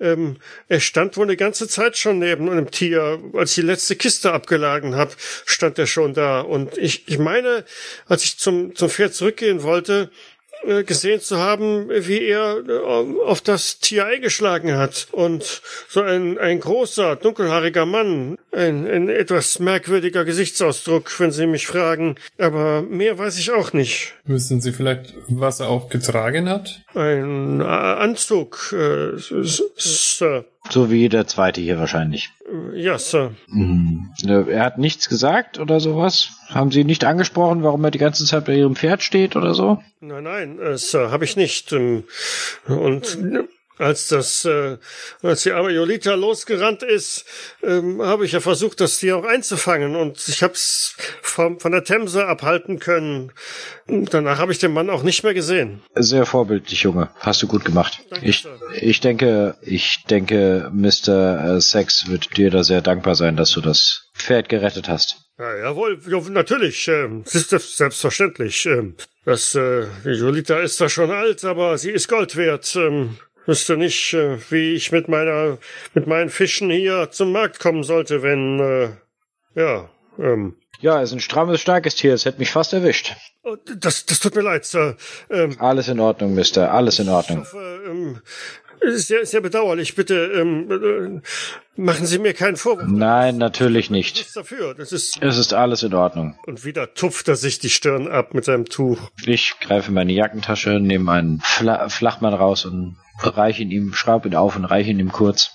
ähm, 0.00 0.38
er 0.68 0.80
stand 0.80 1.16
wohl 1.16 1.26
eine 1.26 1.36
ganze 1.36 1.68
Zeit 1.68 1.96
schon 1.96 2.18
neben 2.18 2.50
einem 2.50 2.70
Tier. 2.70 3.20
Als 3.34 3.50
ich 3.50 3.56
die 3.56 3.68
letzte 3.68 3.94
Kiste 3.94 4.32
abgeladen 4.32 4.96
habe, 4.96 5.12
stand 5.46 5.78
er 5.78 5.86
schon 5.86 6.14
da. 6.14 6.40
Und 6.40 6.76
ich, 6.78 7.06
ich 7.06 7.18
meine, 7.18 7.64
als 8.06 8.24
ich 8.24 8.36
zum, 8.36 8.74
zum 8.74 8.90
Pferd 8.90 9.14
zurückgehen 9.14 9.62
wollte, 9.62 10.10
gesehen 10.84 11.20
zu 11.20 11.38
haben, 11.38 11.88
wie 11.88 12.22
er 12.22 12.62
äh, 12.66 13.22
auf 13.24 13.40
das 13.40 13.78
Tier 13.78 14.06
eingeschlagen 14.06 14.76
hat. 14.76 15.08
Und 15.12 15.62
so 15.88 16.00
ein, 16.02 16.38
ein 16.38 16.60
großer, 16.60 17.16
dunkelhaariger 17.16 17.86
Mann, 17.86 18.38
ein, 18.52 18.86
ein 18.86 19.08
etwas 19.08 19.58
merkwürdiger 19.58 20.24
Gesichtsausdruck, 20.24 21.18
wenn 21.20 21.30
Sie 21.30 21.46
mich 21.46 21.66
fragen. 21.66 22.16
Aber 22.38 22.82
mehr 22.82 23.18
weiß 23.18 23.38
ich 23.38 23.50
auch 23.50 23.72
nicht. 23.72 24.14
Wissen 24.24 24.60
Sie 24.60 24.72
vielleicht, 24.72 25.14
was 25.28 25.60
er 25.60 25.68
auch 25.68 25.88
getragen 25.88 26.48
hat? 26.48 26.82
Ein 26.94 27.60
äh, 27.60 27.64
Anzug, 27.64 28.72
äh, 28.72 29.18
Sir. 29.76 30.44
So 30.70 30.90
wie 30.90 31.08
der 31.08 31.26
zweite 31.26 31.60
hier 31.60 31.78
wahrscheinlich. 31.78 32.30
Ja, 32.74 32.98
Sir. 32.98 33.32
Mhm. 33.48 34.10
Er 34.26 34.64
hat 34.64 34.78
nichts 34.78 35.08
gesagt 35.08 35.58
oder 35.58 35.78
sowas? 35.78 36.30
Haben 36.48 36.70
Sie 36.70 36.84
nicht 36.84 37.04
angesprochen, 37.04 37.62
warum 37.62 37.84
er 37.84 37.90
die 37.90 37.98
ganze 37.98 38.24
Zeit 38.24 38.46
bei 38.46 38.56
Ihrem 38.56 38.74
Pferd 38.76 39.02
steht 39.02 39.36
oder 39.36 39.54
so? 39.54 39.82
Nein, 40.00 40.24
nein, 40.24 40.58
äh, 40.58 40.78
Sir, 40.78 41.10
habe 41.10 41.24
ich 41.24 41.36
nicht. 41.36 41.72
Ähm, 41.72 42.04
und 42.66 43.18
als 43.78 44.08
das, 44.08 44.44
äh, 44.44 44.78
als 45.22 45.42
die 45.42 45.52
arme 45.52 45.70
Jolita 45.70 46.14
losgerannt 46.14 46.82
ist, 46.82 47.24
ähm, 47.62 48.02
habe 48.02 48.24
ich 48.24 48.32
ja 48.32 48.40
versucht, 48.40 48.80
das 48.80 48.98
Tier 48.98 49.16
auch 49.16 49.24
einzufangen 49.24 49.96
und 49.96 50.26
ich 50.28 50.42
habe 50.42 50.54
es 50.54 50.96
von, 51.22 51.58
von 51.60 51.72
der 51.72 51.84
Themse 51.84 52.26
abhalten 52.26 52.78
können. 52.78 53.32
Danach 53.86 54.38
habe 54.38 54.52
ich 54.52 54.58
den 54.58 54.72
Mann 54.72 54.90
auch 54.90 55.02
nicht 55.02 55.24
mehr 55.24 55.34
gesehen. 55.34 55.82
Sehr 55.94 56.26
vorbildlich, 56.26 56.82
Junge. 56.82 57.10
Hast 57.18 57.42
du 57.42 57.46
gut 57.46 57.64
gemacht. 57.64 58.00
Danke, 58.10 58.26
ich, 58.26 58.42
Sir. 58.42 58.58
ich 58.80 59.00
denke, 59.00 59.56
ich 59.62 60.04
denke, 60.04 60.70
Mr. 60.72 61.60
Sex 61.60 62.08
wird 62.08 62.36
dir 62.36 62.50
da 62.50 62.64
sehr 62.64 62.80
dankbar 62.80 63.14
sein, 63.14 63.36
dass 63.36 63.50
du 63.50 63.60
das 63.60 64.10
Pferd 64.14 64.48
gerettet 64.48 64.88
hast. 64.88 65.24
Ja, 65.38 65.56
jawohl, 65.56 65.98
ja, 66.08 66.20
natürlich. 66.30 66.86
Ähm, 66.86 67.24
es 67.26 67.34
ist 67.34 67.52
das 67.52 67.76
selbstverständlich. 67.76 68.66
Ähm, 68.66 68.94
das, 69.24 69.54
äh, 69.56 69.86
Jolita 70.04 70.60
ist 70.60 70.76
zwar 70.76 70.88
schon 70.88 71.10
alt, 71.10 71.44
aber 71.44 71.76
sie 71.76 71.90
ist 71.90 72.08
Gold 72.08 72.36
wert. 72.36 72.76
Ähm, 72.76 73.18
wüsste 73.46 73.76
nicht, 73.76 74.14
äh, 74.14 74.38
wie 74.50 74.74
ich 74.74 74.92
mit 74.92 75.08
meiner, 75.08 75.58
mit 75.94 76.06
meinen 76.06 76.30
Fischen 76.30 76.70
hier 76.70 77.10
zum 77.10 77.32
Markt 77.32 77.58
kommen 77.60 77.82
sollte, 77.82 78.22
wenn, 78.22 78.60
äh, 78.60 78.90
ja, 79.60 79.88
ähm, 80.18 80.56
Ja, 80.80 80.96
er 80.96 81.02
ist 81.02 81.12
ein 81.12 81.20
strammes, 81.20 81.60
starkes 81.60 81.94
Tier. 81.96 82.14
Es 82.14 82.24
hätte 82.24 82.38
mich 82.38 82.50
fast 82.50 82.72
erwischt. 82.72 83.14
oh, 83.42 83.56
das, 83.76 84.06
das 84.06 84.20
tut 84.20 84.34
mir 84.34 84.42
leid, 84.42 84.64
Sir. 84.64 84.96
Ähm, 85.30 85.56
Alles 85.58 85.88
in 85.88 86.00
Ordnung, 86.00 86.34
Mister. 86.34 86.72
Alles 86.72 86.98
in 86.98 87.06
ich 87.06 87.12
Ordnung. 87.12 87.40
hoffe, 87.40 87.80
ähm, 87.86 88.20
es 88.80 88.94
ist 88.96 89.06
sehr, 89.08 89.24
sehr 89.24 89.40
bedauerlich. 89.40 89.94
Bitte, 89.94 90.14
ähm, 90.34 90.70
äh, 90.70 91.80
machen 91.80 92.04
Sie 92.06 92.18
mir 92.18 92.34
keinen 92.34 92.56
Vorwurf. 92.56 92.86
Nein, 92.88 93.38
natürlich 93.38 93.88
nicht. 93.88 94.16
Nichts 94.16 94.34
dafür. 94.34 94.74
Das 94.74 94.92
ist, 94.92 95.16
Es 95.22 95.38
ist 95.38 95.54
alles 95.54 95.82
in 95.84 95.94
Ordnung. 95.94 96.38
und 96.46 96.64
wieder 96.64 96.92
tupft 96.92 97.28
er 97.28 97.36
sich 97.36 97.58
die 97.60 97.70
Stirn 97.70 98.08
ab 98.08 98.34
mit 98.34 98.44
seinem 98.44 98.66
Tuch. 98.66 99.10
Ich 99.26 99.54
greife 99.60 99.88
in 99.88 99.94
meine 99.94 100.12
Jackentasche, 100.12 100.80
nehme 100.80 101.10
einen 101.12 101.40
Fla 101.40 101.88
Flachmann 101.88 102.34
raus 102.34 102.66
und 102.66 102.96
reiche 103.18 103.62
ihn 103.62 103.70
ihm, 103.70 103.92
schraube 103.92 104.28
ihn 104.28 104.34
auf 104.34 104.56
und 104.56 104.64
reiche 104.64 104.90
ihn 104.90 104.98
ihm 105.00 105.12
kurz. 105.12 105.50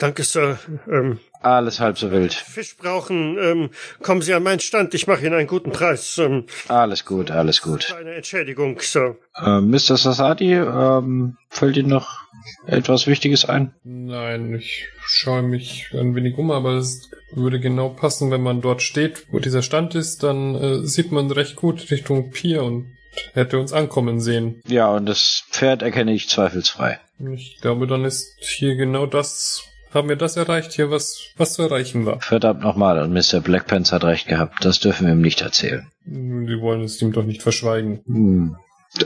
Danke, 0.00 0.24
Sir. 0.24 0.58
Ähm, 0.90 1.20
Alles 1.40 1.78
halb 1.78 1.96
so 1.96 2.10
wild. 2.10 2.34
Fisch 2.34 2.76
brauchen, 2.76 3.38
ähm, 3.38 3.70
kommen 4.02 4.20
Sie 4.20 4.34
an 4.34 4.42
meinen 4.42 4.58
Stand. 4.58 4.92
Ich 4.92 5.06
mache 5.06 5.24
Ihnen 5.24 5.34
einen 5.36 5.46
guten 5.46 5.70
Preis. 5.70 6.18
Ähm, 6.18 6.46
Alles 6.68 7.04
gut, 7.04 7.30
alles 7.30 7.62
gut. 7.62 7.94
eine 7.98 8.14
Entschädigung, 8.14 8.80
Sir. 8.80 9.16
Äh, 9.36 9.60
Mr. 9.60 9.96
Sasadi, 9.96 10.54
ähm, 10.54 11.36
fällt 11.48 11.76
Ihnen 11.76 11.90
noch 11.90 12.18
etwas 12.66 13.06
Wichtiges 13.06 13.44
ein? 13.44 13.72
Nein, 13.84 14.54
ich 14.54 14.88
schaue 15.06 15.42
mich 15.42 15.86
ein 15.92 16.14
wenig 16.16 16.36
um, 16.38 16.50
aber 16.50 16.72
es 16.74 17.08
würde 17.32 17.60
genau 17.60 17.88
passen, 17.90 18.30
wenn 18.32 18.42
man 18.42 18.60
dort 18.62 18.82
steht, 18.82 19.26
wo 19.30 19.38
dieser 19.38 19.62
Stand 19.62 19.94
ist, 19.94 20.24
dann 20.24 20.54
äh, 20.56 20.86
sieht 20.86 21.12
man 21.12 21.30
recht 21.30 21.54
gut 21.56 21.88
Richtung 21.90 22.30
Pier 22.30 22.64
und 22.64 22.86
hätte 23.32 23.58
uns 23.58 23.72
ankommen 23.72 24.20
sehen. 24.20 24.62
Ja, 24.66 24.90
und 24.90 25.06
das 25.06 25.44
Pferd 25.50 25.82
erkenne 25.82 26.12
ich 26.12 26.28
zweifelsfrei. 26.28 26.98
Ich 27.32 27.58
glaube, 27.60 27.86
dann 27.86 28.04
ist 28.04 28.34
hier 28.40 28.74
genau 28.74 29.06
das, 29.06 29.62
haben 29.92 30.08
wir 30.08 30.16
das 30.16 30.36
erreicht 30.36 30.72
hier, 30.72 30.90
was, 30.90 31.20
was 31.36 31.54
zu 31.54 31.62
erreichen 31.62 32.06
war. 32.06 32.20
Verdammt 32.20 32.62
nochmal, 32.62 32.98
und 32.98 33.12
Mr. 33.12 33.40
Blackpants 33.40 33.92
hat 33.92 34.04
recht 34.04 34.26
gehabt. 34.26 34.64
Das 34.64 34.80
dürfen 34.80 35.06
wir 35.06 35.14
ihm 35.14 35.20
nicht 35.20 35.40
erzählen. 35.40 35.90
Die 36.04 36.60
wollen 36.60 36.82
es 36.82 37.00
ihm 37.00 37.12
doch 37.12 37.24
nicht 37.24 37.42
verschweigen. 37.42 38.02
Hm. 38.06 38.56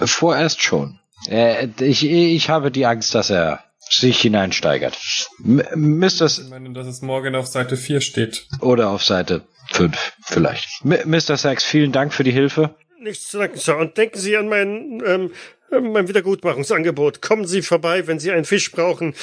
Vorerst 0.04 0.62
schon. 0.62 0.98
Äh, 1.28 1.68
ich, 1.80 2.08
ich 2.08 2.48
habe 2.50 2.70
die 2.70 2.86
Angst, 2.86 3.14
dass 3.14 3.30
er 3.30 3.64
sich 3.88 4.20
hineinsteigert. 4.20 4.98
M 5.44 5.98
Mr. 5.98 6.26
Ich 6.26 6.48
meine, 6.50 6.72
dass 6.72 6.86
es 6.86 7.02
morgen 7.02 7.34
auf 7.34 7.46
Seite 7.46 7.76
4 7.76 8.00
steht. 8.00 8.46
Oder 8.60 8.90
auf 8.90 9.04
Seite 9.04 9.42
5 9.72 10.14
vielleicht. 10.24 10.68
M 10.84 11.10
Mr. 11.10 11.36
Sachs, 11.36 11.64
vielen 11.64 11.92
Dank 11.92 12.12
für 12.12 12.24
die 12.24 12.32
Hilfe. 12.32 12.74
Nichts 13.06 13.28
zu 13.28 13.38
danken, 13.38 13.56
Sir. 13.56 13.76
Und 13.76 13.96
denken 13.96 14.18
Sie 14.18 14.36
an 14.36 14.48
mein, 14.48 15.00
ähm, 15.06 15.30
mein 15.70 16.08
Wiedergutmachungsangebot. 16.08 17.22
Kommen 17.22 17.46
Sie 17.46 17.62
vorbei, 17.62 18.08
wenn 18.08 18.18
Sie 18.18 18.32
einen 18.32 18.44
Fisch 18.44 18.72
brauchen. 18.72 19.14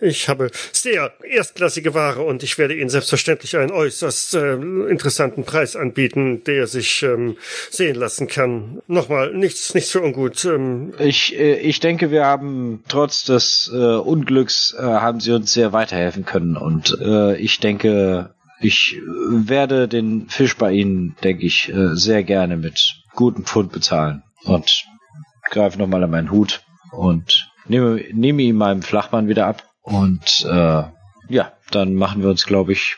Ich 0.00 0.28
habe 0.28 0.52
sehr 0.70 1.12
erstklassige 1.28 1.92
Ware 1.92 2.22
und 2.22 2.44
ich 2.44 2.56
werde 2.56 2.76
Ihnen 2.76 2.88
selbstverständlich 2.88 3.56
einen 3.56 3.72
äußerst 3.72 4.34
äh, 4.34 4.52
interessanten 4.54 5.42
Preis 5.42 5.74
anbieten, 5.74 6.44
der 6.44 6.68
sich 6.68 7.02
ähm, 7.02 7.36
sehen 7.68 7.96
lassen 7.96 8.28
kann. 8.28 8.80
Nochmal, 8.86 9.34
nichts, 9.34 9.74
nichts 9.74 9.90
für 9.90 10.02
ungut. 10.02 10.44
Ähm, 10.44 10.94
Ich, 11.00 11.36
äh, 11.36 11.56
ich 11.56 11.80
denke, 11.80 12.12
wir 12.12 12.24
haben 12.24 12.84
trotz 12.86 13.24
des 13.24 13.72
äh, 13.74 13.76
Unglücks 13.76 14.72
äh, 14.78 14.82
haben 14.82 15.18
Sie 15.18 15.32
uns 15.32 15.52
sehr 15.52 15.72
weiterhelfen 15.72 16.24
können 16.24 16.56
und 16.56 16.96
äh, 17.00 17.34
ich 17.38 17.58
denke, 17.58 18.30
ich 18.60 19.00
werde 19.28 19.88
den 19.88 20.28
Fisch 20.28 20.56
bei 20.56 20.70
Ihnen, 20.70 21.16
denke 21.24 21.44
ich, 21.44 21.68
äh, 21.70 21.96
sehr 21.96 22.22
gerne 22.22 22.56
mit 22.56 23.01
gutem 23.14 23.44
Pfund 23.44 23.72
bezahlen 23.72 24.22
und 24.44 24.84
greife 25.50 25.78
nochmal 25.78 26.02
an 26.04 26.10
meinen 26.10 26.30
Hut 26.30 26.62
und 26.90 27.50
nehme, 27.66 28.02
nehme 28.12 28.42
ihm 28.42 28.56
meinen 28.56 28.82
Flachmann 28.82 29.28
wieder 29.28 29.46
ab 29.46 29.64
und 29.82 30.44
äh, 30.48 30.84
ja, 31.28 31.52
dann 31.70 31.94
machen 31.94 32.22
wir 32.22 32.28
uns, 32.28 32.46
glaube 32.46 32.72
ich, 32.72 32.96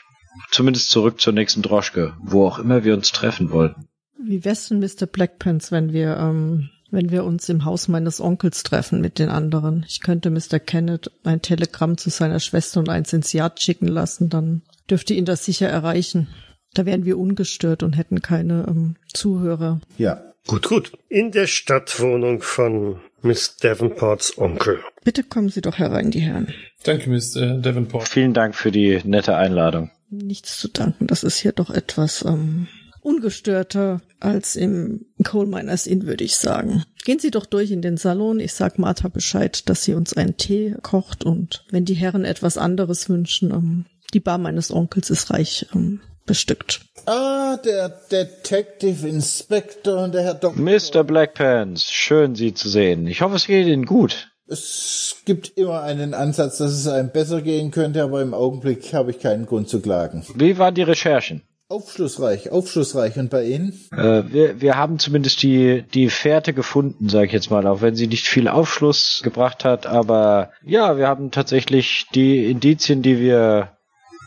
zumindest 0.50 0.90
zurück 0.90 1.20
zur 1.20 1.32
nächsten 1.32 1.62
Droschke, 1.62 2.14
wo 2.20 2.46
auch 2.46 2.58
immer 2.58 2.84
wir 2.84 2.94
uns 2.94 3.12
treffen 3.12 3.50
wollten. 3.50 3.88
Wie 4.18 4.44
wär's 4.44 4.68
denn, 4.68 4.80
Mr. 4.80 5.06
Blackpants, 5.06 5.70
wenn 5.70 5.92
wir, 5.92 6.16
ähm, 6.16 6.70
wenn 6.90 7.10
wir 7.10 7.24
uns 7.24 7.48
im 7.48 7.64
Haus 7.64 7.88
meines 7.88 8.20
Onkels 8.20 8.62
treffen 8.62 9.00
mit 9.00 9.18
den 9.18 9.28
anderen? 9.28 9.84
Ich 9.88 10.00
könnte 10.00 10.30
Mr. 10.30 10.58
Kenneth 10.58 11.10
ein 11.24 11.42
Telegramm 11.42 11.98
zu 11.98 12.10
seiner 12.10 12.40
Schwester 12.40 12.80
und 12.80 12.88
eins 12.88 13.12
ins 13.12 13.32
Yard 13.32 13.60
schicken 13.60 13.88
lassen, 13.88 14.30
dann 14.30 14.62
dürfte 14.88 15.14
ihn 15.14 15.24
das 15.24 15.44
sicher 15.44 15.68
erreichen. 15.68 16.28
Da 16.74 16.86
wären 16.86 17.04
wir 17.04 17.18
ungestört 17.18 17.82
und 17.82 17.96
hätten 17.96 18.20
keine 18.20 18.66
ähm, 18.68 18.96
Zuhörer. 19.12 19.80
Ja. 19.96 20.22
gut, 20.46 20.68
gut. 20.68 20.92
In 21.08 21.30
der 21.30 21.46
Stadtwohnung 21.46 22.42
von 22.42 23.00
Miss 23.22 23.56
Davenports 23.56 24.36
Onkel. 24.36 24.80
Bitte 25.04 25.22
kommen 25.22 25.48
Sie 25.48 25.60
doch 25.60 25.78
herein, 25.78 26.10
die 26.10 26.20
Herren. 26.20 26.52
Danke, 26.82 27.08
Miss 27.08 27.36
äh, 27.36 27.58
Davenport. 27.60 28.08
Vielen 28.08 28.34
Dank 28.34 28.54
für 28.54 28.70
die 28.70 29.00
nette 29.04 29.36
Einladung. 29.36 29.90
Nichts 30.10 30.58
zu 30.58 30.68
danken. 30.68 31.06
Das 31.06 31.24
ist 31.24 31.38
hier 31.38 31.52
doch 31.52 31.70
etwas 31.70 32.24
ähm, 32.24 32.68
ungestörter 33.00 34.00
als 34.20 34.56
im 34.56 35.06
Coal 35.22 35.46
Miners 35.46 35.86
Inn, 35.86 36.06
würde 36.06 36.24
ich 36.24 36.36
sagen. 36.36 36.84
Gehen 37.04 37.18
Sie 37.18 37.30
doch 37.30 37.46
durch 37.46 37.70
in 37.70 37.82
den 37.82 37.96
Salon. 37.96 38.40
Ich 38.40 38.54
sag 38.54 38.78
Martha 38.78 39.08
Bescheid, 39.08 39.68
dass 39.68 39.84
sie 39.84 39.94
uns 39.94 40.14
einen 40.14 40.36
Tee 40.36 40.74
kocht 40.82 41.24
und 41.24 41.64
wenn 41.70 41.84
die 41.84 41.94
Herren 41.94 42.24
etwas 42.24 42.58
anderes 42.58 43.08
wünschen, 43.08 43.50
ähm, 43.50 43.84
die 44.14 44.20
Bar 44.20 44.38
meines 44.38 44.70
Onkels 44.70 45.10
ist 45.10 45.30
reich 45.30 45.66
ähm, 45.74 46.00
bestückt. 46.26 46.80
Ah, 47.06 47.56
der 47.58 47.88
Detective 48.10 49.06
Inspector 49.06 50.02
und 50.02 50.14
der 50.14 50.22
Herr 50.22 50.34
Doktor. 50.34 50.62
Mr. 50.62 51.04
Blackpants, 51.04 51.90
schön 51.90 52.34
Sie 52.34 52.54
zu 52.54 52.68
sehen. 52.68 53.06
Ich 53.06 53.20
hoffe, 53.20 53.36
es 53.36 53.46
geht 53.46 53.66
Ihnen 53.66 53.86
gut. 53.86 54.30
Es 54.46 55.16
gibt 55.24 55.56
immer 55.56 55.82
einen 55.82 56.12
Ansatz, 56.12 56.58
dass 56.58 56.72
es 56.72 56.86
einem 56.86 57.10
besser 57.10 57.40
gehen 57.40 57.70
könnte, 57.70 58.02
aber 58.02 58.20
im 58.20 58.34
Augenblick 58.34 58.92
habe 58.92 59.10
ich 59.10 59.18
keinen 59.18 59.46
Grund 59.46 59.68
zu 59.68 59.80
klagen. 59.80 60.24
Wie 60.34 60.58
waren 60.58 60.74
die 60.74 60.82
Recherchen? 60.82 61.42
Aufschlussreich, 61.68 62.50
aufschlussreich. 62.50 63.16
Und 63.16 63.30
bei 63.30 63.44
Ihnen? 63.44 63.72
Äh, 63.92 64.22
wir, 64.30 64.60
wir 64.60 64.76
haben 64.76 64.98
zumindest 64.98 65.42
die, 65.42 65.82
die 65.94 66.10
Fährte 66.10 66.52
gefunden, 66.52 67.08
sage 67.08 67.26
ich 67.26 67.32
jetzt 67.32 67.50
mal, 67.50 67.66
auch 67.66 67.80
wenn 67.80 67.96
sie 67.96 68.06
nicht 68.06 68.26
viel 68.26 68.48
Aufschluss 68.48 69.22
gebracht 69.24 69.64
hat. 69.64 69.86
Aber 69.86 70.52
ja, 70.62 70.98
wir 70.98 71.08
haben 71.08 71.30
tatsächlich 71.30 72.06
die 72.14 72.50
Indizien, 72.50 73.00
die 73.00 73.18
wir 73.18 73.78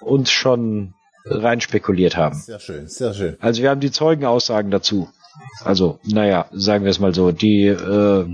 uns 0.02 0.32
schon 0.32 0.95
reinspekuliert 1.30 2.17
haben. 2.17 2.36
Sehr 2.36 2.59
schön, 2.59 2.88
sehr 2.88 3.13
schön. 3.13 3.38
Also 3.39 3.61
wir 3.61 3.69
haben 3.69 3.82
die 3.82 3.91
Zeugenaussagen 3.91 4.71
dazu. 4.71 5.09
Also, 5.63 5.99
naja, 6.03 6.47
sagen 6.51 6.84
wir 6.84 6.91
es 6.91 6.99
mal 6.99 7.13
so, 7.13 7.32
die 7.32 7.67
äh, 7.67 8.25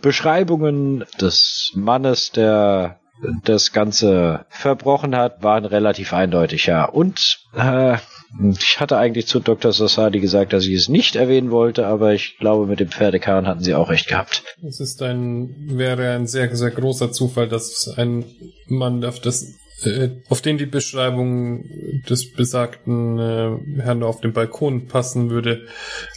Beschreibungen 0.00 1.04
des 1.20 1.72
Mannes, 1.74 2.30
der 2.30 3.00
das 3.44 3.72
Ganze 3.72 4.44
verbrochen 4.48 5.16
hat, 5.16 5.42
waren 5.42 5.64
relativ 5.64 6.12
eindeutig, 6.12 6.66
ja. 6.66 6.84
Und 6.84 7.38
äh, 7.56 7.96
ich 8.58 8.80
hatte 8.80 8.98
eigentlich 8.98 9.26
zu 9.26 9.38
Dr. 9.38 9.72
Sassadi 9.72 10.18
gesagt, 10.20 10.52
dass 10.52 10.66
ich 10.66 10.74
es 10.74 10.88
nicht 10.88 11.14
erwähnen 11.14 11.50
wollte, 11.50 11.86
aber 11.86 12.12
ich 12.14 12.36
glaube, 12.38 12.66
mit 12.66 12.80
dem 12.80 12.88
Pferdekarren 12.88 13.46
hatten 13.46 13.62
sie 13.62 13.74
auch 13.74 13.90
recht 13.90 14.08
gehabt. 14.08 14.42
Es 14.66 14.80
ist 14.80 15.00
ein, 15.02 15.78
wäre 15.78 16.10
ein 16.10 16.26
sehr, 16.26 16.54
sehr 16.54 16.70
großer 16.70 17.12
Zufall, 17.12 17.48
dass 17.48 17.88
ein 17.96 18.24
Mann 18.66 19.04
auf 19.04 19.20
das, 19.20 19.46
auf 20.28 20.40
den 20.40 20.58
die 20.58 20.66
Beschreibung 20.66 21.64
des 22.08 22.32
besagten 22.32 23.18
äh, 23.18 23.82
Herrn 23.82 24.02
auf 24.02 24.20
dem 24.20 24.32
Balkon 24.32 24.86
passen 24.86 25.30
würde, 25.30 25.66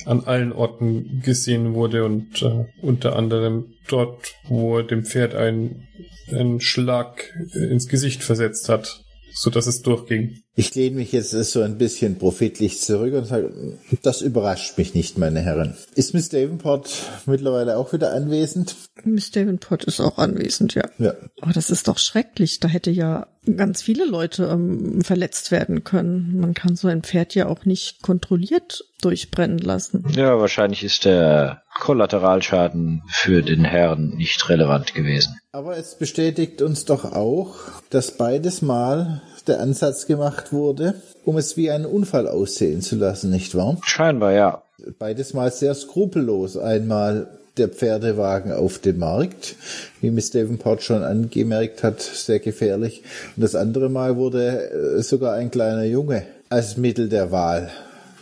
an 0.05 0.23
allen 0.23 0.51
Orten 0.51 1.21
gesehen 1.23 1.73
wurde 1.73 2.03
und 2.03 2.41
äh, 2.41 2.65
unter 2.81 3.15
anderem 3.15 3.73
dort, 3.87 4.33
wo 4.47 4.77
er 4.77 4.83
dem 4.83 5.05
Pferd 5.05 5.35
ein, 5.35 5.87
einen 6.31 6.61
Schlag 6.61 7.33
äh, 7.53 7.65
ins 7.65 7.87
Gesicht 7.87 8.23
versetzt 8.23 8.69
hat, 8.69 9.03
so 9.33 9.49
dass 9.49 9.67
es 9.67 9.81
durchging. 9.81 10.41
Ich 10.55 10.73
lehne 10.73 10.97
mich 10.97 11.11
jetzt 11.11 11.31
so 11.31 11.61
ein 11.61 11.77
bisschen 11.77 12.17
profitlich 12.17 12.79
zurück 12.81 13.13
und 13.13 13.25
sage, 13.25 13.77
das 14.01 14.21
überrascht 14.21 14.77
mich 14.77 14.95
nicht, 14.95 15.17
meine 15.17 15.41
Herren. 15.41 15.75
Ist 15.95 16.13
Miss 16.13 16.29
Davenport 16.29 16.89
mittlerweile 17.25 17.77
auch 17.77 17.93
wieder 17.93 18.13
anwesend? 18.13 18.75
Miss 19.13 19.31
Davenport 19.31 19.83
ist 19.83 19.99
auch 19.99 20.17
anwesend, 20.17 20.75
ja. 20.75 20.83
Ja. 20.97 21.13
Aber 21.41 21.53
das 21.53 21.69
ist 21.69 21.87
doch 21.87 21.97
schrecklich. 21.97 22.59
Da 22.59 22.67
hätte 22.67 22.91
ja 22.91 23.27
ganz 23.55 23.81
viele 23.81 24.05
Leute 24.05 24.45
ähm, 24.45 25.01
verletzt 25.01 25.51
werden 25.51 25.83
können. 25.83 26.37
Man 26.39 26.53
kann 26.53 26.75
so 26.75 26.87
ein 26.87 27.03
Pferd 27.03 27.35
ja 27.35 27.47
auch 27.47 27.65
nicht 27.65 28.01
kontrolliert 28.01 28.83
durchbrennen 29.01 29.59
lassen. 29.59 30.03
Ja, 30.15 30.39
wahrscheinlich 30.39 30.83
ist 30.83 31.05
der 31.05 31.63
Kollateralschaden 31.79 33.03
für 33.07 33.41
den 33.41 33.63
Herrn 33.63 34.09
nicht 34.09 34.49
relevant 34.49 34.93
gewesen. 34.93 35.39
Aber 35.51 35.77
es 35.77 35.95
bestätigt 35.95 36.61
uns 36.61 36.85
doch 36.85 37.05
auch, 37.05 37.55
dass 37.89 38.17
beides 38.17 38.61
Mal 38.61 39.21
der 39.47 39.59
Ansatz 39.61 40.07
gemacht 40.07 40.51
wurde, 40.51 40.95
um 41.23 41.37
es 41.37 41.57
wie 41.57 41.71
einen 41.71 41.85
Unfall 41.85 42.27
aussehen 42.27 42.81
zu 42.81 42.95
lassen, 42.95 43.31
nicht 43.31 43.55
wahr? 43.55 43.77
Scheinbar, 43.83 44.33
ja. 44.33 44.63
Beides 44.99 45.33
Mal 45.33 45.51
sehr 45.51 45.73
skrupellos. 45.73 46.57
Einmal 46.57 47.39
der 47.57 47.69
Pferdewagen 47.69 48.51
auf 48.51 48.79
dem 48.79 48.99
Markt, 48.99 49.55
wie 50.01 50.11
Miss 50.11 50.31
Davenport 50.31 50.83
schon 50.83 51.03
angemerkt 51.03 51.83
hat, 51.83 52.01
sehr 52.01 52.39
gefährlich. 52.39 53.03
Und 53.35 53.43
das 53.43 53.55
andere 53.55 53.89
Mal 53.89 54.17
wurde 54.17 54.97
äh, 54.97 55.01
sogar 55.01 55.33
ein 55.33 55.51
kleiner 55.51 55.83
Junge 55.83 56.23
als 56.49 56.77
Mittel 56.77 57.09
der 57.09 57.31
Wahl 57.31 57.69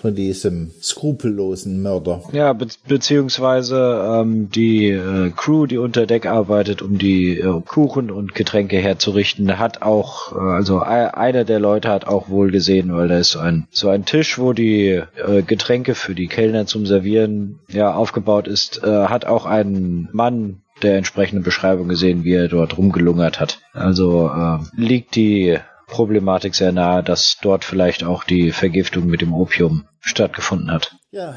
von 0.05 0.13
diesem 0.13 0.69
skrupellosen 0.79 1.81
Mörder. 1.81 2.21
Ja, 2.31 2.53
be 2.53 2.67
beziehungsweise 2.87 4.21
ähm, 4.21 4.51
die 4.51 4.89
äh, 4.91 5.31
Crew, 5.35 5.65
die 5.65 5.79
unter 5.79 6.05
Deck 6.05 6.27
arbeitet, 6.27 6.83
um 6.83 6.99
die 6.99 7.39
äh, 7.39 7.61
Kuchen 7.65 8.11
und 8.11 8.35
Getränke 8.35 8.77
herzurichten, 8.77 9.57
hat 9.57 9.81
auch, 9.81 10.33
äh, 10.33 10.39
also 10.39 10.79
einer 10.79 11.43
der 11.43 11.59
Leute 11.59 11.89
hat 11.89 12.05
auch 12.05 12.29
wohl 12.29 12.51
gesehen, 12.51 12.93
weil 12.93 13.07
da 13.07 13.17
ist 13.17 13.31
so 13.31 13.39
ein 13.39 13.67
so 13.71 13.89
ein 13.89 14.05
Tisch, 14.05 14.37
wo 14.37 14.53
die 14.53 15.01
äh, 15.15 15.41
Getränke 15.41 15.95
für 15.95 16.13
die 16.13 16.27
Kellner 16.27 16.67
zum 16.67 16.85
Servieren 16.85 17.61
ja 17.67 17.91
aufgebaut 17.91 18.47
ist, 18.47 18.83
äh, 18.83 19.07
hat 19.07 19.25
auch 19.25 19.47
einen 19.47 20.09
Mann 20.11 20.61
der 20.83 20.97
entsprechenden 20.97 21.43
Beschreibung 21.43 21.87
gesehen, 21.87 22.23
wie 22.23 22.33
er 22.33 22.47
dort 22.47 22.77
rumgelungert 22.77 23.39
hat. 23.39 23.59
Also 23.73 24.29
äh, 24.29 24.59
liegt 24.79 25.15
die 25.15 25.57
Problematik 25.88 26.55
sehr 26.55 26.71
nahe, 26.71 27.03
dass 27.03 27.38
dort 27.41 27.63
vielleicht 27.63 28.03
auch 28.03 28.23
die 28.23 28.51
Vergiftung 28.51 29.05
mit 29.07 29.21
dem 29.21 29.33
Opium 29.33 29.86
stattgefunden 29.99 30.71
hat. 30.71 30.95
Ja, 31.11 31.36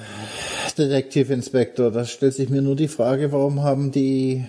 Detektiv 0.77 1.31
Inspektor, 1.31 1.91
da 1.91 2.05
stellt 2.05 2.35
sich 2.35 2.51
mir 2.51 2.63
nur 2.63 2.77
die 2.77 2.89
Frage, 2.89 3.33
warum 3.33 3.63
haben 3.63 3.91
die 3.91 4.45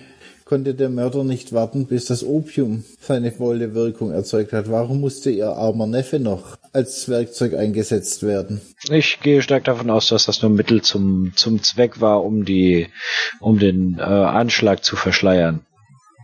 konnte 0.50 0.74
der 0.74 0.90
Mörder 0.90 1.22
nicht 1.22 1.52
warten, 1.52 1.86
bis 1.86 2.06
das 2.06 2.24
Opium 2.24 2.82
seine 2.98 3.30
volle 3.30 3.72
Wirkung 3.72 4.10
erzeugt 4.10 4.52
hat? 4.52 4.68
Warum 4.68 5.00
musste 5.00 5.30
ihr 5.30 5.50
armer 5.50 5.86
Neffe 5.86 6.18
noch 6.18 6.56
als 6.72 7.08
Werkzeug 7.08 7.54
eingesetzt 7.54 8.24
werden? 8.24 8.60
Ich 8.90 9.20
gehe 9.20 9.42
stark 9.42 9.62
davon 9.62 9.90
aus, 9.90 10.08
dass 10.08 10.26
das 10.26 10.42
nur 10.42 10.50
Mittel 10.50 10.82
zum, 10.82 11.32
zum 11.36 11.62
Zweck 11.62 12.00
war, 12.00 12.24
um 12.24 12.44
die, 12.44 12.88
um 13.38 13.60
den 13.60 13.98
äh, 14.00 14.02
Anschlag 14.02 14.82
zu 14.82 14.96
verschleiern. 14.96 15.60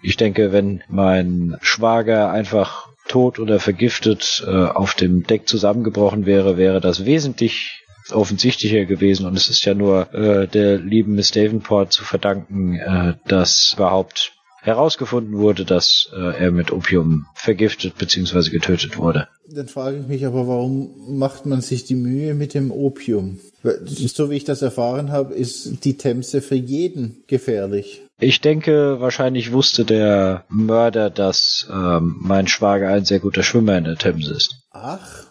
Ich 0.03 0.17
denke, 0.17 0.51
wenn 0.51 0.83
mein 0.89 1.57
Schwager 1.61 2.29
einfach 2.29 2.86
tot 3.09 3.39
oder 3.39 3.61
vergiftet 3.61 4.45
äh, 4.47 4.51
auf 4.51 4.95
dem 4.95 5.23
Deck 5.23 5.49
zusammengebrochen 5.49 6.27
wäre, 6.27 6.57
wäre 6.57 6.81
das 6.81 7.05
wesentlich 7.05 7.85
offensichtlicher 8.13 8.85
gewesen 8.85 9.27
und 9.27 9.37
es 9.37 9.49
ist 9.49 9.65
ja 9.65 9.75
nur 9.75 10.13
äh, 10.15 10.47
der 10.47 10.79
lieben 10.79 11.15
Miss 11.15 11.33
Davenport 11.33 11.93
zu 11.93 12.05
verdanken, 12.05 12.77
äh, 12.77 13.15
dass 13.27 13.75
überhaupt 13.75 14.33
herausgefunden 14.63 15.39
wurde, 15.39 15.65
dass 15.65 16.11
äh, 16.13 16.45
er 16.45 16.51
mit 16.51 16.73
Opium 16.73 17.27
vergiftet 17.35 17.97
bzw. 17.99 18.51
getötet 18.51 18.99
wurde. 18.99 19.29
Dann 19.49 19.69
frage 19.69 19.99
ich 19.99 20.07
mich 20.09 20.27
aber, 20.27 20.49
warum 20.49 21.19
macht 21.19 21.47
man 21.47 21.61
sich 21.61 21.85
die 21.85 21.95
Mühe 21.95 22.35
mit 22.35 22.53
dem 22.55 22.73
Opium? 22.73 23.39
So 23.63 24.31
wie 24.31 24.37
ich 24.37 24.45
das 24.45 24.63
erfahren 24.63 25.13
habe, 25.13 25.35
ist 25.35 25.85
die 25.85 25.97
Themse 25.97 26.43
für 26.43 26.57
jeden 26.57 27.23
gefährlich. 27.29 28.06
Ich 28.19 28.41
denke, 28.41 29.01
wahrscheinlich 29.01 29.53
wusste 29.53 29.85
der 29.85 30.45
Mörder, 30.49 31.11
dass 31.11 31.69
ähm, 31.71 32.17
mein 32.21 32.49
Schwager 32.49 32.89
ein 32.89 33.05
sehr 33.05 33.21
guter 33.21 33.43
Schwimmer 33.43 33.77
in 33.77 33.85
der 33.85 33.97
Themse 33.97 34.33
ist. 34.33 34.55
Ach, 34.71 35.25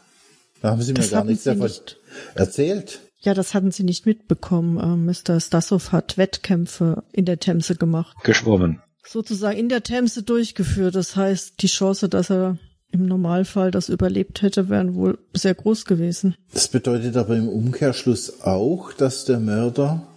da 0.62 0.72
haben 0.72 0.82
Sie 0.82 0.94
mir 0.94 1.00
Das 1.00 1.12
gar 1.12 1.24
nichts 1.24 1.44
davon 1.46 1.64
nicht. 1.64 1.98
erzählt. 2.36 3.02
Ja, 3.22 3.34
das 3.34 3.56
hatten 3.56 3.72
sie 3.72 3.84
nicht 3.84 4.06
mitbekommen. 4.06 4.78
Ähm, 4.78 5.06
Mr. 5.06 5.40
Stassow 5.40 5.92
hat 5.92 6.18
Wettkämpfe 6.20 7.04
in 7.12 7.26
der 7.26 7.40
Themse 7.40 7.76
gemacht. 7.76 8.16
Geschwommen. 8.24 8.82
Sozusagen 9.04 9.58
in 9.58 9.70
der 9.70 9.82
Themse 9.82 10.22
durchgeführt. 10.22 10.94
Das 10.94 11.16
heißt, 11.16 11.62
die 11.64 11.68
Chance, 11.68 12.08
dass 12.08 12.30
er 12.30 12.60
im 12.92 13.08
Normalfall 13.08 13.72
das 13.72 13.90
überlebt 13.90 14.44
hätte, 14.44 14.70
wären 14.70 14.94
wohl 14.94 15.18
sehr 15.34 15.56
groß 15.56 15.86
gewesen. 15.86 16.36
Das 16.54 16.68
bedeutet 16.68 17.18
aber 17.18 17.36
im 17.36 17.50
Umkehrschluss 17.50 18.42
auch, 18.42 18.94
dass 18.94 19.26
der 19.26 19.40
Mörder 19.40 20.08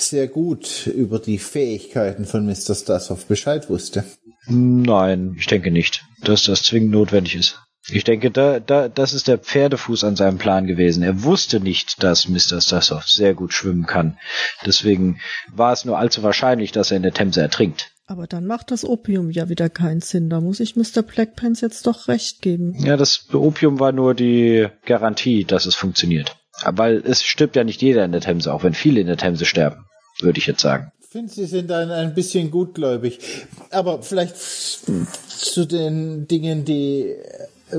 sehr 0.00 0.28
gut 0.28 0.86
über 0.86 1.18
die 1.18 1.38
Fähigkeiten 1.38 2.24
von 2.24 2.46
Mr. 2.46 2.74
Stassow 2.74 3.24
Bescheid 3.26 3.68
wusste. 3.68 4.04
Nein, 4.46 5.36
ich 5.38 5.46
denke 5.46 5.70
nicht, 5.70 6.04
dass 6.22 6.44
das 6.44 6.62
zwingend 6.62 6.92
notwendig 6.92 7.36
ist. 7.36 7.58
Ich 7.88 8.04
denke, 8.04 8.30
da, 8.30 8.60
da, 8.60 8.88
das 8.88 9.14
ist 9.14 9.26
der 9.26 9.38
Pferdefuß 9.38 10.04
an 10.04 10.14
seinem 10.14 10.38
Plan 10.38 10.66
gewesen. 10.66 11.02
Er 11.02 11.22
wusste 11.22 11.60
nicht, 11.60 12.02
dass 12.02 12.28
Mr. 12.28 12.60
Stassow 12.60 13.02
sehr 13.02 13.34
gut 13.34 13.52
schwimmen 13.52 13.86
kann. 13.86 14.18
Deswegen 14.64 15.20
war 15.52 15.72
es 15.72 15.84
nur 15.84 15.98
allzu 15.98 16.22
wahrscheinlich, 16.22 16.72
dass 16.72 16.90
er 16.90 16.98
in 16.98 17.02
der 17.02 17.14
Themse 17.14 17.40
ertrinkt. 17.40 17.90
Aber 18.06 18.26
dann 18.26 18.46
macht 18.46 18.70
das 18.70 18.84
Opium 18.84 19.30
ja 19.30 19.48
wieder 19.48 19.70
keinen 19.70 20.00
Sinn. 20.00 20.28
Da 20.30 20.40
muss 20.40 20.60
ich 20.60 20.76
Mr. 20.76 21.02
Blackpants 21.02 21.60
jetzt 21.60 21.86
doch 21.86 22.08
recht 22.08 22.42
geben. 22.42 22.74
Ja, 22.84 22.96
das 22.96 23.28
Opium 23.32 23.80
war 23.80 23.92
nur 23.92 24.14
die 24.14 24.66
Garantie, 24.84 25.44
dass 25.44 25.64
es 25.64 25.74
funktioniert. 25.74 26.36
Aber 26.62 26.90
es 26.90 27.22
stirbt 27.22 27.56
ja 27.56 27.64
nicht 27.64 27.80
jeder 27.82 28.04
in 28.04 28.12
der 28.12 28.20
Themse, 28.20 28.52
auch 28.52 28.64
wenn 28.64 28.74
viele 28.74 29.00
in 29.00 29.06
der 29.06 29.16
Themse 29.16 29.46
sterben, 29.46 29.86
würde 30.22 30.38
ich 30.38 30.46
jetzt 30.46 30.62
sagen. 30.62 30.92
Ich 31.00 31.08
finde, 31.08 31.32
Sie 31.32 31.46
sind 31.46 31.72
ein, 31.72 31.90
ein 31.90 32.14
bisschen 32.14 32.50
gutgläubig. 32.50 33.18
Aber 33.70 34.02
vielleicht 34.02 34.36
zu 34.36 35.66
den 35.66 36.28
Dingen, 36.28 36.64
die 36.64 37.16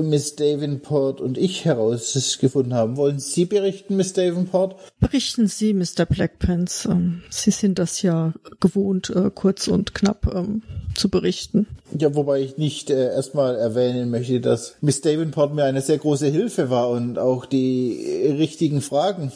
Miss 0.00 0.36
Davenport 0.36 1.20
und 1.20 1.36
ich 1.36 1.64
herausgefunden 1.64 2.74
haben. 2.74 2.96
Wollen 2.96 3.18
Sie 3.18 3.44
berichten, 3.44 3.96
Miss 3.96 4.12
Davenport? 4.12 4.76
Berichten 5.00 5.48
Sie, 5.48 5.74
Mr. 5.74 6.06
Blackpants. 6.08 6.86
Ähm, 6.86 7.22
Sie 7.30 7.50
sind 7.50 7.78
das 7.78 8.02
ja 8.02 8.32
gewohnt, 8.60 9.10
äh, 9.10 9.30
kurz 9.34 9.68
und 9.68 9.94
knapp 9.94 10.32
ähm, 10.34 10.62
zu 10.94 11.08
berichten. 11.08 11.66
Ja, 11.98 12.14
wobei 12.14 12.40
ich 12.40 12.56
nicht 12.56 12.90
äh, 12.90 13.12
erstmal 13.12 13.56
erwähnen 13.56 14.10
möchte, 14.10 14.40
dass 14.40 14.76
Miss 14.80 15.00
Davenport 15.00 15.54
mir 15.54 15.64
eine 15.64 15.82
sehr 15.82 15.98
große 15.98 16.26
Hilfe 16.26 16.70
war 16.70 16.90
und 16.90 17.18
auch 17.18 17.46
die 17.46 18.34
richtigen 18.38 18.80
Fragen 18.80 19.32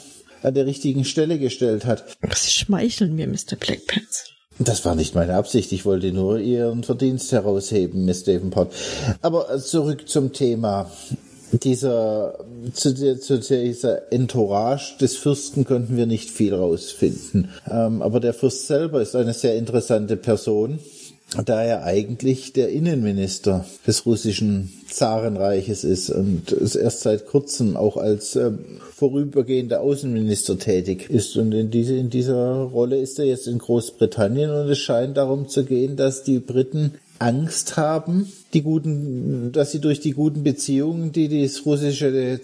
an 0.47 0.55
der 0.55 0.65
richtigen 0.67 1.05
Stelle 1.05 1.41
gestellt 1.41 1.87
hat. 1.87 2.05
Sie 2.35 2.53
schmeicheln 2.53 3.17
mir, 3.17 3.27
Mr. 3.27 3.57
Blackpants. 3.59 4.31
Das 4.61 4.85
war 4.85 4.95
nicht 4.95 5.15
meine 5.15 5.35
Absicht. 5.35 5.73
Ich 5.73 5.85
wollte 5.85 6.13
nur 6.13 6.39
Ihren 6.39 6.85
Verdienst 6.85 7.33
herausheben, 7.33 8.05
Miss 8.05 8.23
Davenport. 8.23 8.73
Aber 9.23 9.59
zurück 9.59 10.09
zum 10.09 10.33
Thema. 10.33 10.91
Dieser, 11.53 12.45
zu, 12.73 12.93
der, 12.93 13.21
zu 13.21 13.39
dieser 13.39 14.13
Entourage 14.13 14.99
des 14.99 15.17
Fürsten 15.17 15.65
konnten 15.65 15.97
wir 15.97 16.07
nicht 16.07 16.31
viel 16.31 16.55
rausfinden. 16.55 17.51
Ähm, 17.71 18.03
aber 18.03 18.19
der 18.19 18.35
Fürst 18.35 18.67
selber 18.67 19.01
ist 19.01 19.15
eine 19.15 19.33
sehr 19.33 19.57
interessante 19.57 20.17
Person, 20.17 20.81
da 21.45 21.63
er 21.63 21.85
eigentlich 21.85 22.53
der 22.53 22.71
Innenminister 22.71 23.65
des 23.87 24.07
russischen 24.07 24.73
Zarenreiches 24.89 25.85
ist 25.85 26.11
und 26.11 26.53
es 26.53 26.77
erst 26.77 27.01
seit 27.01 27.27
kurzem 27.27 27.77
auch 27.77 27.97
als 27.97 28.37
ähm, 28.37 28.59
vorübergehender 28.95 29.81
Außenminister 29.81 30.59
tätig 30.59 31.11
ist. 31.11 31.37
Und 31.37 31.53
in, 31.53 31.71
diese, 31.71 31.97
in 31.97 32.11
dieser 32.11 32.63
Rolle 32.63 32.99
ist 32.99 33.19
er 33.19 33.27
jetzt 33.27 33.47
in 33.47 33.59
Großbritannien 33.59 34.51
und 34.51 34.69
es 34.69 34.79
scheint 34.79 35.17
darum 35.17 35.49
zu 35.49 35.65
gehen, 35.65 35.97
dass 35.97 36.23
die 36.23 36.39
Briten 36.39 36.93
Angst 37.19 37.77
haben, 37.77 38.31
die 38.53 38.63
guten, 38.63 39.53
dass 39.53 39.73
sie 39.73 39.81
durch 39.81 40.01
die 40.01 40.13
guten 40.13 40.43
Beziehungen, 40.43 41.13
die 41.13 41.43
das 41.43 41.65
russische 41.67 42.41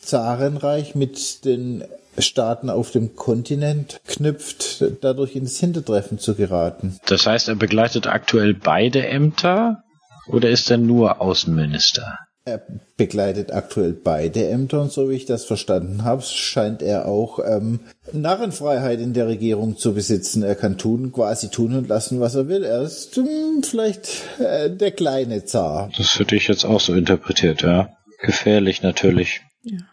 Zarenreich 0.00 0.94
mit 0.94 1.44
den 1.44 1.84
Staaten 2.18 2.70
auf 2.70 2.90
dem 2.90 3.16
Kontinent 3.16 4.00
knüpft, 4.06 4.84
dadurch 5.00 5.36
ins 5.36 5.58
Hintertreffen 5.58 6.18
zu 6.18 6.34
geraten. 6.34 6.98
Das 7.06 7.26
heißt, 7.26 7.48
er 7.48 7.54
begleitet 7.54 8.06
aktuell 8.06 8.54
beide 8.54 9.06
Ämter 9.06 9.82
oder 10.28 10.50
ist 10.50 10.70
er 10.70 10.78
nur 10.78 11.20
Außenminister? 11.20 12.18
Er 12.46 12.62
begleitet 12.96 13.52
aktuell 13.52 13.92
beide 13.92 14.48
Ämter 14.48 14.80
und 14.80 14.90
so 14.90 15.10
wie 15.10 15.14
ich 15.14 15.26
das 15.26 15.44
verstanden 15.44 16.04
habe, 16.04 16.22
scheint 16.22 16.80
er 16.80 17.06
auch 17.06 17.38
ähm, 17.44 17.80
Narrenfreiheit 18.12 18.98
in 18.98 19.12
der 19.12 19.28
Regierung 19.28 19.76
zu 19.76 19.92
besitzen. 19.92 20.42
Er 20.42 20.54
kann 20.54 20.78
tun, 20.78 21.12
quasi 21.12 21.50
tun 21.50 21.76
und 21.76 21.88
lassen, 21.88 22.18
was 22.18 22.34
er 22.34 22.48
will. 22.48 22.64
Er 22.64 22.80
ist 22.80 23.16
ähm, 23.18 23.62
vielleicht 23.62 24.08
äh, 24.38 24.70
der 24.70 24.90
kleine 24.90 25.44
Zar. 25.44 25.90
Das 25.98 26.18
hätte 26.18 26.34
ich 26.34 26.48
jetzt 26.48 26.64
auch 26.64 26.80
so 26.80 26.94
interpretiert, 26.94 27.62
ja. 27.62 27.90
Gefährlich 28.22 28.82
natürlich. 28.82 29.42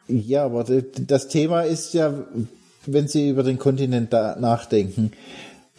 Ja, 0.07 0.45
aber 0.45 0.63
das 0.63 1.27
Thema 1.27 1.61
ist 1.61 1.93
ja, 1.93 2.25
wenn 2.85 3.07
Sie 3.07 3.29
über 3.29 3.43
den 3.43 3.57
Kontinent 3.57 4.13
da 4.13 4.37
nachdenken, 4.39 5.11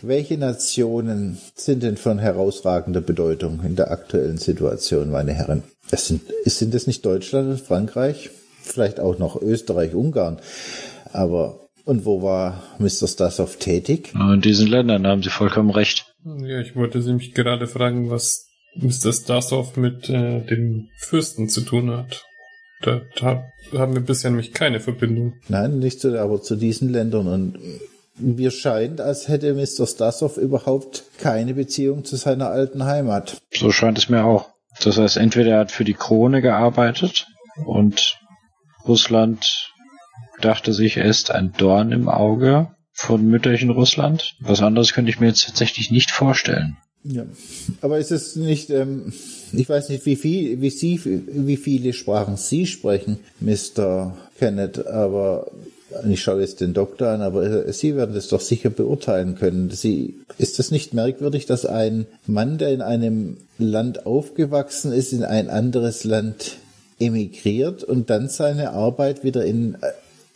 welche 0.03 0.39
Nationen 0.39 1.39
sind 1.55 1.83
denn 1.83 1.97
von 1.97 2.19
herausragender 2.19 3.01
Bedeutung 3.01 3.61
in 3.65 3.75
der 3.75 3.91
aktuellen 3.91 4.39
Situation, 4.39 5.11
meine 5.11 5.33
Herren? 5.33 5.65
Es 5.91 6.07
sind, 6.07 6.23
sind 6.45 6.75
es 6.75 6.87
nicht 6.87 7.05
Deutschland 7.05 7.51
und 7.51 7.61
Frankreich? 7.61 8.31
Vielleicht 8.63 9.01
auch 9.01 9.19
noch 9.19 9.41
Österreich, 9.41 9.95
Ungarn. 9.95 10.39
Aber, 11.13 11.69
und 11.85 12.05
wo 12.05 12.23
war 12.23 12.63
Mr. 12.79 13.09
Stassow 13.09 13.57
tätig? 13.57 14.13
In 14.15 14.41
diesen 14.41 14.69
Ländern 14.69 15.07
haben 15.07 15.23
Sie 15.23 15.31
vollkommen 15.31 15.71
recht. 15.71 16.15
Ja, 16.25 16.61
ich 16.61 16.77
wollte 16.77 17.03
Sie 17.03 17.15
mich 17.15 17.33
gerade 17.33 17.67
fragen, 17.67 18.11
was 18.11 18.47
Mr. 18.77 19.13
Stassow 19.13 19.77
mit 19.77 20.09
äh, 20.11 20.45
dem 20.45 20.91
Fürsten 20.99 21.49
zu 21.49 21.63
tun 21.63 21.91
hat. 21.91 22.28
Da, 22.83 23.01
da 23.21 23.45
haben 23.77 23.95
wir 23.95 24.01
bisher 24.01 24.31
nämlich 24.31 24.53
keine 24.53 24.81
Verbindung. 24.81 25.35
Nein, 25.49 25.79
nicht 25.79 26.01
zu, 26.01 26.19
aber 26.21 26.43
zu 26.43 26.57
diesen 26.57 26.91
Ländern. 26.91 27.27
Und 27.27 27.59
mir 28.19 28.51
scheint, 28.51 29.01
als 29.01 29.29
hätte 29.29 29.55
Mr. 29.55 29.87
Stassow 29.87 30.37
überhaupt 30.39 31.05
keine 31.19 31.55
Beziehung 31.55 32.05
zu 32.05 32.17
seiner 32.17 32.51
alten 32.51 32.85
Heimat. 32.85 33.39
So 33.53 33.73
scheint 33.73 33.99
es 33.99 34.09
mir 34.09 34.25
auch. 34.25 34.51
Das 34.83 34.99
heißt, 34.99 35.17
entweder 35.17 35.53
er 35.53 35.61
hat 35.61 35.73
für 35.73 35.85
die 35.85 35.95
Krone 35.95 36.41
gearbeitet 36.41 37.27
und 37.65 38.19
Russland 38.87 39.73
dachte 40.41 40.73
sich, 40.73 40.97
er 40.97 41.05
ist 41.05 41.33
ein 41.33 41.53
Dorn 41.59 41.91
im 41.91 42.09
Auge 42.09 42.71
von 42.93 43.27
mütterchen 43.27 43.71
Russland. 43.71 44.37
Was 44.41 44.63
anderes 44.63 44.93
könnte 44.93 45.11
ich 45.11 45.19
mir 45.19 45.27
jetzt 45.27 45.47
tatsächlich 45.47 45.91
nicht 45.91 46.11
vorstellen. 46.11 46.77
Ja, 47.05 47.25
aber 47.81 47.99
ist 47.99 48.11
es 48.11 48.37
nicht, 48.37 48.71
ähm, 48.71 49.13
ich 49.53 49.69
weiß 49.69 49.89
nicht, 49.89 50.05
wie 50.05 50.17
viel, 50.17 50.61
wie 50.61 50.71
Sie, 50.71 51.01
wie 51.05 51.57
viele 51.57 51.93
Sprachen 51.93 52.37
Sie 52.37 52.67
sprechen, 52.67 53.19
Mr. 53.41 54.17
Kenneth, 54.39 54.87
aber 54.87 55.51
ich 56.09 56.21
schaue 56.21 56.41
jetzt 56.41 56.61
den 56.61 56.75
Doktor 56.75 57.09
an, 57.09 57.23
aber 57.23 57.73
Sie 57.73 57.97
werden 57.97 58.15
das 58.15 58.29
doch 58.29 58.41
sicher 58.41 58.69
beurteilen 58.69 59.37
können. 59.37 59.71
Sie, 59.71 60.17
ist 60.37 60.59
es 60.59 60.71
nicht 60.71 60.93
merkwürdig, 60.93 61.47
dass 61.47 61.65
ein 61.65 62.07
Mann, 62.27 62.59
der 62.59 62.73
in 62.73 62.83
einem 62.83 63.39
Land 63.59 64.05
aufgewachsen 64.05 64.93
ist, 64.93 65.13
in 65.13 65.25
ein 65.25 65.49
anderes 65.49 66.05
Land 66.05 66.59
emigriert 67.01 67.85
und 67.85 68.11
dann 68.11 68.29
seine 68.29 68.73
Arbeit 68.73 69.25
wieder 69.25 69.45
in 69.45 69.79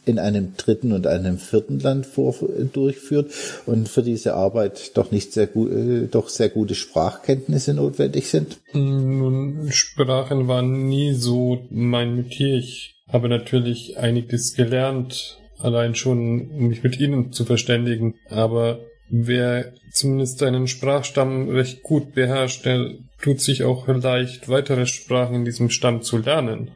in 0.04 0.18
einem 0.18 0.56
dritten 0.56 0.92
und 0.92 1.06
einem 1.06 1.38
vierten 1.38 1.78
Land 1.78 2.06
vor, 2.06 2.34
durchführt 2.72 3.30
und 3.66 3.88
für 3.88 4.02
diese 4.02 4.34
Arbeit 4.34 4.96
doch 4.96 5.10
nicht 5.10 5.32
sehr 5.32 5.46
gut, 5.46 5.70
äh, 5.70 6.06
doch 6.08 6.28
sehr 6.28 6.48
gute 6.48 6.74
Sprachkenntnisse 6.74 7.74
notwendig 7.74 8.28
sind? 8.28 8.58
Nun, 8.72 9.68
Sprachen 9.70 10.48
waren 10.48 10.88
nie 10.88 11.14
so 11.14 11.66
mein 11.70 12.16
Metier. 12.16 12.56
Ich 12.56 12.94
habe 13.08 13.28
natürlich 13.28 13.98
einiges 13.98 14.54
gelernt, 14.54 15.38
allein 15.58 15.94
schon, 15.94 16.50
um 16.50 16.68
mich 16.68 16.82
mit 16.82 16.98
ihnen 16.98 17.32
zu 17.32 17.44
verständigen. 17.44 18.14
Aber 18.28 18.80
wer 19.08 19.72
zumindest 19.92 20.42
einen 20.42 20.66
Sprachstamm 20.66 21.48
recht 21.48 21.82
gut 21.82 22.14
beherrscht, 22.14 22.64
der 22.64 22.94
tut 23.20 23.40
sich 23.40 23.62
auch 23.62 23.86
leicht, 23.86 24.48
weitere 24.48 24.86
Sprachen 24.86 25.36
in 25.36 25.44
diesem 25.44 25.70
Stamm 25.70 26.02
zu 26.02 26.18
lernen. 26.18 26.72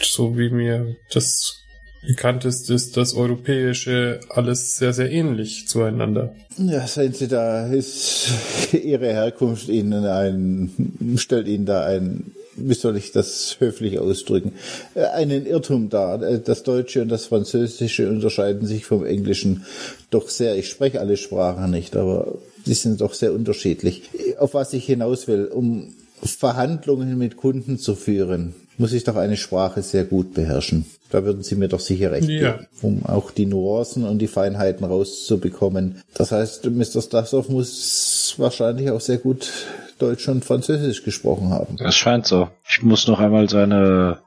So 0.00 0.38
wie 0.38 0.50
mir 0.50 0.96
das 1.12 1.59
bekannt 2.06 2.44
ist, 2.44 2.70
ist 2.70 2.96
das 2.96 3.14
Europäische 3.14 4.20
alles 4.28 4.76
sehr, 4.76 4.92
sehr 4.92 5.10
ähnlich 5.10 5.68
zueinander. 5.68 6.34
Ja, 6.58 6.86
sehen 6.86 7.12
Sie, 7.12 7.28
da 7.28 7.66
ist 7.66 8.28
Ihre 8.72 9.12
Herkunft 9.12 9.68
Ihnen 9.68 10.04
ein, 10.04 11.16
stellt 11.16 11.48
Ihnen 11.48 11.66
da 11.66 11.84
ein 11.84 12.32
wie 12.62 12.74
soll 12.74 12.96
ich 12.96 13.12
das 13.12 13.56
höflich 13.58 13.98
ausdrücken, 13.98 14.52
einen 14.94 15.46
Irrtum 15.46 15.88
dar. 15.88 16.18
Das 16.18 16.62
Deutsche 16.62 17.02
und 17.02 17.08
das 17.08 17.26
Französische 17.26 18.08
unterscheiden 18.08 18.66
sich 18.66 18.84
vom 18.84 19.04
Englischen 19.04 19.64
doch 20.10 20.28
sehr. 20.28 20.56
Ich 20.56 20.68
spreche 20.68 21.00
alle 21.00 21.16
Sprachen 21.16 21.70
nicht, 21.70 21.96
aber 21.96 22.34
die 22.66 22.74
sind 22.74 23.00
doch 23.00 23.14
sehr 23.14 23.32
unterschiedlich. 23.32 24.02
Auf 24.38 24.54
was 24.54 24.72
ich 24.72 24.84
hinaus 24.84 25.28
will, 25.28 25.46
um 25.46 25.94
Verhandlungen 26.22 27.16
mit 27.16 27.36
Kunden 27.36 27.78
zu 27.78 27.94
führen, 27.94 28.54
muss 28.80 28.92
ich 28.94 29.04
doch 29.04 29.16
eine 29.16 29.36
Sprache 29.36 29.82
sehr 29.82 30.04
gut 30.04 30.32
beherrschen. 30.32 30.86
Da 31.10 31.24
würden 31.24 31.42
Sie 31.42 31.54
mir 31.54 31.68
doch 31.68 31.80
sicher 31.80 32.12
recht 32.12 32.28
Ja. 32.28 32.52
geben, 32.52 32.66
um 32.82 33.04
auch 33.04 33.30
die 33.30 33.44
Nuancen 33.46 34.04
und 34.04 34.18
die 34.20 34.26
Feinheiten 34.26 34.86
rauszubekommen. 34.86 36.02
Das 36.14 36.32
heißt, 36.32 36.64
Mr. 36.70 37.02
Stassow 37.02 37.46
muss 37.50 38.34
wahrscheinlich 38.38 38.90
auch 38.90 39.00
sehr 39.00 39.18
gut 39.18 39.50
Deutsch 39.98 40.26
und 40.28 40.44
Französisch 40.46 41.02
gesprochen 41.04 41.50
haben. 41.50 41.76
Das 41.76 41.94
scheint 41.94 42.26
so. 42.26 42.48
Ich 42.68 42.82
muss 42.82 43.06
noch 43.06 43.20
einmal 43.20 43.50
seine 43.50 44.18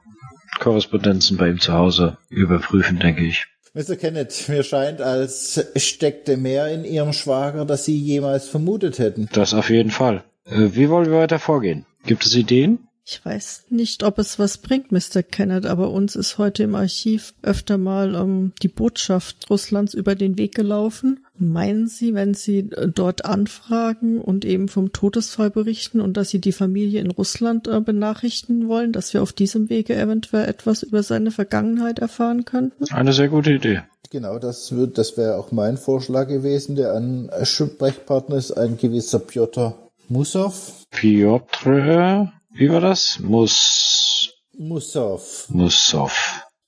Korrespondenzen 0.60 1.36
bei 1.36 1.48
ihm 1.48 1.58
zu 1.60 1.72
Hause 1.72 2.16
überprüfen, 2.28 3.00
denke 3.00 3.24
ich. 3.24 3.46
Mr. 3.74 3.96
Kenneth, 3.96 4.48
mir 4.48 4.62
scheint, 4.62 5.00
als 5.00 5.64
steckte 5.74 6.36
mehr 6.36 6.68
in 6.68 6.84
Ihrem 6.84 7.12
Schwager, 7.12 7.64
das 7.64 7.84
Sie 7.86 7.98
jemals 7.98 8.46
vermutet 8.48 9.00
hätten. 9.00 9.28
Das 9.32 9.52
auf 9.52 9.68
jeden 9.68 9.90
Fall. 9.90 10.22
Äh, 10.46 10.68
wie 10.74 10.88
wollen 10.90 11.10
wir 11.10 11.18
weiter 11.18 11.40
vorgehen? 11.40 11.84
Gibt 12.06 12.24
es 12.24 12.36
Ideen? 12.36 12.78
Ich 13.06 13.22
weiß 13.22 13.66
nicht, 13.68 14.02
ob 14.02 14.18
es 14.18 14.38
was 14.38 14.56
bringt, 14.56 14.90
Mr. 14.90 15.22
Kenneth, 15.22 15.66
aber 15.66 15.90
uns 15.90 16.16
ist 16.16 16.38
heute 16.38 16.62
im 16.62 16.74
Archiv 16.74 17.34
öfter 17.42 17.76
mal 17.76 18.14
ähm, 18.14 18.52
die 18.62 18.68
Botschaft 18.68 19.50
Russlands 19.50 19.92
über 19.92 20.14
den 20.14 20.38
Weg 20.38 20.54
gelaufen. 20.54 21.26
Meinen 21.36 21.86
Sie, 21.86 22.14
wenn 22.14 22.32
Sie 22.32 22.60
äh, 22.60 22.88
dort 22.88 23.26
anfragen 23.26 24.22
und 24.22 24.46
eben 24.46 24.68
vom 24.68 24.92
Todesfall 24.92 25.50
berichten 25.50 26.00
und 26.00 26.16
dass 26.16 26.30
Sie 26.30 26.40
die 26.40 26.52
Familie 26.52 27.02
in 27.02 27.10
Russland 27.10 27.68
äh, 27.68 27.78
benachrichtigen 27.82 28.68
wollen, 28.68 28.92
dass 28.92 29.12
wir 29.12 29.22
auf 29.22 29.34
diesem 29.34 29.68
Wege 29.68 29.94
eventuell 29.94 30.48
etwas 30.48 30.82
über 30.82 31.02
seine 31.02 31.30
Vergangenheit 31.30 31.98
erfahren 31.98 32.46
könnten? 32.46 32.84
Eine 32.90 33.12
sehr 33.12 33.28
gute 33.28 33.52
Idee. 33.52 33.82
Genau, 34.10 34.38
das 34.38 34.74
wird, 34.74 34.96
das 34.96 35.18
wäre 35.18 35.36
auch 35.36 35.52
mein 35.52 35.76
Vorschlag 35.76 36.28
gewesen. 36.28 36.74
Der 36.76 36.94
Ansprechpartner 36.94 38.36
ist 38.36 38.52
ein 38.52 38.78
gewisser 38.78 39.18
Piotr 39.18 39.74
Mussow. 40.08 40.84
Piotr, 40.90 42.32
wie 42.54 42.70
war 42.70 42.80
das? 42.80 43.18
Mus, 43.20 44.30
Mussow. 44.56 45.20
Mussow. 45.48 46.12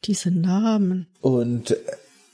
Diese 0.04 0.30
Namen. 0.30 1.06
Und 1.20 1.76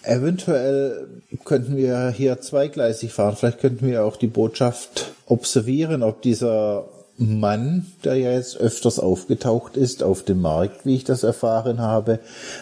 eventuell 0.03 1.23
könnten 1.45 1.77
wir 1.77 2.11
hier 2.11 2.41
zweigleisig 2.41 3.13
fahren. 3.13 3.37
Vielleicht 3.37 3.61
könnten 3.61 3.87
wir 3.87 4.05
auch 4.05 4.17
die 4.17 4.27
Botschaft 4.27 5.13
observieren, 5.27 6.03
ob 6.03 6.23
dieser 6.23 6.89
Mann, 7.19 7.87
der 8.05 8.17
ja 8.17 8.33
jetzt 8.33 8.57
öfters 8.57 8.99
aufgetaucht 8.99 9.77
ist, 9.77 10.03
auf 10.03 10.23
dem 10.25 10.41
Markt, 10.41 10.87
wie 10.87 10.97
ich 10.97 11.05
das 11.05 11.23
erfahren 11.23 11.79
habe, 11.81 12.21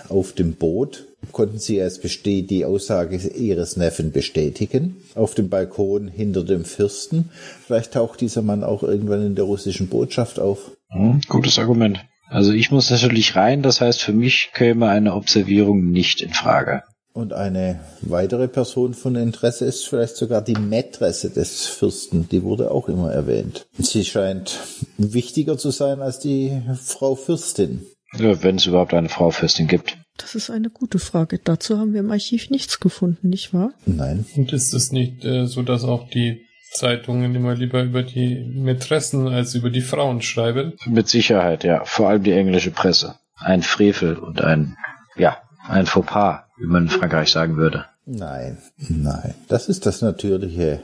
auf 0.09 0.33
dem 0.33 0.55
Boot, 0.55 1.07
konnten 1.33 1.59
sie 1.59 1.81
als 1.81 1.99
beste 1.99 2.43
die 2.43 2.65
Aussage 2.65 3.17
ihres 3.17 3.77
Neffen 3.77 4.11
bestätigen. 4.11 4.97
Auf 5.15 5.35
dem 5.35 5.49
Balkon 5.49 6.09
hinter 6.09 6.43
dem 6.43 6.65
Fürsten. 6.65 7.31
Vielleicht 7.65 7.93
taucht 7.93 8.21
dieser 8.21 8.43
Mann 8.43 8.65
auch 8.65 8.83
irgendwann 8.83 9.25
in 9.25 9.35
der 9.35 9.45
russischen 9.45 9.89
Botschaft 9.89 10.41
auf. 10.41 10.73
Hm, 10.91 11.21
gutes 11.29 11.59
Argument. 11.59 12.05
Also 12.29 12.53
ich 12.53 12.71
muss 12.71 12.91
natürlich 12.91 13.35
rein, 13.35 13.63
das 13.63 13.81
heißt 13.81 14.03
für 14.03 14.13
mich 14.13 14.51
käme 14.55 14.89
eine 14.89 15.15
Observierung 15.15 15.91
nicht 15.91 16.21
in 16.21 16.33
Frage. 16.33 16.83
Und 17.13 17.33
eine 17.33 17.81
weitere 18.03 18.47
Person 18.47 18.95
von 18.95 19.17
Interesse 19.17 19.65
ist 19.65 19.89
vielleicht 19.89 20.17
sogar 20.17 20.43
die 20.43 20.55
Mätresse 20.55 21.31
des 21.31 21.67
Fürsten. 21.67 22.29
Die 22.29 22.45
wurde 22.45 22.71
auch 22.71 22.89
immer 22.89 23.11
erwähnt. 23.11 23.67
Sie 23.79 24.05
scheint 24.05 24.61
wichtiger 24.97 25.59
zu 25.59 25.71
sein 25.71 26.03
als 26.03 26.21
die 26.21 26.63
Frau 26.81 27.17
Fürstin. 27.17 27.85
Ja, 28.17 28.43
wenn 28.45 28.57
es 28.57 28.67
überhaupt 28.67 28.95
eine 28.95 29.09
Frau 29.09 29.31
Fürstin 29.31 29.67
gibt. 29.67 29.99
Das 30.19 30.35
ist 30.37 30.51
eine 30.51 30.71
gute 30.71 30.99
Frage. 30.99 31.41
Dazu 31.43 31.79
haben 31.79 31.95
wir 31.95 32.01
im 32.01 32.11
Archiv 32.11 32.51
nichts 32.51 32.79
gefunden, 32.79 33.29
nicht 33.29 33.53
wahr? 33.53 33.73
Nein. 33.87 34.25
Und 34.37 34.53
ist 34.53 34.73
es 34.73 34.93
nicht 34.93 35.25
äh, 35.25 35.47
so, 35.47 35.63
dass 35.63 35.85
auch 35.85 36.09
die 36.11 36.47
Zeitungen 36.73 37.35
immer 37.35 37.55
lieber 37.55 37.83
über 37.83 38.03
die 38.03 38.45
Mätressen 38.45 39.29
als 39.29 39.55
über 39.55 39.71
die 39.71 39.81
Frauen 39.81 40.23
schreiben? 40.23 40.75
Mit 40.87 41.09
Sicherheit, 41.09 41.65
ja. 41.65 41.85
Vor 41.85 42.09
allem 42.09 42.23
die 42.23 42.33
englische 42.33 42.71
Presse. 42.71 43.17
Ein 43.37 43.63
Frevel 43.63 44.17
und 44.17 44.43
ein, 44.43 44.77
ja, 45.17 45.39
ein 45.67 45.87
Fauxpas, 45.87 46.45
wie 46.59 46.67
man 46.67 46.85
in 46.85 46.91
Frankreich 46.91 47.31
sagen 47.31 47.57
würde. 47.57 47.87
Nein. 48.07 48.59
Nein. 48.89 49.35
Das 49.49 49.69
ist 49.69 49.87
das 49.87 50.03
natürliche 50.03 50.81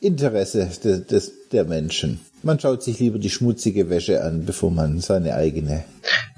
Interesse 0.00 0.66
des, 0.82 1.06
des, 1.06 1.48
der 1.50 1.64
Menschen. 1.64 2.20
Man 2.42 2.58
schaut 2.58 2.82
sich 2.82 2.98
lieber 2.98 3.18
die 3.18 3.30
schmutzige 3.30 3.88
Wäsche 3.88 4.22
an, 4.24 4.44
bevor 4.44 4.70
man 4.70 5.00
seine 5.00 5.34
eigene. 5.34 5.84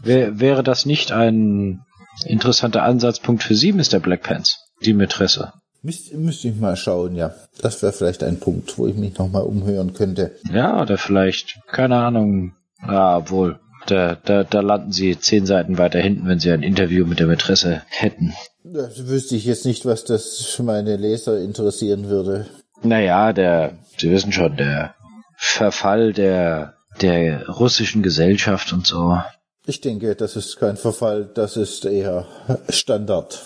Wär, 0.02 0.38
wäre 0.38 0.62
das 0.62 0.84
nicht 0.84 1.12
ein 1.12 1.80
interessanter 2.26 2.82
Ansatzpunkt 2.82 3.42
für 3.42 3.54
Sie, 3.54 3.72
Mr. 3.72 4.00
Blackpants? 4.00 4.58
Die 4.84 4.92
Mätresse. 4.92 5.52
Müsste 5.84 6.16
müsste 6.16 6.48
ich 6.48 6.56
mal 6.56 6.76
schauen, 6.76 7.14
ja. 7.14 7.34
Das 7.60 7.82
wäre 7.82 7.92
vielleicht 7.92 8.24
ein 8.24 8.40
Punkt, 8.40 8.78
wo 8.78 8.86
ich 8.86 8.94
mich 8.94 9.18
nochmal 9.18 9.42
umhören 9.42 9.92
könnte. 9.92 10.30
Ja, 10.50 10.80
oder 10.80 10.96
vielleicht, 10.96 11.60
keine 11.70 11.96
Ahnung. 11.96 12.54
Ja, 12.80 13.18
obwohl, 13.18 13.60
da, 13.86 14.16
da, 14.24 14.44
da 14.44 14.60
landen 14.60 14.92
Sie 14.92 15.18
zehn 15.18 15.44
Seiten 15.44 15.76
weiter 15.76 16.00
hinten, 16.00 16.26
wenn 16.26 16.38
Sie 16.38 16.50
ein 16.50 16.62
Interview 16.62 17.04
mit 17.04 17.20
der 17.20 17.26
Mätresse 17.26 17.82
hätten. 17.88 18.32
Das 18.62 19.06
wüsste 19.08 19.36
ich 19.36 19.44
jetzt 19.44 19.66
nicht, 19.66 19.84
was 19.84 20.04
das 20.04 20.46
für 20.46 20.62
meine 20.62 20.96
Leser 20.96 21.38
interessieren 21.38 22.08
würde. 22.08 22.46
Naja, 22.82 23.34
der, 23.34 23.74
Sie 23.98 24.10
wissen 24.10 24.32
schon, 24.32 24.56
der 24.56 24.94
Verfall 25.36 26.14
der, 26.14 26.76
der 27.02 27.46
russischen 27.46 28.02
Gesellschaft 28.02 28.72
und 28.72 28.86
so. 28.86 29.18
Ich 29.66 29.82
denke, 29.82 30.16
das 30.16 30.36
ist 30.36 30.56
kein 30.56 30.78
Verfall, 30.78 31.30
das 31.34 31.58
ist 31.58 31.84
eher 31.84 32.26
Standard. 32.70 33.44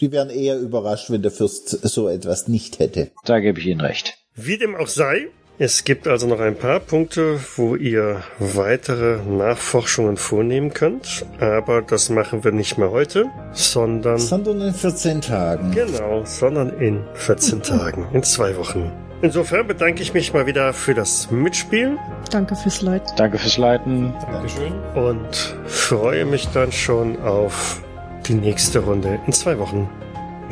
Die 0.00 0.12
wären 0.12 0.30
eher 0.30 0.58
überrascht, 0.58 1.10
wenn 1.10 1.22
der 1.22 1.30
Fürst 1.30 1.68
so 1.70 2.08
etwas 2.08 2.48
nicht 2.48 2.78
hätte. 2.78 3.10
Da 3.24 3.40
gebe 3.40 3.58
ich 3.60 3.66
Ihnen 3.66 3.80
recht. 3.80 4.14
Wie 4.36 4.58
dem 4.58 4.74
auch 4.74 4.88
sei, 4.88 5.28
es 5.56 5.84
gibt 5.84 6.08
also 6.08 6.26
noch 6.26 6.40
ein 6.40 6.56
paar 6.56 6.80
Punkte, 6.80 7.38
wo 7.56 7.76
ihr 7.76 8.22
weitere 8.40 9.22
Nachforschungen 9.22 10.16
vornehmen 10.16 10.72
könnt, 10.74 11.24
aber 11.38 11.80
das 11.82 12.10
machen 12.10 12.42
wir 12.42 12.50
nicht 12.50 12.76
mehr 12.76 12.90
heute, 12.90 13.26
sondern 13.52 14.18
Sondern 14.18 14.60
in 14.60 14.74
14 14.74 15.20
Tagen. 15.20 15.70
genau, 15.70 16.24
sondern 16.24 16.70
in 16.80 17.04
14 17.14 17.62
Tagen, 17.62 18.08
in 18.12 18.24
zwei 18.24 18.56
Wochen. 18.56 18.90
Insofern 19.22 19.68
bedanke 19.68 20.02
ich 20.02 20.12
mich 20.12 20.34
mal 20.34 20.46
wieder 20.46 20.72
für 20.72 20.92
das 20.92 21.30
Mitspielen 21.30 21.98
Danke 22.32 22.56
fürs 22.56 22.82
Leid. 22.82 23.02
Danke 23.16 23.38
fürs 23.38 23.56
Leiten. 23.56 24.12
Dankeschön. 24.32 24.72
und 24.96 25.54
freue 25.66 26.24
mich 26.24 26.48
dann 26.48 26.72
schon 26.72 27.22
auf 27.22 27.80
die 28.26 28.34
nächste 28.34 28.80
Runde 28.80 29.18
in 29.26 29.32
zwei 29.32 29.58
Wochen. 29.58 29.88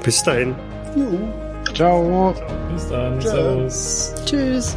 Bis 0.02 0.22
dahin. 0.22 0.54
Juhu. 0.96 1.18
Ciao. 1.74 2.34
Bis 2.72 2.88
dann. 2.88 3.20
Ciao. 3.20 3.32
Servus. 3.32 4.14
Tschüss. 4.26 4.76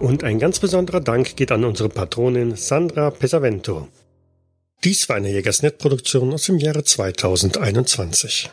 Und 0.00 0.22
ein 0.22 0.38
ganz 0.38 0.60
besonderer 0.60 1.00
Dank 1.00 1.36
geht 1.36 1.50
an 1.50 1.64
unsere 1.64 1.88
Patronin 1.88 2.54
Sandra 2.56 3.10
Pesavento. 3.10 3.88
Dies 4.84 5.08
war 5.08 5.16
eine 5.16 5.30
Jägersnet-Produktion 5.30 6.32
aus 6.32 6.44
dem 6.44 6.58
Jahre 6.58 6.84
2021. 6.84 8.50